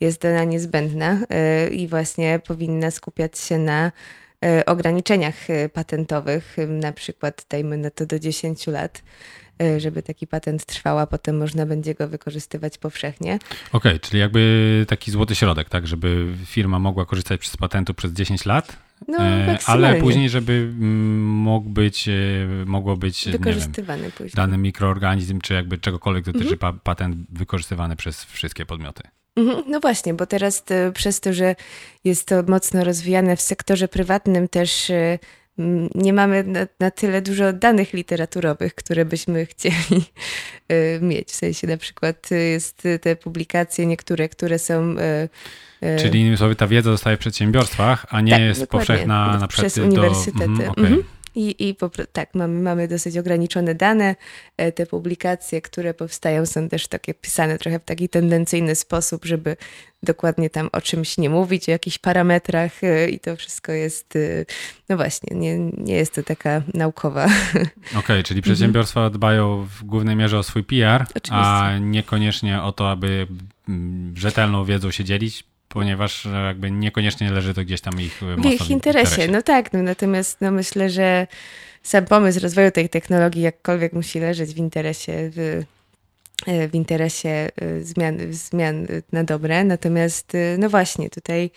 jest 0.00 0.24
ona 0.24 0.44
niezbędna 0.44 1.18
y, 1.66 1.74
i 1.74 1.88
właśnie 1.88 2.40
powinna 2.46 2.90
skupiać 2.90 3.38
się 3.38 3.58
na 3.58 3.92
y, 4.44 4.64
ograniczeniach 4.64 5.34
patentowych, 5.72 6.56
na 6.68 6.92
przykład 6.92 7.46
dajmy 7.50 7.76
na 7.76 7.90
to 7.90 8.06
do 8.06 8.18
10 8.18 8.66
lat 8.66 9.02
żeby 9.78 10.02
taki 10.02 10.26
patent 10.26 10.66
trwał, 10.66 10.98
a 10.98 11.06
potem 11.06 11.38
można 11.38 11.66
będzie 11.66 11.94
go 11.94 12.08
wykorzystywać 12.08 12.78
powszechnie. 12.78 13.34
Okej, 13.34 13.92
okay, 13.92 13.98
czyli 14.00 14.20
jakby 14.20 14.84
taki 14.88 15.10
złoty 15.10 15.34
środek, 15.34 15.68
tak, 15.68 15.86
żeby 15.86 16.26
firma 16.46 16.78
mogła 16.78 17.06
korzystać 17.06 17.48
z 17.48 17.56
patentu 17.56 17.94
przez 17.94 18.12
10 18.12 18.44
lat, 18.44 18.76
no, 19.08 19.18
e, 19.18 19.58
ale 19.66 19.94
później, 19.94 20.28
żeby 20.28 20.52
mm, 20.52 21.26
mógł 21.26 21.70
być, 21.70 22.08
mogło 22.66 22.96
być 22.96 23.28
wykorzystywany 23.28 24.02
wiem, 24.02 24.12
później. 24.12 24.32
dany 24.34 24.58
mikroorganizm, 24.58 25.40
czy 25.40 25.54
jakby 25.54 25.78
czegokolwiek 25.78 26.24
dotyczy 26.24 26.52
mhm. 26.52 26.80
patent 26.80 27.16
wykorzystywany 27.30 27.96
przez 27.96 28.24
wszystkie 28.24 28.66
podmioty. 28.66 29.02
Mhm, 29.36 29.64
no 29.66 29.80
właśnie, 29.80 30.14
bo 30.14 30.26
teraz 30.26 30.64
to, 30.64 30.74
e, 30.74 30.92
przez 30.92 31.20
to, 31.20 31.32
że 31.32 31.56
jest 32.04 32.28
to 32.28 32.42
mocno 32.48 32.84
rozwijane 32.84 33.36
w 33.36 33.40
sektorze 33.40 33.88
prywatnym, 33.88 34.48
też 34.48 34.90
e, 34.90 35.18
nie 35.94 36.12
mamy 36.12 36.44
na, 36.44 36.66
na, 36.80 36.90
tyle 36.90 37.22
dużo 37.22 37.52
danych 37.52 37.92
literaturowych, 37.92 38.74
które 38.74 39.04
byśmy 39.04 39.46
chcieli 39.46 40.04
e, 40.68 41.00
mieć. 41.08 41.28
W 41.28 41.34
sensie 41.34 41.66
na 41.66 41.76
przykład 41.76 42.30
jest 42.30 42.82
te 43.00 43.16
publikacje 43.16 43.86
niektóre, 43.86 44.28
które 44.28 44.58
są. 44.58 44.94
Czyli 45.98 46.20
innymi 46.20 46.36
słowy, 46.36 46.56
ta 46.56 46.66
wiedza 46.66 46.90
zostaje 46.90 47.16
w 47.16 47.20
przedsiębiorstwach, 47.20 48.06
a 48.08 48.20
nie 48.20 48.32
tak, 48.32 48.40
jest 48.40 48.60
dokładnie. 48.60 48.86
powszechna 48.86 49.38
na 49.38 49.48
przykład 49.48 49.72
przez 49.72 49.84
uniwersytety. 49.84 50.38
Do... 50.38 50.44
Mhm, 50.44 50.70
okay. 50.70 50.84
mhm. 50.84 51.17
I, 51.38 51.68
i 51.68 51.76
tak, 52.12 52.34
mamy, 52.34 52.62
mamy 52.62 52.88
dosyć 52.88 53.18
ograniczone 53.18 53.74
dane. 53.74 54.16
E, 54.56 54.72
te 54.72 54.86
publikacje, 54.86 55.60
które 55.62 55.94
powstają, 55.94 56.46
są 56.46 56.68
też 56.68 56.88
takie 56.88 57.14
pisane 57.14 57.58
trochę 57.58 57.78
w 57.78 57.84
taki 57.84 58.08
tendencyjny 58.08 58.74
sposób, 58.74 59.24
żeby 59.24 59.56
dokładnie 60.02 60.50
tam 60.50 60.68
o 60.72 60.80
czymś 60.80 61.18
nie 61.18 61.30
mówić, 61.30 61.68
o 61.68 61.72
jakichś 61.72 61.98
parametrach 61.98 62.84
e, 62.84 63.08
i 63.08 63.20
to 63.20 63.36
wszystko 63.36 63.72
jest, 63.72 64.16
e, 64.16 64.44
no 64.88 64.96
właśnie, 64.96 65.36
nie, 65.36 65.58
nie 65.58 65.94
jest 65.94 66.14
to 66.14 66.22
taka 66.22 66.62
naukowa. 66.74 67.24
Okej, 67.24 67.98
okay, 67.98 68.22
czyli 68.22 68.42
przedsiębiorstwa 68.42 69.10
dbają 69.10 69.66
w 69.66 69.84
głównej 69.84 70.16
mierze 70.16 70.38
o 70.38 70.42
swój 70.42 70.64
PR, 70.64 71.02
Oczywiście. 71.02 71.34
a 71.34 71.78
niekoniecznie 71.78 72.62
o 72.62 72.72
to, 72.72 72.90
aby 72.90 73.26
mm, 73.68 74.16
rzetelną 74.16 74.64
wiedzą 74.64 74.90
się 74.90 75.04
dzielić, 75.04 75.44
ponieważ 75.68 76.28
jakby 76.46 76.70
niekoniecznie 76.70 77.30
leży 77.30 77.54
to 77.54 77.64
gdzieś 77.64 77.80
tam 77.80 78.00
ich 78.00 78.20
w 78.22 78.44
ich 78.44 78.44
interesie. 78.44 78.72
interesie. 78.72 79.28
No 79.28 79.42
tak, 79.42 79.72
no, 79.72 79.82
natomiast 79.82 80.40
no 80.40 80.50
myślę, 80.50 80.90
że 80.90 81.26
sam 81.82 82.04
pomysł 82.04 82.40
rozwoju 82.40 82.70
tej 82.70 82.88
technologii 82.88 83.42
jakkolwiek 83.42 83.92
musi 83.92 84.20
leżeć 84.20 84.54
w 84.54 84.56
interesie 84.56 85.30
w, 85.32 85.64
w 86.46 86.74
interesie 86.74 87.48
zmian, 87.82 88.18
zmian 88.30 88.86
na 89.12 89.24
dobre. 89.24 89.64
Natomiast 89.64 90.32
no 90.58 90.68
właśnie, 90.68 91.10
tutaj 91.10 91.50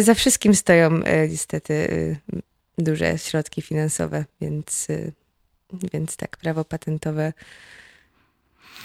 za 0.00 0.14
wszystkim 0.14 0.54
stoją 0.54 0.90
niestety 1.30 2.16
duże 2.78 3.18
środki 3.18 3.62
finansowe, 3.62 4.24
więc, 4.40 4.88
więc 5.92 6.16
tak, 6.16 6.36
prawo 6.36 6.64
patentowe 6.64 7.32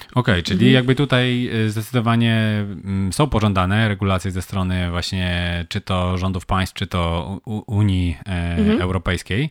Okej, 0.06 0.34
okay, 0.34 0.44
czyli 0.44 0.66
mhm. 0.66 0.74
jakby 0.74 0.96
tutaj 0.96 1.50
y, 1.66 1.72
zdecydowanie 1.72 2.66
mm, 2.84 3.14
są 3.14 3.28
pożądane 3.28 3.88
regulacje 3.88 4.32
ze 4.32 4.42
strony 4.42 4.92
właśnie 4.92 5.66
czy 5.70 5.82
to 5.82 6.18
rządów 6.18 6.46
państw, 6.46 6.76
czy 6.76 6.88
to 6.88 7.32
Unii 7.68 8.18
e, 8.26 8.58
mhm. 8.58 8.82
Europejskiej. 8.82 9.50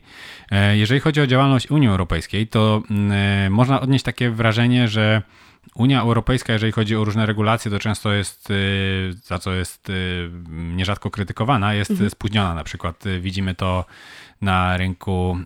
E, 0.51 0.77
jeżeli 0.77 1.01
chodzi 1.01 1.21
o 1.21 1.27
działalność 1.27 1.71
Unii 1.71 1.89
Europejskiej, 1.89 2.47
to 2.49 2.83
mm, 2.91 3.13
e, 3.13 3.51
można 3.51 3.81
odnieść 3.81 4.05
takie 4.05 4.31
wrażenie, 4.31 4.89
że 4.89 5.23
Unia 5.75 6.01
Europejska, 6.01 6.53
jeżeli 6.53 6.73
chodzi 6.73 6.97
o 6.97 7.05
różne 7.05 7.27
regulacje, 7.27 7.71
to 7.71 7.79
często 7.79 8.13
jest, 8.13 8.51
y, 8.51 9.13
za 9.25 9.39
co 9.39 9.55
jest 9.55 9.91
y, 9.91 10.31
nierzadko 10.49 11.11
krytykowana, 11.11 11.75
jest 11.75 11.91
mhm. 11.91 12.11
spóźniona. 12.11 12.55
Na 12.55 12.65
przykład 12.65 13.05
widzimy 13.21 13.55
to 13.55 13.85
na 14.41 14.77
rynku 14.77 15.39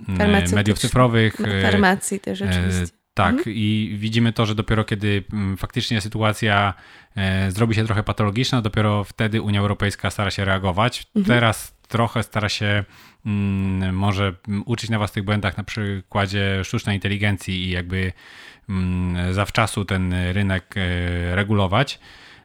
mediów 0.54 0.78
cyfrowych. 0.78 1.36
Farmacji 1.62 2.20
też 2.20 2.42
oczywiście. 2.42 2.99
Tak, 3.14 3.34
mhm. 3.34 3.56
i 3.56 3.96
widzimy 3.98 4.32
to, 4.32 4.46
że 4.46 4.54
dopiero 4.54 4.84
kiedy 4.84 5.24
mm, 5.32 5.56
faktycznie 5.56 6.00
sytuacja 6.00 6.74
e, 7.16 7.50
zrobi 7.50 7.74
się 7.74 7.84
trochę 7.84 8.02
patologiczna, 8.02 8.62
dopiero 8.62 9.04
wtedy 9.04 9.42
Unia 9.42 9.60
Europejska 9.60 10.10
stara 10.10 10.30
się 10.30 10.44
reagować. 10.44 11.06
Mhm. 11.16 11.24
Teraz 11.24 11.76
trochę 11.88 12.22
stara 12.22 12.48
się 12.48 12.84
mm, 13.26 13.96
może 13.96 14.34
uczyć 14.66 14.90
na 14.90 14.98
własnych 14.98 15.24
błędach 15.24 15.56
na 15.56 15.64
przykładzie 15.64 16.64
sztucznej 16.64 16.96
inteligencji 16.96 17.64
i 17.64 17.70
jakby 17.70 18.12
mm, 18.68 19.34
zawczasu 19.34 19.84
ten 19.84 20.14
rynek 20.32 20.74
e, 20.76 21.34
regulować. 21.34 21.98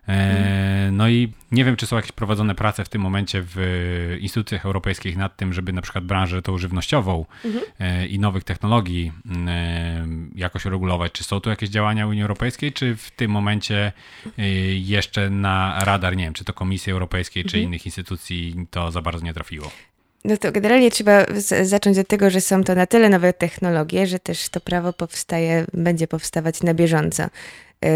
E, 0.07 0.89
no 0.91 1.09
i 1.09 1.31
nie 1.51 1.65
wiem, 1.65 1.75
czy 1.75 1.85
są 1.85 1.95
jakieś 1.95 2.11
prowadzone 2.11 2.55
prace 2.55 2.85
w 2.85 2.89
tym 2.89 3.01
momencie 3.01 3.43
w 3.45 4.17
instytucjach 4.21 4.65
europejskich 4.65 5.17
nad 5.17 5.37
tym, 5.37 5.53
żeby 5.53 5.73
na 5.73 5.81
przykład 5.81 6.05
branżę 6.05 6.41
tą 6.41 6.57
żywnościową 6.57 7.25
mhm. 7.45 7.65
E, 7.79 8.07
i 8.07 8.19
nowych 8.19 8.43
technologii 8.43 9.11
e, 9.47 10.07
jakoś 10.35 10.65
regulować. 10.65 11.11
Czy 11.11 11.23
są 11.23 11.39
tu 11.39 11.49
jakieś 11.49 11.69
działania 11.69 12.07
Unii 12.07 12.21
Europejskiej, 12.21 12.73
czy 12.73 12.95
w 12.95 13.11
tym 13.11 13.31
momencie 13.31 13.91
jeszcze 14.75 15.29
na 15.29 15.79
radar, 15.85 16.15
nie 16.15 16.23
wiem, 16.23 16.33
czy 16.33 16.45
to 16.45 16.53
Komisji 16.53 16.91
Europejskiej, 16.91 17.43
czy 17.43 17.57
mhm. 17.57 17.63
innych 17.63 17.85
instytucji 17.85 18.55
to 18.69 18.91
za 18.91 19.01
bardzo 19.01 19.25
nie 19.25 19.33
trafiło? 19.33 19.71
No 20.25 20.37
to 20.37 20.51
generalnie 20.51 20.91
trzeba 20.91 21.25
zacząć 21.63 21.97
od 21.97 22.07
tego, 22.07 22.29
że 22.29 22.41
są 22.41 22.63
to 22.63 22.75
na 22.75 22.85
tyle 22.85 23.09
nowe 23.09 23.33
technologie, 23.33 24.07
że 24.07 24.19
też 24.19 24.49
to 24.49 24.59
prawo 24.59 24.93
powstaje, 24.93 25.65
będzie 25.73 26.07
powstawać 26.07 26.63
na 26.63 26.73
bieżąco. 26.73 27.29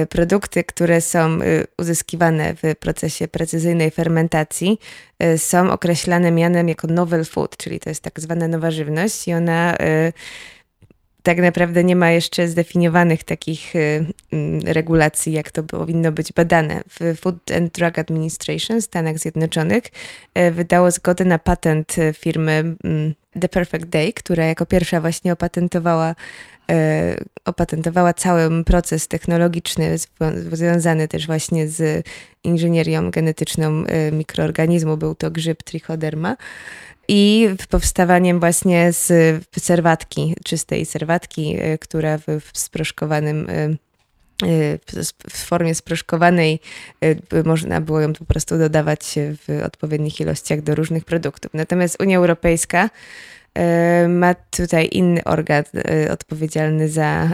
Produkty, 0.10 0.64
które 0.64 1.02
są 1.02 1.40
uzyskiwane 1.78 2.56
w 2.64 2.76
procesie 2.80 3.28
precyzyjnej 3.28 3.92
fermentacji, 3.92 4.80
są 5.38 5.72
określane 5.72 6.32
mianem 6.32 6.70
jako 6.70 6.88
novel 6.88 7.26
food, 7.26 7.58
czyli 7.58 7.80
to 7.80 7.90
jest 7.90 8.04
tak 8.04 8.20
zwana 8.20 8.48
nowa 8.48 8.72
żywność 8.72 9.28
i 9.28 9.34
ona 9.34 9.78
tak 11.24 11.38
naprawdę 11.38 11.84
nie 11.84 11.96
ma 11.96 12.12
jeszcze 12.12 12.48
zdefiniowanych 12.48 13.24
takich 13.24 13.76
y, 13.76 14.06
mm, 14.32 14.62
regulacji, 14.62 15.34
jak 15.34 15.52
to 15.52 15.64
powinno 15.64 16.12
być 16.12 16.34
badane. 16.34 16.82
W 17.00 17.20
Food 17.20 17.52
and 17.52 17.74
Drug 17.74 18.00
Administration 18.00 18.82
Stanach 18.82 19.20
Zjednoczonych 19.20 19.84
y, 20.38 20.52
wydało 20.52 20.92
zgodę 20.92 21.26
na 21.26 21.40
patent 21.40 21.98
y, 21.98 22.14
firmy 22.14 22.76
mm, 22.84 23.14
The 23.42 23.50
Perfect 23.50 23.86
Day, 23.86 24.14
która 24.14 24.46
jako 24.46 24.66
pierwsza 24.66 25.02
właśnie 25.02 25.34
opatentowała 25.34 26.16
opatentowała 27.46 28.14
cały 28.14 28.64
proces 28.64 29.08
technologiczny 29.08 29.96
związany 30.52 31.08
też 31.08 31.28
właśnie 31.28 31.68
z 31.68 32.08
inżynierią 32.44 33.12
genetyczną 33.12 33.84
mikroorganizmu. 34.12 34.98
Był 34.98 35.16
to 35.16 35.32
grzyb 35.32 35.64
trichoderma 35.64 36.36
i 37.12 37.50
powstawaniem 37.70 38.40
właśnie 38.40 38.94
z 38.94 39.12
serwatki, 39.60 40.36
czystej 40.46 40.86
serwatki, 40.86 41.56
e, 41.60 41.78
która 41.78 42.18
w, 42.18 42.26
w 42.54 42.58
sproszkowanym 42.58 43.50
e, 43.50 43.54
e, 44.48 44.80
w 45.30 45.46
formie 45.46 45.76
sproszkowanej 45.76 46.60
można 47.46 47.82
było 47.82 48.02
ją 48.02 48.14
po 48.14 48.26
prostu 48.26 48.58
dodawać 48.58 49.16
w 49.18 49.62
odpowiednich 49.66 50.20
ilościach 50.20 50.62
do 50.62 50.76
różnych 50.76 51.06
produktów. 51.06 51.52
Natomiast 51.54 52.02
Unia 52.02 52.18
Europejska 52.18 52.90
ma 54.10 54.36
tutaj 54.36 54.90
inny 54.92 55.24
organ 55.24 55.64
odpowiedzialny 56.12 56.90
za, 56.90 57.32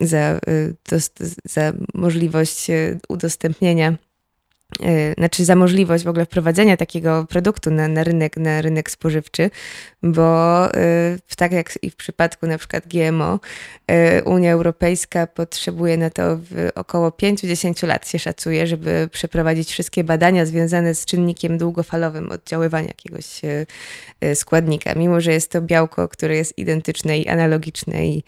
za, 0.00 0.40
za 1.44 1.72
możliwość 1.94 2.66
udostępnienia 3.08 3.92
Y, 3.92 4.11
znaczy 5.18 5.44
za 5.44 5.56
możliwość 5.56 6.04
w 6.04 6.08
ogóle 6.08 6.26
wprowadzenia 6.26 6.76
takiego 6.76 7.26
produktu 7.28 7.70
na, 7.70 7.88
na, 7.88 8.04
rynek, 8.04 8.36
na 8.36 8.62
rynek 8.62 8.90
spożywczy, 8.90 9.50
bo 10.02 10.66
y, 10.76 11.18
tak 11.36 11.52
jak 11.52 11.78
i 11.82 11.90
w 11.90 11.96
przypadku 11.96 12.46
na 12.46 12.58
przykład 12.58 12.88
GMO, 12.88 13.40
y, 13.90 14.24
Unia 14.24 14.52
Europejska 14.52 15.26
potrzebuje 15.26 15.96
na 15.96 16.10
to 16.10 16.38
około 16.74 17.08
5-10 17.08 17.86
lat 17.86 18.08
się 18.08 18.18
szacuje, 18.18 18.66
żeby 18.66 19.08
przeprowadzić 19.12 19.70
wszystkie 19.70 20.04
badania 20.04 20.46
związane 20.46 20.94
z 20.94 21.04
czynnikiem 21.04 21.58
długofalowym 21.58 22.30
oddziaływania 22.30 22.88
jakiegoś 22.88 23.40
składnika, 24.34 24.94
mimo 24.94 25.20
że 25.20 25.32
jest 25.32 25.50
to 25.50 25.62
białko, 25.62 26.08
które 26.08 26.36
jest 26.36 26.58
identyczne 26.58 27.18
i 27.18 27.28
analogiczne 27.28 28.06
i, 28.06 28.24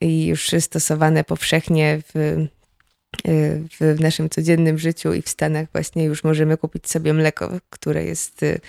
i 0.00 0.26
już 0.26 0.50
stosowane 0.60 1.24
powszechnie 1.24 2.00
w 2.14 2.18
Y, 2.18 2.57
w 3.80 4.00
naszym 4.00 4.30
codziennym 4.30 4.78
życiu 4.78 5.12
i 5.12 5.22
w 5.22 5.28
Stanach 5.28 5.66
właśnie 5.72 6.04
już 6.04 6.24
możemy 6.24 6.56
kupić 6.56 6.90
sobie 6.90 7.14
mleko, 7.14 7.50
które 7.70 8.04
jest 8.04 8.42
y, 8.42 8.60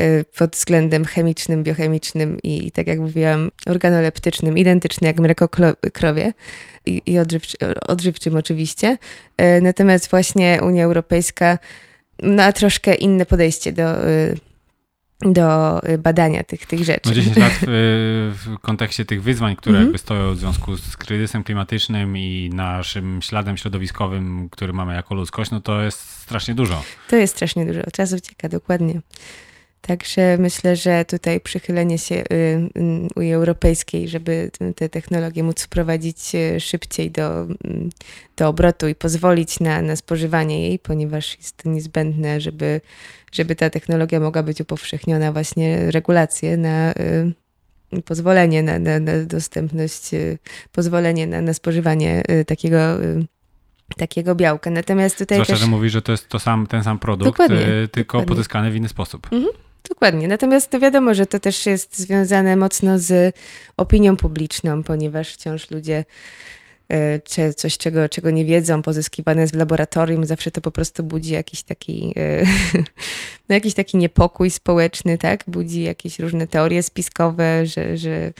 y, 0.00 0.24
pod 0.38 0.56
względem 0.56 1.04
chemicznym, 1.04 1.62
biochemicznym 1.64 2.38
i, 2.42 2.72
tak 2.72 2.86
jak 2.86 2.98
mówiłam, 2.98 3.50
organoleptycznym, 3.66 4.58
identyczne 4.58 5.08
jak 5.08 5.20
mleko 5.20 5.48
krowie 5.92 6.32
i, 6.86 7.02
i 7.06 7.18
odżywczy, 7.18 7.56
odżywczym 7.88 8.36
oczywiście. 8.36 8.98
Natomiast 9.62 10.10
właśnie 10.10 10.58
Unia 10.62 10.84
Europejska 10.84 11.58
ma 12.22 12.52
troszkę 12.52 12.94
inne 12.94 13.26
podejście 13.26 13.72
do 13.72 13.96
do 15.24 15.80
y, 15.88 15.98
badania 15.98 16.42
tych, 16.44 16.66
tych 16.66 16.84
rzeczy. 16.84 17.08
No 17.08 17.14
10 17.14 17.36
lat 17.36 17.52
w, 17.52 18.32
w 18.44 18.58
kontekście 18.58 19.04
tych 19.04 19.22
wyzwań, 19.22 19.56
które 19.56 19.74
mm 19.74 19.82
-hmm. 19.82 19.86
jakby 19.86 19.98
stoją 19.98 20.34
w 20.34 20.38
związku 20.38 20.76
z 20.76 20.96
kryzysem 20.96 21.44
klimatycznym 21.44 22.16
i 22.16 22.50
naszym 22.54 23.22
śladem 23.22 23.56
środowiskowym, 23.56 24.48
który 24.50 24.72
mamy 24.72 24.94
jako 24.94 25.14
ludzkość, 25.14 25.50
no 25.50 25.60
to 25.60 25.82
jest 25.82 26.00
strasznie 26.00 26.54
dużo. 26.54 26.82
To 27.08 27.16
jest 27.16 27.34
strasznie 27.34 27.66
dużo. 27.66 27.80
Czas 27.92 28.12
ucieka, 28.12 28.48
dokładnie. 28.48 29.00
Także 29.86 30.38
myślę, 30.38 30.76
że 30.76 31.04
tutaj 31.04 31.40
przychylenie 31.40 31.98
się 31.98 32.14
y, 32.14 32.24
y, 32.32 32.70
Unii 33.16 33.34
Europejskiej, 33.34 34.08
żeby 34.08 34.50
te 34.76 34.88
technologie 34.88 35.42
móc 35.42 35.62
wprowadzić 35.62 36.18
szybciej 36.58 37.10
do, 37.10 37.40
mm, 37.42 37.90
do 38.36 38.48
obrotu 38.48 38.88
i 38.88 38.94
pozwolić 38.94 39.60
na, 39.60 39.82
na 39.82 39.96
spożywanie 39.96 40.68
jej, 40.68 40.78
ponieważ 40.78 41.38
jest 41.38 41.56
to 41.56 41.68
niezbędne, 41.68 42.40
żeby, 42.40 42.80
żeby 43.32 43.56
ta 43.56 43.70
technologia 43.70 44.20
mogła 44.20 44.42
być 44.42 44.60
upowszechniona, 44.60 45.32
właśnie 45.32 45.90
regulacje 45.90 46.56
na 46.56 46.92
y, 46.92 48.02
pozwolenie 48.04 48.62
na, 48.62 48.78
na, 48.78 49.00
na 49.00 49.24
dostępność, 49.24 50.10
pozwolenie 50.72 51.26
na, 51.26 51.42
na 51.42 51.54
spożywanie 51.54 52.22
takiego 52.46 52.78
takiego 53.96 54.34
białka. 54.34 54.70
Natomiast 54.70 55.18
tutaj 55.18 55.36
Zwłaszcza, 55.36 55.52
też... 55.52 55.60
że 55.60 55.66
mówi, 55.66 55.90
że 55.90 56.02
to 56.02 56.12
jest 56.12 56.28
to 56.28 56.38
sam, 56.38 56.66
ten 56.66 56.84
sam 56.84 56.98
produkt, 56.98 57.30
dokładnie, 57.30 57.66
tylko 57.92 58.18
dokładnie. 58.18 58.28
pozyskany 58.28 58.70
w 58.70 58.76
inny 58.76 58.88
sposób. 58.88 59.28
Mhm. 59.32 59.52
Dokładnie. 59.88 60.28
Natomiast 60.28 60.70
to 60.70 60.80
wiadomo, 60.80 61.14
że 61.14 61.26
to 61.26 61.40
też 61.40 61.66
jest 61.66 61.98
związane 61.98 62.56
mocno 62.56 62.98
z 62.98 63.36
opinią 63.76 64.16
publiczną, 64.16 64.82
ponieważ 64.82 65.32
wciąż 65.34 65.70
ludzie 65.70 66.04
e, 66.88 67.20
czy 67.20 67.54
coś, 67.54 67.78
czego, 67.78 68.08
czego 68.08 68.30
nie 68.30 68.44
wiedzą, 68.44 68.82
pozyskiwane 68.82 69.40
jest 69.40 69.54
w 69.54 69.58
laboratorium, 69.58 70.26
zawsze 70.26 70.50
to 70.50 70.60
po 70.60 70.70
prostu 70.70 71.02
budzi 71.02 71.32
jakiś 71.32 71.62
taki, 71.62 72.14
e, 72.16 72.44
no 73.48 73.54
jakiś 73.54 73.74
taki 73.74 73.96
niepokój 73.96 74.50
społeczny, 74.50 75.18
tak? 75.18 75.44
Budzi 75.46 75.82
jakieś 75.82 76.18
różne 76.18 76.46
teorie 76.46 76.82
spiskowe, 76.82 77.66
że, 77.66 77.96
że 77.96 78.32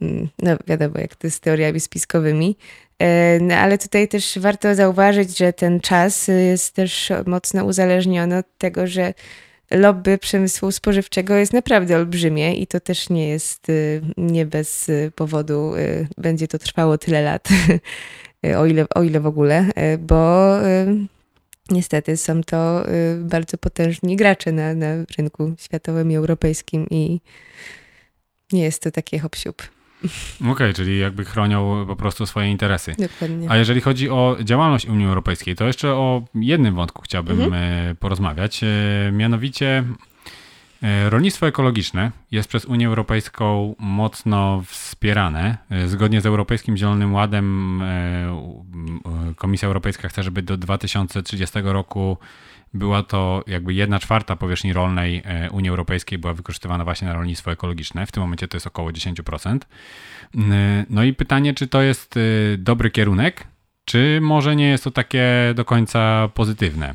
mm, 0.00 0.28
no 0.42 0.56
wiadomo, 0.66 0.98
jak 0.98 1.16
to 1.16 1.30
z 1.30 1.40
teoriami 1.40 1.80
spiskowymi. 1.80 2.56
E, 2.98 3.38
no, 3.40 3.54
ale 3.54 3.78
tutaj 3.78 4.08
też 4.08 4.38
warto 4.38 4.74
zauważyć, 4.74 5.38
że 5.38 5.52
ten 5.52 5.80
czas 5.80 6.28
jest 6.28 6.74
też 6.74 7.12
mocno 7.26 7.64
uzależniony 7.64 8.38
od 8.38 8.46
tego, 8.58 8.86
że 8.86 9.14
lobby 9.74 10.18
przemysłu 10.18 10.72
spożywczego 10.72 11.34
jest 11.34 11.52
naprawdę 11.52 11.96
olbrzymie 11.96 12.54
i 12.54 12.66
to 12.66 12.80
też 12.80 13.10
nie 13.10 13.28
jest 13.28 13.68
y, 13.68 14.02
nie 14.16 14.46
bez 14.46 14.88
y, 14.88 15.12
powodu, 15.14 15.74
y, 15.76 16.08
będzie 16.18 16.48
to 16.48 16.58
trwało 16.58 16.98
tyle 16.98 17.22
lat, 17.22 17.48
o 18.58 18.66
ile, 18.66 18.86
o 18.94 19.02
ile 19.02 19.20
w 19.20 19.26
ogóle, 19.26 19.66
bo 19.98 20.54
niestety 21.70 22.16
są 22.16 22.42
to 22.42 22.86
bardzo 23.18 23.58
potężni 23.58 24.16
gracze 24.16 24.52
na, 24.52 24.74
na 24.74 24.86
rynku 25.18 25.52
światowym 25.58 26.10
i 26.10 26.14
europejskim 26.14 26.86
i 26.90 27.20
nie 28.52 28.62
jest 28.62 28.82
to 28.82 28.90
takie 28.90 29.18
hop 29.18 29.36
Okej, 30.40 30.52
okay, 30.52 30.74
czyli 30.74 30.98
jakby 30.98 31.24
chronią 31.24 31.84
po 31.86 31.96
prostu 31.96 32.26
swoje 32.26 32.50
interesy. 32.50 32.94
Dokładnie. 32.98 33.50
A 33.50 33.56
jeżeli 33.56 33.80
chodzi 33.80 34.10
o 34.10 34.36
działalność 34.42 34.86
Unii 34.86 35.06
Europejskiej, 35.06 35.54
to 35.54 35.66
jeszcze 35.66 35.88
o 35.88 36.22
jednym 36.34 36.74
wątku 36.74 37.02
chciałbym 37.02 37.42
mhm. 37.42 37.62
E, 37.90 37.94
porozmawiać. 37.94 38.60
E, 38.64 38.66
mianowicie 39.12 39.84
e, 40.82 41.10
rolnictwo 41.10 41.46
ekologiczne 41.46 42.10
jest 42.30 42.48
przez 42.48 42.64
Unię 42.64 42.86
Europejską 42.86 43.74
mocno 43.78 44.62
wspierane. 44.66 45.56
Zgodnie 45.86 46.20
z 46.20 46.26
Europejskim 46.26 46.76
Zielonym 46.76 47.14
Ładem 47.14 47.82
Komisja 49.36 49.68
Europejska 49.68 50.08
chce, 50.08 50.22
żeby 50.22 50.42
do 50.42 50.56
2030 50.56 51.58
roku 51.62 52.16
była 52.74 53.02
to 53.02 53.44
jakby 53.46 53.74
jedna 53.74 53.98
czwarta 53.98 54.36
powierzchni 54.36 54.72
rolnej 54.72 55.22
e, 55.24 55.50
Unii 55.50 55.70
Europejskiej 55.70 56.18
była 56.18 56.34
wykorzystywana 56.34 56.84
właśnie 56.84 57.08
na 57.08 57.14
rolnictwo 57.14 57.52
ekologiczne. 57.52 58.06
W 58.06 58.12
tym 58.12 58.20
momencie 58.20 58.48
to 58.48 58.56
jest 58.56 58.66
około 58.66 58.90
10%. 58.90 59.58
No 60.90 61.04
i 61.04 61.14
pytanie, 61.14 61.54
czy 61.54 61.66
to 61.66 61.82
jest 61.82 62.16
e, 62.16 62.20
dobry 62.58 62.90
kierunek, 62.90 63.46
czy 63.84 64.18
może 64.22 64.56
nie 64.56 64.68
jest 64.68 64.84
to 64.84 64.90
takie 64.90 65.52
do 65.54 65.64
końca 65.64 66.28
pozytywne? 66.34 66.94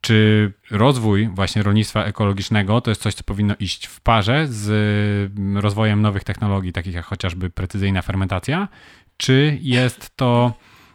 Czy 0.00 0.52
rozwój 0.70 1.28
właśnie 1.28 1.62
rolnictwa 1.62 2.04
ekologicznego 2.04 2.80
to 2.80 2.90
jest 2.90 3.02
coś, 3.02 3.14
co 3.14 3.24
powinno 3.24 3.54
iść 3.60 3.86
w 3.86 4.00
parze 4.00 4.46
z 4.48 5.32
rozwojem 5.54 6.02
nowych 6.02 6.24
technologii, 6.24 6.72
takich 6.72 6.94
jak 6.94 7.04
chociażby 7.04 7.50
precyzyjna 7.50 8.02
fermentacja? 8.02 8.68
Czy 9.16 9.58
jest 9.60 10.16
to 10.16 10.52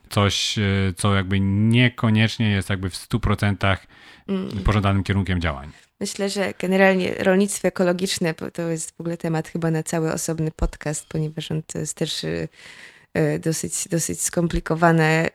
coś, 0.10 0.58
e, 0.58 0.64
co 0.95 1.16
jakby 1.16 1.39
niekoniecznie 1.39 2.50
jest 2.50 2.70
jakby 2.70 2.89
w 2.89 2.93
100% 2.93 3.66
mm. 3.66 3.78
Pożądanym 4.65 5.03
kierunkiem 5.03 5.41
działań. 5.41 5.71
Myślę, 5.99 6.30
że 6.30 6.53
generalnie 6.59 7.15
rolnictwo 7.15 7.67
ekologiczne 7.67 8.34
to 8.34 8.61
jest 8.61 8.97
w 8.97 9.01
ogóle 9.01 9.17
temat 9.17 9.47
chyba 9.47 9.71
na 9.71 9.84
cały 9.84 10.13
osobny 10.13 10.51
podcast, 10.51 11.05
ponieważ 11.09 11.51
on 11.51 11.63
to 11.63 11.80
jest 11.80 11.93
też 11.93 12.23
E, 12.23 12.47
dosyć, 13.39 13.88
dosyć 13.91 14.22
skomplikowane 14.22 15.05
e, 15.05 15.30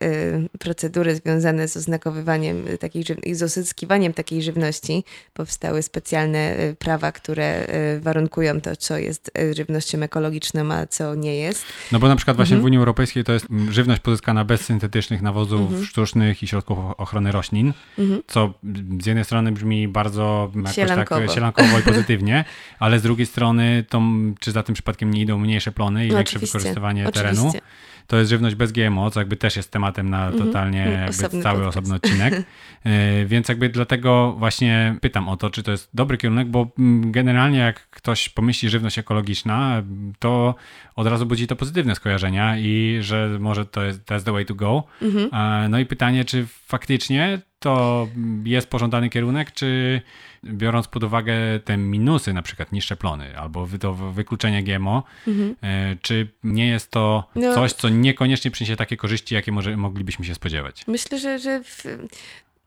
procedury 0.58 1.16
związane 1.16 1.68
z 1.68 1.76
oznakowywaniem 1.76 2.64
takiej 2.80 3.04
i 3.22 3.34
z 3.34 3.42
osyskiwaniem 3.42 4.12
takiej 4.12 4.42
żywności. 4.42 5.04
Powstały 5.32 5.82
specjalne 5.82 6.38
e, 6.38 6.74
prawa, 6.74 7.12
które 7.12 7.66
warunkują 8.00 8.60
to, 8.60 8.76
co 8.76 8.98
jest 8.98 9.30
żywnością 9.52 10.02
ekologiczną, 10.02 10.72
a 10.72 10.86
co 10.86 11.14
nie 11.14 11.36
jest. 11.36 11.64
No 11.92 11.98
bo 11.98 12.08
na 12.08 12.16
przykład 12.16 12.36
właśnie 12.36 12.54
mhm. 12.54 12.62
w 12.62 12.64
Unii 12.64 12.78
Europejskiej 12.78 13.24
to 13.24 13.32
jest 13.32 13.46
żywność 13.70 14.00
pozyskana 14.00 14.44
bez 14.44 14.60
syntetycznych 14.60 15.22
nawozów 15.22 15.60
mhm. 15.60 15.84
sztucznych 15.84 16.42
i 16.42 16.46
środków 16.46 16.78
ochrony 16.96 17.32
roślin, 17.32 17.72
mhm. 17.98 18.22
co 18.26 18.54
z 19.02 19.06
jednej 19.06 19.24
strony 19.24 19.52
brzmi 19.52 19.88
bardzo 19.88 20.50
jakoś 20.56 20.74
sielankowo. 20.74 21.20
tak 21.20 21.30
sielankowo 21.34 21.78
i 21.78 21.82
pozytywnie, 21.92 22.44
ale 22.78 22.98
z 22.98 23.02
drugiej 23.02 23.26
strony 23.26 23.84
to 23.88 24.02
czy 24.40 24.52
za 24.52 24.62
tym 24.62 24.74
przypadkiem 24.74 25.14
nie 25.14 25.20
idą 25.20 25.38
mniejsze 25.38 25.72
plony 25.72 26.06
i 26.06 26.08
no 26.08 26.16
większe 26.16 26.38
wykorzystywanie 26.38 27.08
oczywiście. 27.08 27.34
terenu? 27.34 27.63
To 28.06 28.16
jest 28.16 28.30
żywność 28.30 28.56
bez 28.56 28.72
GMO, 28.72 29.10
co 29.10 29.20
jakby 29.20 29.36
też 29.36 29.56
jest 29.56 29.70
tematem 29.70 30.10
na 30.10 30.26
mhm. 30.26 30.46
totalnie 30.46 30.84
mm, 30.84 31.00
jakby 31.00 31.42
cały 31.42 31.58
podcast. 31.58 31.66
osobny 31.68 31.94
odcinek. 31.94 32.34
E, 32.84 33.26
więc 33.26 33.48
jakby 33.48 33.68
dlatego 33.68 34.34
właśnie 34.38 34.96
pytam 35.00 35.28
o 35.28 35.36
to, 35.36 35.50
czy 35.50 35.62
to 35.62 35.70
jest 35.70 35.90
dobry 35.94 36.18
kierunek, 36.18 36.48
bo 36.48 36.70
mm, 36.78 37.12
generalnie 37.12 37.58
jak 37.58 37.90
ktoś 37.90 38.28
pomyśli 38.28 38.68
żywność 38.68 38.98
ekologiczna, 38.98 39.82
to 40.18 40.54
od 40.96 41.06
razu 41.06 41.26
budzi 41.26 41.46
to 41.46 41.56
pozytywne 41.56 41.94
skojarzenia 41.94 42.58
i 42.58 42.98
że 43.00 43.36
może 43.40 43.66
to 43.66 43.82
jest 43.82 44.04
that's 44.04 44.22
the 44.22 44.32
way 44.32 44.46
to 44.46 44.54
go. 44.54 44.84
Mhm. 45.02 45.30
No 45.70 45.78
i 45.78 45.86
pytanie, 45.86 46.24
czy 46.24 46.46
faktycznie 46.46 47.38
to 47.58 48.08
jest 48.44 48.70
pożądany 48.70 49.10
kierunek, 49.10 49.52
czy 49.52 50.00
biorąc 50.44 50.88
pod 50.88 51.04
uwagę 51.04 51.34
te 51.64 51.76
minusy, 51.76 52.32
na 52.32 52.42
przykład 52.42 52.72
niższe 52.72 52.96
plony 52.96 53.38
albo 53.38 53.68
to 53.80 53.94
wykluczenie 53.94 54.62
GMO, 54.62 55.02
mhm. 55.26 55.56
E, 55.62 55.96
czy 56.02 56.28
nie 56.44 56.68
jest 56.68 56.90
to 56.90 57.24
no, 57.34 57.54
coś, 57.54 57.72
co 57.72 57.88
niekoniecznie 57.88 58.50
przyniesie 58.50 58.76
takie 58.76 58.96
korzyści, 58.96 59.34
jakie 59.34 59.52
może 59.52 59.76
moglibyśmy 59.76 60.24
się 60.24 60.34
spodziewać? 60.34 60.84
Myślę, 60.86 61.18
że, 61.18 61.38
że 61.38 61.64
w, 61.64 61.84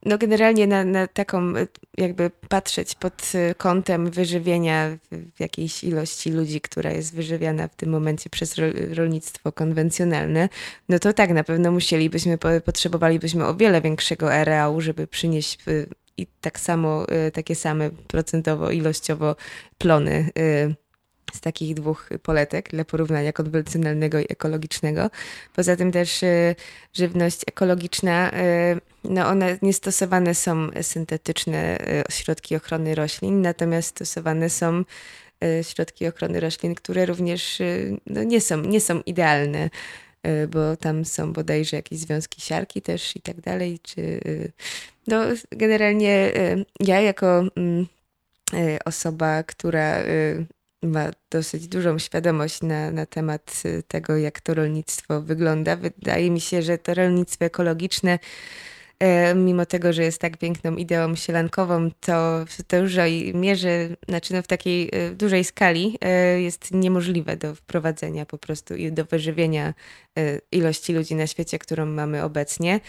no 0.06 0.18
generalnie 0.18 0.68
na, 0.68 0.84
na, 0.84 1.08
taką, 1.08 1.54
jakby 1.98 2.32
patrzeć 2.50 2.96
pod 2.96 3.32
kątem 3.58 4.12
wyżywienia 4.12 4.98
w 5.12 5.40
jakiejś 5.40 5.84
ilości 5.84 6.32
ludzi, 6.32 6.62
która 6.62 6.92
jest 6.92 7.16
wyżywiana 7.16 7.68
w 7.68 7.76
tym 7.76 7.90
momencie 7.90 8.30
przez 8.30 8.56
rolnictwo 8.94 9.52
konwencjonalne, 9.52 10.50
no 10.90 11.00
to 11.00 11.14
tak, 11.14 11.30
na 11.30 11.44
pewno 11.44 11.72
musielibyśmy, 11.72 12.38
potrzebowalibyśmy 12.66 13.46
o 13.46 13.56
wiele 13.56 13.82
większego 13.82 14.34
areału, 14.34 14.82
żeby 14.82 15.08
przynieść 15.08 15.58
i 16.18 16.28
tak 16.42 16.60
samo, 16.60 17.06
y, 17.28 17.32
takie 17.32 17.56
same 17.56 17.90
procentowo, 17.90 18.72
ilościowo 18.72 19.36
plony 19.78 20.30
y, 20.40 20.76
z 21.34 21.42
takich 21.42 21.74
dwóch 21.74 22.10
poletek 22.24 22.70
dla 22.70 22.86
porównania 22.86 23.34
konwencjonalnego 23.34 24.20
i 24.20 24.26
ekologicznego. 24.30 25.10
Poza 25.56 25.76
tym 25.76 25.92
też 25.92 26.24
y, 26.24 26.56
żywność 26.94 27.42
ekologiczna, 27.48 28.32
no 29.04 29.28
one 29.28 29.58
nie 29.62 29.74
stosowane 29.74 30.36
są 30.36 30.70
syntetyczne 30.82 31.78
środki 32.10 32.56
ochrony 32.56 32.96
roślin, 32.96 33.42
natomiast 33.42 33.90
stosowane 33.90 34.50
są 34.50 34.84
środki 35.62 36.08
ochrony 36.08 36.40
roślin, 36.40 36.76
które 36.76 37.06
również 37.06 37.62
no, 38.06 38.24
nie, 38.24 38.42
są, 38.42 38.62
nie 38.62 38.82
są 38.82 39.02
idealne 39.02 39.70
bo 40.50 40.78
tam 40.78 41.06
są 41.06 41.34
bodajże 41.34 41.78
jakieś 41.78 42.00
związki 42.00 42.42
siarki 42.42 42.82
też 42.82 43.16
i 43.16 43.22
tak 43.22 43.42
dalej, 43.42 43.80
czy 43.84 44.20
no, 45.08 45.24
generalnie 45.52 46.32
y, 46.36 46.66
ja 46.80 47.02
jako 47.02 47.44
mm, 47.56 47.88
y, 48.54 48.80
osoba, 48.86 49.44
która 49.44 50.02
y, 50.02 50.46
ma 50.84 51.12
dosyć 51.32 51.68
dużą 51.68 52.00
świadomość 52.00 52.62
na, 52.62 52.92
na 52.92 53.06
temat 53.06 53.64
tego, 53.88 54.18
jak 54.18 54.42
to 54.42 54.54
rolnictwo 54.54 55.22
wygląda, 55.22 55.76
wydaje 55.76 56.32
mi 56.32 56.42
się, 56.42 56.62
że 56.62 56.78
to 56.78 56.94
rolnictwo 56.94 57.46
ekologiczne 57.46 58.20
E, 58.20 58.20
mimo 59.36 59.66
tego, 59.66 59.94
że 59.94 60.04
jest 60.04 60.22
tak 60.22 60.38
piękną 60.38 60.76
ideą 60.76 61.16
sielankową, 61.16 61.92
to 62.00 62.46
w 62.46 62.64
dużej 62.64 63.34
mierze, 63.36 63.90
znaczy 64.08 64.34
no 64.34 64.42
w 64.42 64.48
takiej 64.48 64.90
e, 64.94 65.12
dużej 65.12 65.44
skali 65.44 65.98
e, 66.02 66.42
jest 66.42 66.72
niemożliwe 66.72 67.38
do 67.38 67.56
wprowadzenia 67.56 68.26
po 68.26 68.38
prostu 68.38 68.76
i 68.76 68.92
do 68.92 69.06
wyżywienia 69.06 69.74
ilości 70.52 70.94
ludzi 70.94 71.16
na 71.16 71.28
świecie, 71.28 71.60
którą 71.60 71.86
mamy 71.86 72.24
obecnie. 72.24 72.80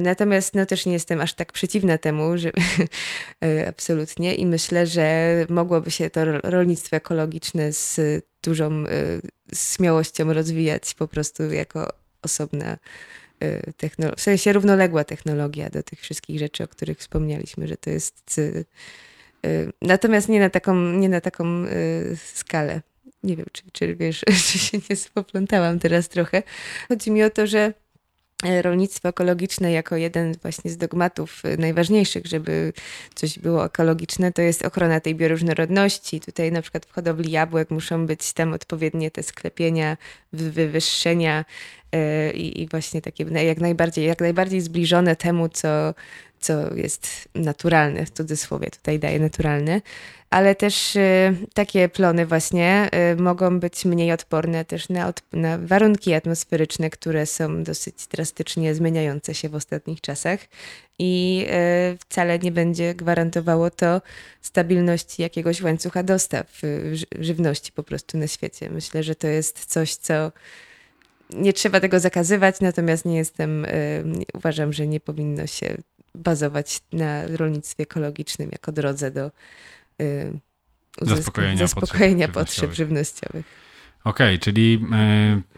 Natomiast 0.00 0.54
no, 0.54 0.66
też 0.66 0.86
nie 0.86 0.92
jestem 0.92 1.20
aż 1.20 1.34
tak 1.34 1.52
przeciwna 1.52 1.98
temu, 1.98 2.38
że 2.38 2.50
absolutnie 3.68 4.34
i 4.34 4.46
myślę, 4.46 4.86
że 4.86 5.46
mogłoby 5.48 5.90
się 5.90 6.10
to 6.10 6.24
rolnictwo 6.24 6.96
ekologiczne 6.96 7.72
z 7.72 8.00
dużą 8.42 8.84
śmiałością 9.54 10.32
rozwijać 10.32 10.94
po 10.94 11.08
prostu 11.08 11.52
jako 11.52 11.88
osobna 12.22 12.76
Y, 13.44 13.72
technolo- 13.78 14.16
w 14.16 14.20
sensie 14.20 14.52
równoległa 14.52 15.04
technologia 15.04 15.70
do 15.70 15.82
tych 15.82 16.00
wszystkich 16.00 16.38
rzeczy, 16.38 16.64
o 16.64 16.68
których 16.68 16.98
wspomnieliśmy, 16.98 17.68
że 17.68 17.76
to 17.76 17.90
jest. 17.90 18.38
Y, 18.38 18.64
y, 19.46 19.72
natomiast 19.82 20.28
nie 20.28 20.40
na 20.40 20.50
taką, 20.50 20.76
nie 20.76 21.08
na 21.08 21.20
taką 21.20 21.64
skalę. 22.34 22.80
Nie 23.22 23.36
wiem, 23.36 23.46
czy, 23.52 23.62
czy 23.72 23.96
wiesz, 23.96 24.24
czy 24.46 24.58
się 24.58 24.78
nie 24.90 24.96
spoplątałam 24.96 25.78
teraz 25.78 26.08
trochę. 26.08 26.42
Chodzi 26.88 27.10
mi 27.10 27.22
o 27.22 27.30
to, 27.30 27.46
że 27.46 27.72
rolnictwo 28.62 29.08
ekologiczne 29.08 29.72
jako 29.72 29.96
jeden 29.96 30.34
właśnie 30.42 30.70
z 30.70 30.76
dogmatów 30.76 31.42
e, 31.44 31.56
najważniejszych, 31.56 32.26
żeby 32.26 32.72
coś 33.14 33.38
było 33.38 33.64
ekologiczne, 33.64 34.32
to 34.32 34.42
jest 34.42 34.64
ochrona 34.64 35.00
tej 35.00 35.14
bioróżnorodności. 35.14 36.20
Tutaj 36.20 36.52
na 36.52 36.62
przykład 36.62 36.86
w 36.86 36.92
hodowli 36.92 37.30
jabłek 37.30 37.70
muszą 37.70 38.06
być 38.06 38.32
tam 38.32 38.52
odpowiednie 38.52 39.10
te 39.10 39.22
sklepienia, 39.22 39.96
wywyższenia 40.32 41.44
e, 41.92 42.32
i, 42.32 42.62
i 42.62 42.68
właśnie 42.68 43.02
takie 43.02 43.24
jak 43.24 43.58
najbardziej, 43.58 44.06
jak 44.06 44.20
najbardziej 44.20 44.60
zbliżone 44.60 45.16
temu, 45.16 45.48
co, 45.48 45.94
co 46.40 46.74
jest 46.74 47.28
naturalne, 47.34 48.06
w 48.06 48.10
cudzysłowie 48.10 48.70
tutaj 48.70 48.98
daje 48.98 49.20
naturalne 49.20 49.80
ale 50.30 50.54
też 50.54 50.96
y, 50.96 51.36
takie 51.54 51.88
plony 51.88 52.26
właśnie 52.26 52.90
y, 53.12 53.16
mogą 53.16 53.60
być 53.60 53.84
mniej 53.84 54.12
odporne 54.12 54.64
też 54.64 54.88
na, 54.88 55.12
na, 55.32 55.58
warunki 55.58 56.14
atmosferyczne, 56.14 56.90
które 56.90 57.26
są 57.26 57.62
dosyć 57.62 58.06
drastycznie 58.06 58.74
zmieniające 58.74 59.34
się 59.34 59.48
w 59.48 59.54
ostatnich 59.54 60.00
czasach 60.00 60.40
i 60.98 61.44
y, 61.94 61.98
wcale 61.98 62.38
nie 62.38 62.52
będzie 62.52 62.94
gwarantowało 62.94 63.70
to 63.70 64.02
stabilności 64.42 65.22
jakiegoś 65.22 65.62
łańcucha 65.62 66.02
dostaw 66.02 66.60
żywności 67.18 67.72
po 67.72 67.82
prostu 67.82 68.18
na 68.18 68.26
świecie. 68.26 68.70
Myślę, 68.70 69.02
że 69.02 69.14
to 69.14 69.26
jest 69.26 69.66
coś, 69.66 69.94
co 69.94 70.32
nie 71.30 71.52
trzeba 71.52 71.80
tego 71.80 72.00
zakazywać, 72.00 72.60
natomiast 72.60 73.04
nie 73.04 73.16
jestem, 73.16 73.66
uważam, 74.34 74.72
że 74.72 74.86
nie 74.86 75.00
powinno 75.00 75.46
się 75.46 75.76
bazować 76.18 76.80
na 76.92 77.26
rolnictwie 77.26 77.82
ekologicznym 77.82 78.48
jako 78.52 78.72
drodze 78.72 79.10
do 79.10 79.30
Y, 80.02 80.40
zaspokojenia, 81.02 81.56
zaspokojenia 81.56 82.28
potrzeb, 82.28 82.46
potrzeb 82.46 82.72
żywnościowych. 82.72 83.68
Okej, 84.04 84.34
okay, 84.34 84.38
czyli 84.38 84.80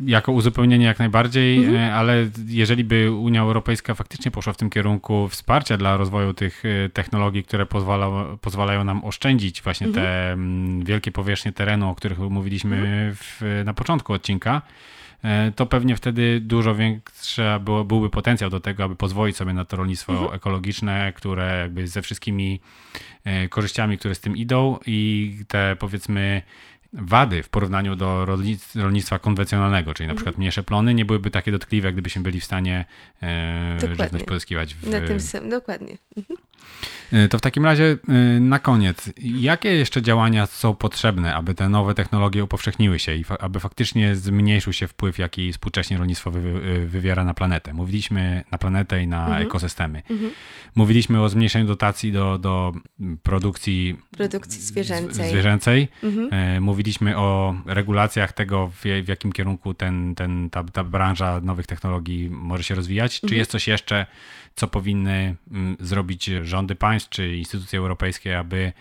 y, 0.00 0.11
jako 0.11 0.32
uzupełnienie 0.32 0.86
jak 0.86 0.98
najbardziej, 0.98 1.58
mhm. 1.58 1.76
y, 1.76 1.92
ale 1.92 2.28
jeżeli 2.46 2.84
by 2.84 3.12
Unia 3.12 3.40
Europejska 3.40 3.94
faktycznie 3.94 4.30
poszła 4.30 4.52
w 4.52 4.56
tym 4.56 4.70
kierunku 4.70 5.28
wsparcia 5.28 5.76
dla 5.76 5.96
rozwoju 5.96 6.34
tych 6.34 6.64
y, 6.64 6.90
technologii, 6.92 7.44
które 7.44 7.66
pozwala, 7.66 8.36
pozwalają 8.40 8.84
nam 8.84 9.04
oszczędzić 9.04 9.62
właśnie 9.62 9.86
mhm. 9.86 10.06
te 10.06 10.32
mm, 10.32 10.84
wielkie 10.84 11.12
powierzchnie 11.12 11.52
terenu, 11.52 11.90
o 11.90 11.94
których 11.94 12.18
mówiliśmy 12.18 12.76
mhm. 12.76 13.14
w, 13.14 13.62
na 13.64 13.74
początku 13.74 14.12
odcinka, 14.12 14.62
E, 14.62 14.99
to 15.57 15.66
pewnie 15.66 15.97
wtedy 15.97 16.41
dużo 16.41 16.75
większy 16.75 17.43
było, 17.61 17.85
byłby 17.85 18.11
potencjał 18.11 18.51
do 18.51 18.61
tego, 18.61 18.85
aby 18.85 18.97
pozwolić 18.97 19.37
sobie 19.37 19.53
na 19.53 19.64
to 19.64 19.77
rolnictwo 19.77 20.12
mhm. 20.12 20.35
ekologiczne, 20.35 21.12
które 21.16 21.59
jakby 21.59 21.89
ze 21.89 22.03
wszystkimi 22.03 22.61
e, 23.25 23.49
korzyściami, 23.49 23.99
które 23.99 24.14
z 24.14 24.21
tym 24.21 24.37
idą 24.37 24.79
i 24.87 25.33
te 25.49 25.77
powiedzmy 25.79 26.43
wady 26.93 27.43
w 27.43 27.49
porównaniu 27.49 27.97
do 27.97 28.26
rolnictwa 28.74 29.18
konwencjonalnego, 29.18 29.95
czyli 29.95 30.07
na 30.07 30.12
mhm. 30.12 30.16
przykład 30.16 30.38
mniejsze 30.38 30.62
plony, 30.62 30.95
nie 30.95 31.05
byłyby 31.05 31.30
takie 31.30 31.53
dotkliwe, 31.53 31.93
gdybyśmy 31.93 32.22
byli 32.22 32.41
w 32.41 32.45
stanie 32.45 32.84
e, 33.22 33.78
żywność 33.80 34.24
pozyskiwać. 34.24 34.74
W... 34.74 34.91
Na 34.91 35.01
tym 35.01 35.20
samym, 35.20 35.51
dokładnie. 35.51 35.99
Mhm. 36.16 36.38
E, 37.12 37.28
to 37.28 37.38
w 37.38 37.41
takim 37.41 37.64
razie 37.64 37.97
e, 38.09 38.41
na 38.41 38.59
koniec, 38.59 39.11
jakie 39.18 39.68
jeszcze 39.68 40.03
działania 40.03 40.47
są 40.47 40.74
potrzebne, 40.74 41.34
aby 41.34 41.55
te 41.55 41.68
nowe 41.68 41.95
technologie 41.95 42.45
upowszechniły 42.45 42.99
się 42.99 43.14
i 43.14 43.24
aby 43.41 43.61
faktycznie 43.61 44.16
zmniejszył 44.16 44.72
się 44.72 44.86
wpływ, 44.86 45.18
jaki 45.18 45.53
współcześnie 45.53 45.99
rolnictwo 45.99 46.30
wy 46.30 46.38
e, 46.38 46.86
wywiera 46.86 47.24
na 47.24 47.34
planetę? 47.34 47.74
Mówiliśmy 47.74 48.45
na 48.53 48.59
planetę 48.59 49.03
i 49.03 49.07
na 49.07 49.26
mhm. 49.26 49.43
ekosystemy. 49.43 50.03
Mhm. 50.11 50.30
Mówiliśmy 50.74 51.22
o 51.22 51.28
zmniejszeniu 51.28 51.66
dotacji 51.66 52.12
do, 52.12 52.38
do 52.38 52.72
produkcji, 53.22 53.97
produkcji 54.11 54.62
zwierzęcej. 54.62 55.30
zwierzęcej. 55.30 55.88
Mhm. 56.03 56.62
Mówiliśmy 56.62 56.80
o 57.16 57.55
regulacjach 57.66 58.33
tego, 58.33 58.68
w, 58.68 58.83
w 59.05 59.09
jakim 59.09 59.33
kierunku 59.33 59.74
ten, 59.74 60.14
ten, 60.14 60.51
ta, 60.51 60.64
ta 60.64 60.85
branża 60.85 61.41
nowych 61.41 61.66
technologii 61.66 62.31
może 62.31 62.64
się 62.64 62.74
rozwijać. 62.74 63.20
Czy 63.20 63.26
mhm. 63.26 63.39
jest 63.39 63.51
coś 63.51 63.68
jeszcze, 63.68 64.07
co 64.55 64.68
powinny 64.68 65.37
mm, 65.51 65.76
zrobić 65.81 66.31
rządy 66.43 66.74
państw 66.74 67.09
czy 67.09 67.37
instytucje 67.37 67.78
europejskie, 67.78 68.39
aby 68.39 68.72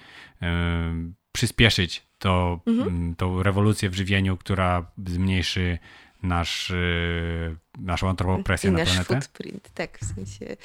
przyspieszyć 1.32 2.04
to, 2.20 2.60
mhm. 2.68 2.88
Mm, 2.88 3.16
tą 3.16 3.44
rewolucję 3.44 3.90
w 3.90 3.96
żywieniu, 3.96 4.38
która 4.38 4.92
zmniejszy 5.08 5.78
nasz, 6.24 6.70
y, 6.70 7.56
naszą 7.78 8.10
antropopresję 8.10 8.70
I 8.70 8.74
na 8.74 8.80
nasz 8.80 8.90
planetę? 8.90 9.16
footprint, 9.16 9.72
tak, 9.74 10.00
w 10.00 10.06
sensie... 10.16 10.56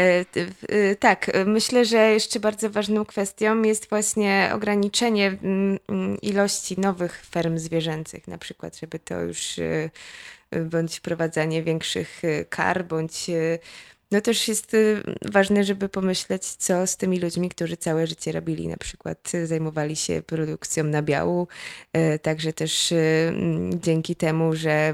E, 0.00 0.24
e, 0.68 0.96
tak, 0.96 1.30
myślę, 1.46 1.84
że 1.84 1.98
jeszcze 1.98 2.40
bardzo 2.40 2.70
ważną 2.70 3.04
kwestią 3.04 3.62
jest 3.62 3.88
właśnie 3.88 4.50
ograniczenie 4.54 5.26
mm, 5.42 6.20
ilości 6.22 6.80
nowych 6.80 7.26
ferm 7.30 7.58
zwierzęcych, 7.58 8.28
na 8.28 8.38
przykład, 8.38 8.78
żeby 8.78 8.98
to 8.98 9.20
już 9.20 9.58
e, 9.58 9.90
bądź 10.60 10.96
wprowadzanie 10.96 11.62
większych 11.62 12.22
kar, 12.48 12.84
bądź 12.84 13.26
no 14.10 14.20
też 14.20 14.48
jest 14.48 14.76
ważne, 15.22 15.64
żeby 15.64 15.88
pomyśleć, 15.88 16.44
co 16.44 16.86
z 16.86 16.96
tymi 16.96 17.20
ludźmi, 17.20 17.48
którzy 17.48 17.76
całe 17.76 18.06
życie 18.06 18.32
robili, 18.32 18.68
na 18.68 18.76
przykład 18.76 19.32
zajmowali 19.44 19.96
się 19.96 20.22
produkcją 20.22 20.84
nabiału, 20.84 21.48
także 22.22 22.52
też 22.52 22.94
dzięki 23.74 24.16
temu, 24.16 24.56
że 24.56 24.92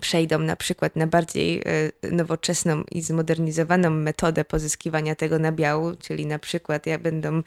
przejdą 0.00 0.38
na 0.38 0.56
przykład 0.56 0.96
na 0.96 1.06
bardziej 1.06 1.62
e, 2.02 2.10
nowoczesną 2.10 2.84
i 2.90 3.02
zmodernizowaną 3.02 3.90
metodę 3.90 4.44
pozyskiwania 4.44 5.14
tego 5.14 5.38
nabiału, 5.38 5.92
czyli 5.96 6.26
na 6.26 6.38
przykład 6.38 6.86
jak 6.86 7.02
będą 7.02 7.42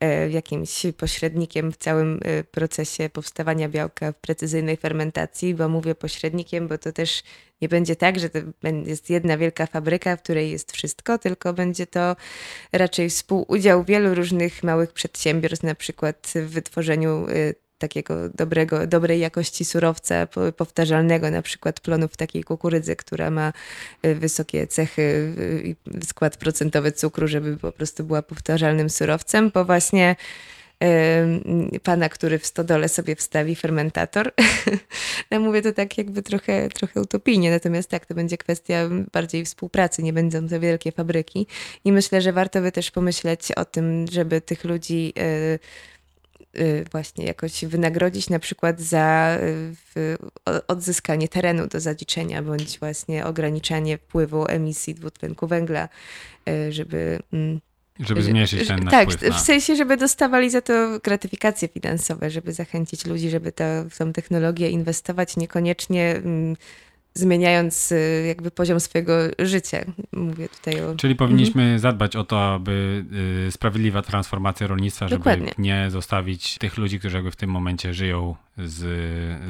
e, 0.00 0.30
jakimś 0.30 0.82
pośrednikiem 0.96 1.72
w 1.72 1.76
całym 1.76 2.20
e, 2.24 2.44
procesie 2.44 3.10
powstawania 3.10 3.68
białka 3.68 4.12
w 4.12 4.16
precyzyjnej 4.16 4.76
fermentacji, 4.76 5.54
bo 5.54 5.68
mówię 5.68 5.94
pośrednikiem, 5.94 6.68
bo 6.68 6.78
to 6.78 6.92
też 6.92 7.22
nie 7.60 7.68
będzie 7.68 7.96
tak, 7.96 8.18
że 8.18 8.30
to 8.30 8.38
jest 8.86 9.10
jedna 9.10 9.38
wielka 9.38 9.66
fabryka, 9.66 10.16
w 10.16 10.22
której 10.22 10.50
jest 10.50 10.72
wszystko, 10.72 11.18
tylko 11.18 11.52
będzie 11.52 11.86
to 11.86 12.16
raczej 12.72 13.10
współudział 13.10 13.84
wielu 13.84 14.14
różnych 14.14 14.62
małych 14.62 14.92
przedsiębiorstw, 14.92 15.64
na 15.64 15.74
przykład 15.74 16.32
w 16.34 16.50
wytworzeniu 16.50 17.26
takiego 17.78 18.28
dobrego, 18.28 18.86
dobrej 18.86 19.20
jakości 19.20 19.64
surowca 19.64 20.28
powtarzalnego, 20.56 21.30
na 21.30 21.42
przykład 21.42 21.80
plonów 21.80 22.16
takiej 22.16 22.44
kukurydzy, 22.44 22.96
która 22.96 23.30
ma 23.30 23.52
y, 24.06 24.14
wysokie 24.14 24.66
cechy 24.66 25.02
y, 25.02 25.62
i 25.64 26.04
skład 26.06 26.36
procentowy 26.36 26.92
cukru, 26.92 27.28
żeby 27.28 27.56
po 27.56 27.72
prostu 27.72 28.04
była 28.04 28.22
powtarzalnym 28.22 28.90
surowcem, 28.90 29.50
bo 29.54 29.64
właśnie 29.64 30.16
pana, 31.82 32.08
który 32.08 32.38
w 32.38 32.46
stodole 32.46 32.88
sobie 32.88 33.16
wstawi 33.16 33.56
fermentator. 33.56 34.32
ja 35.30 35.40
mówię 35.46 35.62
to 35.62 35.72
tak 35.72 35.98
jakby 35.98 36.22
trochę, 36.22 36.68
trochę 36.68 37.00
utopijnie, 37.00 37.50
natomiast 37.50 37.90
tak, 37.90 38.06
to 38.06 38.14
będzie 38.14 38.36
kwestia 38.38 38.88
bardziej 39.12 39.44
współpracy, 39.44 40.02
nie 40.02 40.12
będą 40.12 40.48
to 40.48 40.60
wielkie 40.60 40.92
fabryki. 40.92 41.46
I 41.84 41.92
myślę, 41.92 42.20
że 42.22 42.32
warto 42.32 42.60
by 42.60 42.72
też 42.72 42.90
pomyśleć 42.90 43.52
o 43.52 43.64
tym, 43.64 44.06
żeby 44.10 44.40
tych 44.40 44.64
ludzi 44.64 45.12
y, 45.18 45.58
Y, 45.58 45.58
właśnie 46.92 47.26
jakoś 47.26 47.64
wynagrodzić 47.64 48.30
na 48.30 48.38
przykład 48.38 48.80
za 48.80 49.38
y, 49.96 50.16
odzyskanie 50.68 51.28
terenu 51.28 51.66
do 51.66 51.80
zaliczenia, 51.80 52.42
bądź 52.42 52.78
właśnie 52.78 53.26
ograniczanie 53.26 53.98
wpływu 53.98 54.46
emisji 54.48 54.94
dwutlenku 54.94 55.46
węgla, 55.46 55.88
y, 56.48 56.72
żeby... 56.72 57.18
Mm, 57.32 57.60
żeby 58.00 58.22
zmniejszyć 58.22 58.68
ten 58.68 58.86
Tak, 58.86 59.12
wpływ 59.12 59.30
na... 59.30 59.38
w 59.38 59.40
sensie, 59.40 59.76
żeby 59.76 59.96
dostawali 59.96 60.50
za 60.50 60.60
to 60.60 61.00
gratyfikacje 61.02 61.68
finansowe, 61.68 62.30
żeby 62.30 62.52
zachęcić 62.52 63.06
ludzi, 63.06 63.30
żeby 63.30 63.52
to, 63.52 63.64
w 63.90 63.98
tą 63.98 64.12
technologię 64.12 64.70
inwestować, 64.70 65.36
niekoniecznie 65.36 66.16
mm, 66.16 66.56
zmieniając 67.16 67.92
y, 67.92 68.24
jakby 68.28 68.50
poziom 68.50 68.80
swojego 68.80 69.12
życia. 69.38 69.84
Mówię 70.12 70.48
tutaj 70.48 70.80
o... 70.84 70.94
Czyli 70.96 71.16
powinniśmy 71.16 71.62
mhm. 71.62 71.78
zadbać 71.78 72.16
o 72.16 72.24
to, 72.24 72.54
aby 72.54 73.04
y, 73.48 73.52
sprawiedliwa 73.52 74.02
transformacja 74.02 74.66
rolnictwa, 74.66 75.08
żeby 75.08 75.18
Dokładnie. 75.18 75.52
nie 75.58 75.90
zostawić 75.90 76.58
tych 76.58 76.76
ludzi, 76.76 76.98
którzy 76.98 77.16
jakby 77.16 77.30
w 77.30 77.36
tym 77.36 77.50
momencie 77.50 77.94
żyją 77.94 78.36
z, 78.58 78.82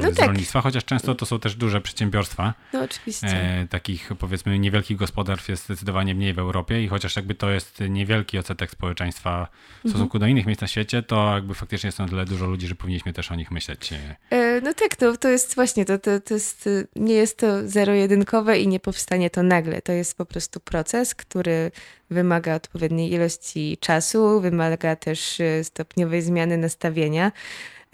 no 0.03 0.13
z 0.13 0.17
tak. 0.17 0.27
rolnictwa, 0.27 0.61
chociaż 0.61 0.85
często 0.85 1.15
to 1.15 1.27
są 1.27 1.39
też 1.39 1.57
duże 1.57 1.81
przedsiębiorstwa. 1.81 2.55
No 2.73 2.83
oczywiście. 2.83 3.27
E, 3.27 3.67
takich 3.71 4.11
powiedzmy 4.19 4.59
niewielkich 4.59 4.97
gospodarstw 4.97 5.49
jest 5.49 5.65
zdecydowanie 5.65 6.15
mniej 6.15 6.35
w 6.35 6.39
Europie 6.39 6.83
i 6.83 6.89
chociaż 6.89 7.17
jakby 7.17 7.35
to 7.35 7.51
jest 7.51 7.81
niewielki 7.89 8.39
odsetek 8.39 8.71
społeczeństwa 8.71 9.49
w 9.85 9.89
stosunku 9.89 10.17
mhm. 10.17 10.21
do 10.21 10.27
innych 10.27 10.47
miejsc 10.47 10.61
na 10.61 10.67
świecie, 10.67 11.03
to 11.03 11.35
jakby 11.35 11.55
faktycznie 11.55 11.89
jest 11.89 11.99
na 11.99 12.09
tyle 12.09 12.25
dużo 12.25 12.47
ludzi, 12.47 12.67
że 12.67 12.75
powinniśmy 12.75 13.13
też 13.13 13.33
o 13.33 13.35
nich 13.35 13.51
myśleć. 13.51 13.93
E, 14.31 14.61
no 14.61 14.75
tak, 14.75 14.97
to, 14.97 15.17
to 15.17 15.29
jest 15.29 15.55
właśnie, 15.55 15.85
to, 15.85 15.99
to, 15.99 16.21
to 16.21 16.35
jest, 16.35 16.69
nie 16.97 17.15
jest 17.15 17.39
to 17.39 17.69
zero-jedynkowe 17.69 18.59
i 18.59 18.69
nie 18.69 18.81
powstanie 18.81 19.31
to 19.31 19.43
nagle. 19.43 19.83
To 19.83 19.93
jest 19.93 20.19
po 20.19 20.27
prostu 20.27 20.61
proces, 20.61 21.15
który 21.15 21.71
wymaga 22.11 22.55
odpowiedniej 22.55 23.13
ilości 23.13 23.79
czasu, 23.81 24.41
wymaga 24.41 24.97
też 24.97 25.41
e, 25.41 25.65
stopniowej 25.65 26.23
zmiany 26.23 26.57
nastawienia. 26.57 27.33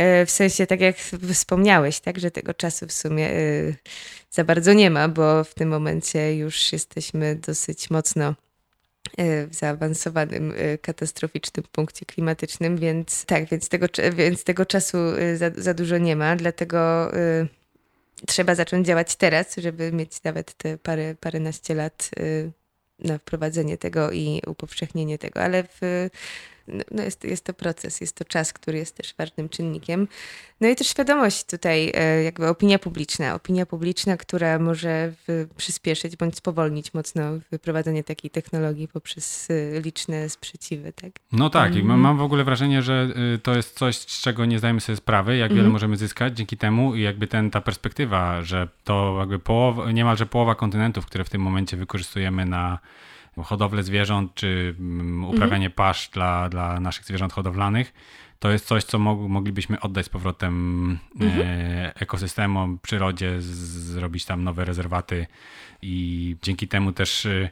E, 0.02 0.26
w 0.26 0.30
sensie, 0.30 0.66
tak 0.66 0.80
jak 0.80 0.96
wspomniałeś, 1.32 2.00
tak, 2.00 2.18
że 2.18 2.30
tego 2.30 2.54
czasu 2.54 2.86
w 2.86 2.92
sumie 2.92 3.30
e, 3.30 3.74
za 4.30 4.44
bardzo 4.44 4.72
nie 4.72 4.90
ma, 4.90 5.08
bo 5.08 5.44
w 5.44 5.54
tym 5.54 5.68
momencie 5.68 6.36
już 6.36 6.72
jesteśmy 6.72 7.36
dosyć 7.36 7.90
mocno 7.90 8.34
e, 9.16 9.46
w 9.46 9.54
zaawansowanym, 9.54 10.54
katastroficznym 10.82 11.66
punkcie 11.72 12.06
klimatycznym, 12.06 12.78
więc 12.78 13.24
tak, 13.24 13.48
więc 13.48 13.68
tego, 13.68 13.86
więc 14.12 14.44
tego 14.44 14.66
czasu 14.66 14.98
za, 15.34 15.50
za 15.56 15.74
dużo 15.74 15.98
nie 15.98 16.16
ma, 16.16 16.36
dlatego 16.36 17.10
trzeba 18.26 18.54
zacząć 18.54 18.86
działać 18.86 19.16
teraz, 19.16 19.56
żeby 19.56 19.92
mieć 19.92 20.22
nawet 20.22 20.54
te 20.54 20.78
parę, 20.78 21.14
paręnaście 21.14 21.74
lat 21.74 22.10
na 22.98 23.18
wprowadzenie 23.18 23.78
tego 23.78 24.10
i 24.10 24.42
upowszechnienie 24.46 25.18
tego, 25.18 25.40
ale 25.40 25.64
w 25.64 26.08
no, 26.72 26.84
no 26.90 27.02
jest, 27.02 27.24
jest 27.24 27.44
to 27.44 27.54
proces, 27.54 28.00
jest 28.00 28.16
to 28.16 28.24
czas, 28.24 28.52
który 28.52 28.78
jest 28.78 28.96
też 28.96 29.14
ważnym 29.18 29.48
czynnikiem. 29.48 30.08
No 30.60 30.68
i 30.68 30.76
też 30.76 30.86
świadomość 30.88 31.44
tutaj, 31.44 31.92
e, 31.94 32.22
jakby 32.22 32.48
opinia 32.48 32.78
publiczna. 32.78 33.34
Opinia 33.34 33.66
publiczna, 33.66 34.16
która 34.16 34.58
może 34.58 35.12
przyspieszyć 35.56 36.16
bądź 36.16 36.36
spowolnić 36.36 36.94
mocno 36.94 37.22
wyprowadzenie 37.50 38.04
takiej 38.04 38.30
technologii 38.30 38.88
poprzez 38.88 39.48
e, 39.50 39.80
liczne 39.80 40.28
sprzeciwy. 40.28 40.92
Tak? 40.92 41.10
No 41.32 41.50
tak, 41.50 41.74
i 41.76 41.80
mhm. 41.80 42.00
mam 42.00 42.18
w 42.18 42.22
ogóle 42.22 42.44
wrażenie, 42.44 42.82
że 42.82 43.08
y, 43.34 43.38
to 43.38 43.56
jest 43.56 43.78
coś, 43.78 43.96
z 43.98 44.20
czego 44.20 44.44
nie 44.44 44.58
zdajemy 44.58 44.80
sobie 44.80 44.96
sprawy, 44.96 45.36
jak 45.36 45.50
wiele 45.50 45.60
mhm. 45.60 45.72
możemy 45.72 45.96
zyskać 45.96 46.36
dzięki 46.36 46.56
temu 46.56 46.94
i 46.94 47.02
jakby 47.02 47.26
ten, 47.26 47.50
ta 47.50 47.60
perspektywa, 47.60 48.42
że 48.42 48.68
to 48.84 49.16
jakby 49.18 49.38
połowa, 49.38 49.92
niemalże 49.92 50.26
połowa 50.26 50.54
kontynentów, 50.54 51.06
które 51.06 51.24
w 51.24 51.30
tym 51.30 51.42
momencie 51.42 51.76
wykorzystujemy 51.76 52.46
na 52.46 52.78
hodowlę 53.36 53.82
zwierząt, 53.82 54.34
czy 54.34 54.74
mm, 54.78 55.24
uprawianie 55.24 55.66
mhm. 55.66 55.72
pasz 55.72 56.08
dla, 56.08 56.48
dla 56.48 56.80
naszych 56.80 57.04
zwierząt 57.04 57.32
hodowlanych, 57.32 57.92
to 58.42 58.50
jest 58.50 58.66
coś, 58.66 58.84
co 58.84 58.98
moglibyśmy 58.98 59.80
oddać 59.80 60.06
z 60.06 60.08
powrotem 60.08 60.98
mhm. 61.20 61.48
e, 61.48 61.94
ekosystemom, 61.94 62.78
przyrodzie, 62.82 63.40
zrobić 63.40 64.24
tam 64.24 64.44
nowe 64.44 64.64
rezerwaty 64.64 65.26
i 65.82 66.36
dzięki 66.42 66.68
temu 66.68 66.92
też 66.92 67.26
e, 67.26 67.50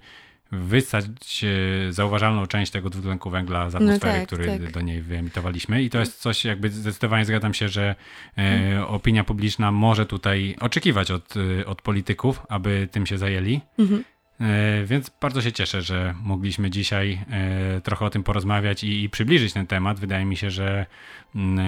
wysać 0.52 1.44
e, 1.88 1.92
zauważalną 1.92 2.46
część 2.46 2.72
tego 2.72 2.90
dwutlenku 2.90 3.30
węgla 3.30 3.70
z 3.70 3.74
no 3.74 3.78
atmosfery, 3.78 4.12
no 4.12 4.18
tak, 4.18 4.26
który 4.26 4.46
tak. 4.46 4.72
do 4.72 4.80
niej 4.80 5.02
wyemitowaliśmy. 5.02 5.82
I 5.82 5.90
to 5.90 5.98
jest 5.98 6.20
coś, 6.20 6.44
jakby 6.44 6.70
zdecydowanie 6.70 7.24
zgadzam 7.24 7.54
się, 7.54 7.68
że 7.68 7.94
mhm. 8.36 8.84
opinia 8.84 9.24
publiczna 9.24 9.72
może 9.72 10.06
tutaj 10.06 10.56
oczekiwać 10.60 11.10
od, 11.10 11.34
od 11.66 11.82
polityków, 11.82 12.42
aby 12.48 12.88
tym 12.90 13.06
się 13.06 13.18
zajęli. 13.18 13.60
Mhm. 13.78 14.04
E, 14.40 14.84
więc 14.84 15.10
bardzo 15.20 15.42
się 15.42 15.52
cieszę, 15.52 15.82
że 15.82 16.14
mogliśmy 16.22 16.70
dzisiaj 16.70 17.18
e, 17.30 17.80
trochę 17.80 18.04
o 18.04 18.10
tym 18.10 18.22
porozmawiać 18.22 18.84
i, 18.84 19.02
i 19.02 19.10
przybliżyć 19.10 19.52
ten 19.52 19.66
temat. 19.66 20.00
Wydaje 20.00 20.24
mi 20.24 20.36
się, 20.36 20.50
że 20.50 20.86
mm, 21.34 21.58
e, 21.58 21.62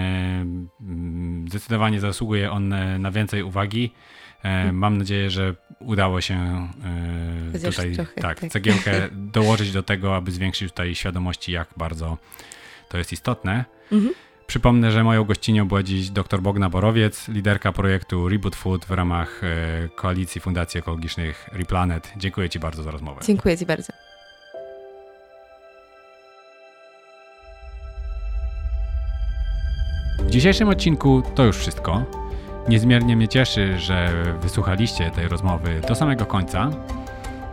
mm, 0.80 1.48
zdecydowanie 1.48 2.00
zasługuje 2.00 2.50
on 2.50 2.74
na 2.98 3.10
więcej 3.10 3.42
uwagi. 3.42 3.92
Mhm. 4.42 4.76
Mam 4.76 4.98
nadzieję, 4.98 5.30
że 5.30 5.54
udało 5.78 6.20
się 6.20 6.68
tutaj 7.64 7.96
tak, 7.96 8.40
tak, 8.40 8.52
cegiełkę 8.52 8.92
dołożyć 9.36 9.72
do 9.72 9.82
tego, 9.82 10.16
aby 10.16 10.30
zwiększyć 10.30 10.68
tutaj 10.68 10.94
świadomości, 10.94 11.52
jak 11.52 11.68
bardzo 11.76 12.18
to 12.88 12.98
jest 12.98 13.12
istotne. 13.12 13.64
Mhm. 13.92 14.14
Przypomnę, 14.52 14.92
że 14.92 15.04
moją 15.04 15.24
gościnią 15.24 15.68
była 15.68 15.82
dziś 15.82 16.10
dr 16.10 16.42
Bogna 16.42 16.70
Borowiec, 16.70 17.28
liderka 17.28 17.72
projektu 17.72 18.28
Reboot 18.28 18.56
Food 18.56 18.84
w 18.84 18.90
ramach 18.90 19.40
e, 19.44 19.88
Koalicji 19.88 20.40
Fundacji 20.40 20.78
Ekologicznych 20.78 21.48
Replanet. 21.52 22.12
Dziękuję 22.16 22.50
Ci 22.50 22.58
bardzo 22.58 22.82
za 22.82 22.90
rozmowę. 22.90 23.20
Dziękuję 23.26 23.58
Ci 23.58 23.66
bardzo. 23.66 23.92
W 30.18 30.30
dzisiejszym 30.30 30.68
odcinku 30.68 31.22
to 31.34 31.44
już 31.44 31.56
wszystko. 31.56 32.04
Niezmiernie 32.68 33.16
mnie 33.16 33.28
cieszy, 33.28 33.78
że 33.78 34.12
wysłuchaliście 34.40 35.10
tej 35.10 35.28
rozmowy 35.28 35.80
do 35.88 35.94
samego 35.94 36.26
końca. 36.26 36.70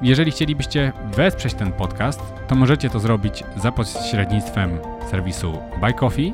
Jeżeli 0.01 0.31
chcielibyście 0.31 0.93
wesprzeć 1.15 1.53
ten 1.53 1.71
podcast, 1.71 2.21
to 2.47 2.55
możecie 2.55 2.89
to 2.89 2.99
zrobić 2.99 3.43
za 3.57 3.71
pośrednictwem 3.71 4.79
serwisu 5.09 5.59
Buy 5.81 5.93
Coffee 5.93 6.33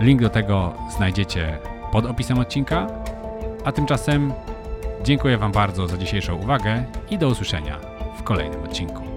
Link 0.00 0.20
do 0.20 0.30
tego 0.30 0.74
znajdziecie 0.96 1.58
pod 1.92 2.06
opisem 2.06 2.38
odcinka. 2.38 2.86
A 3.64 3.72
tymczasem 3.72 4.32
dziękuję 5.04 5.38
Wam 5.38 5.52
bardzo 5.52 5.88
za 5.88 5.96
dzisiejszą 5.96 6.34
uwagę 6.34 6.84
i 7.10 7.18
do 7.18 7.28
usłyszenia 7.28 7.80
w 8.18 8.22
kolejnym 8.22 8.62
odcinku. 8.62 9.09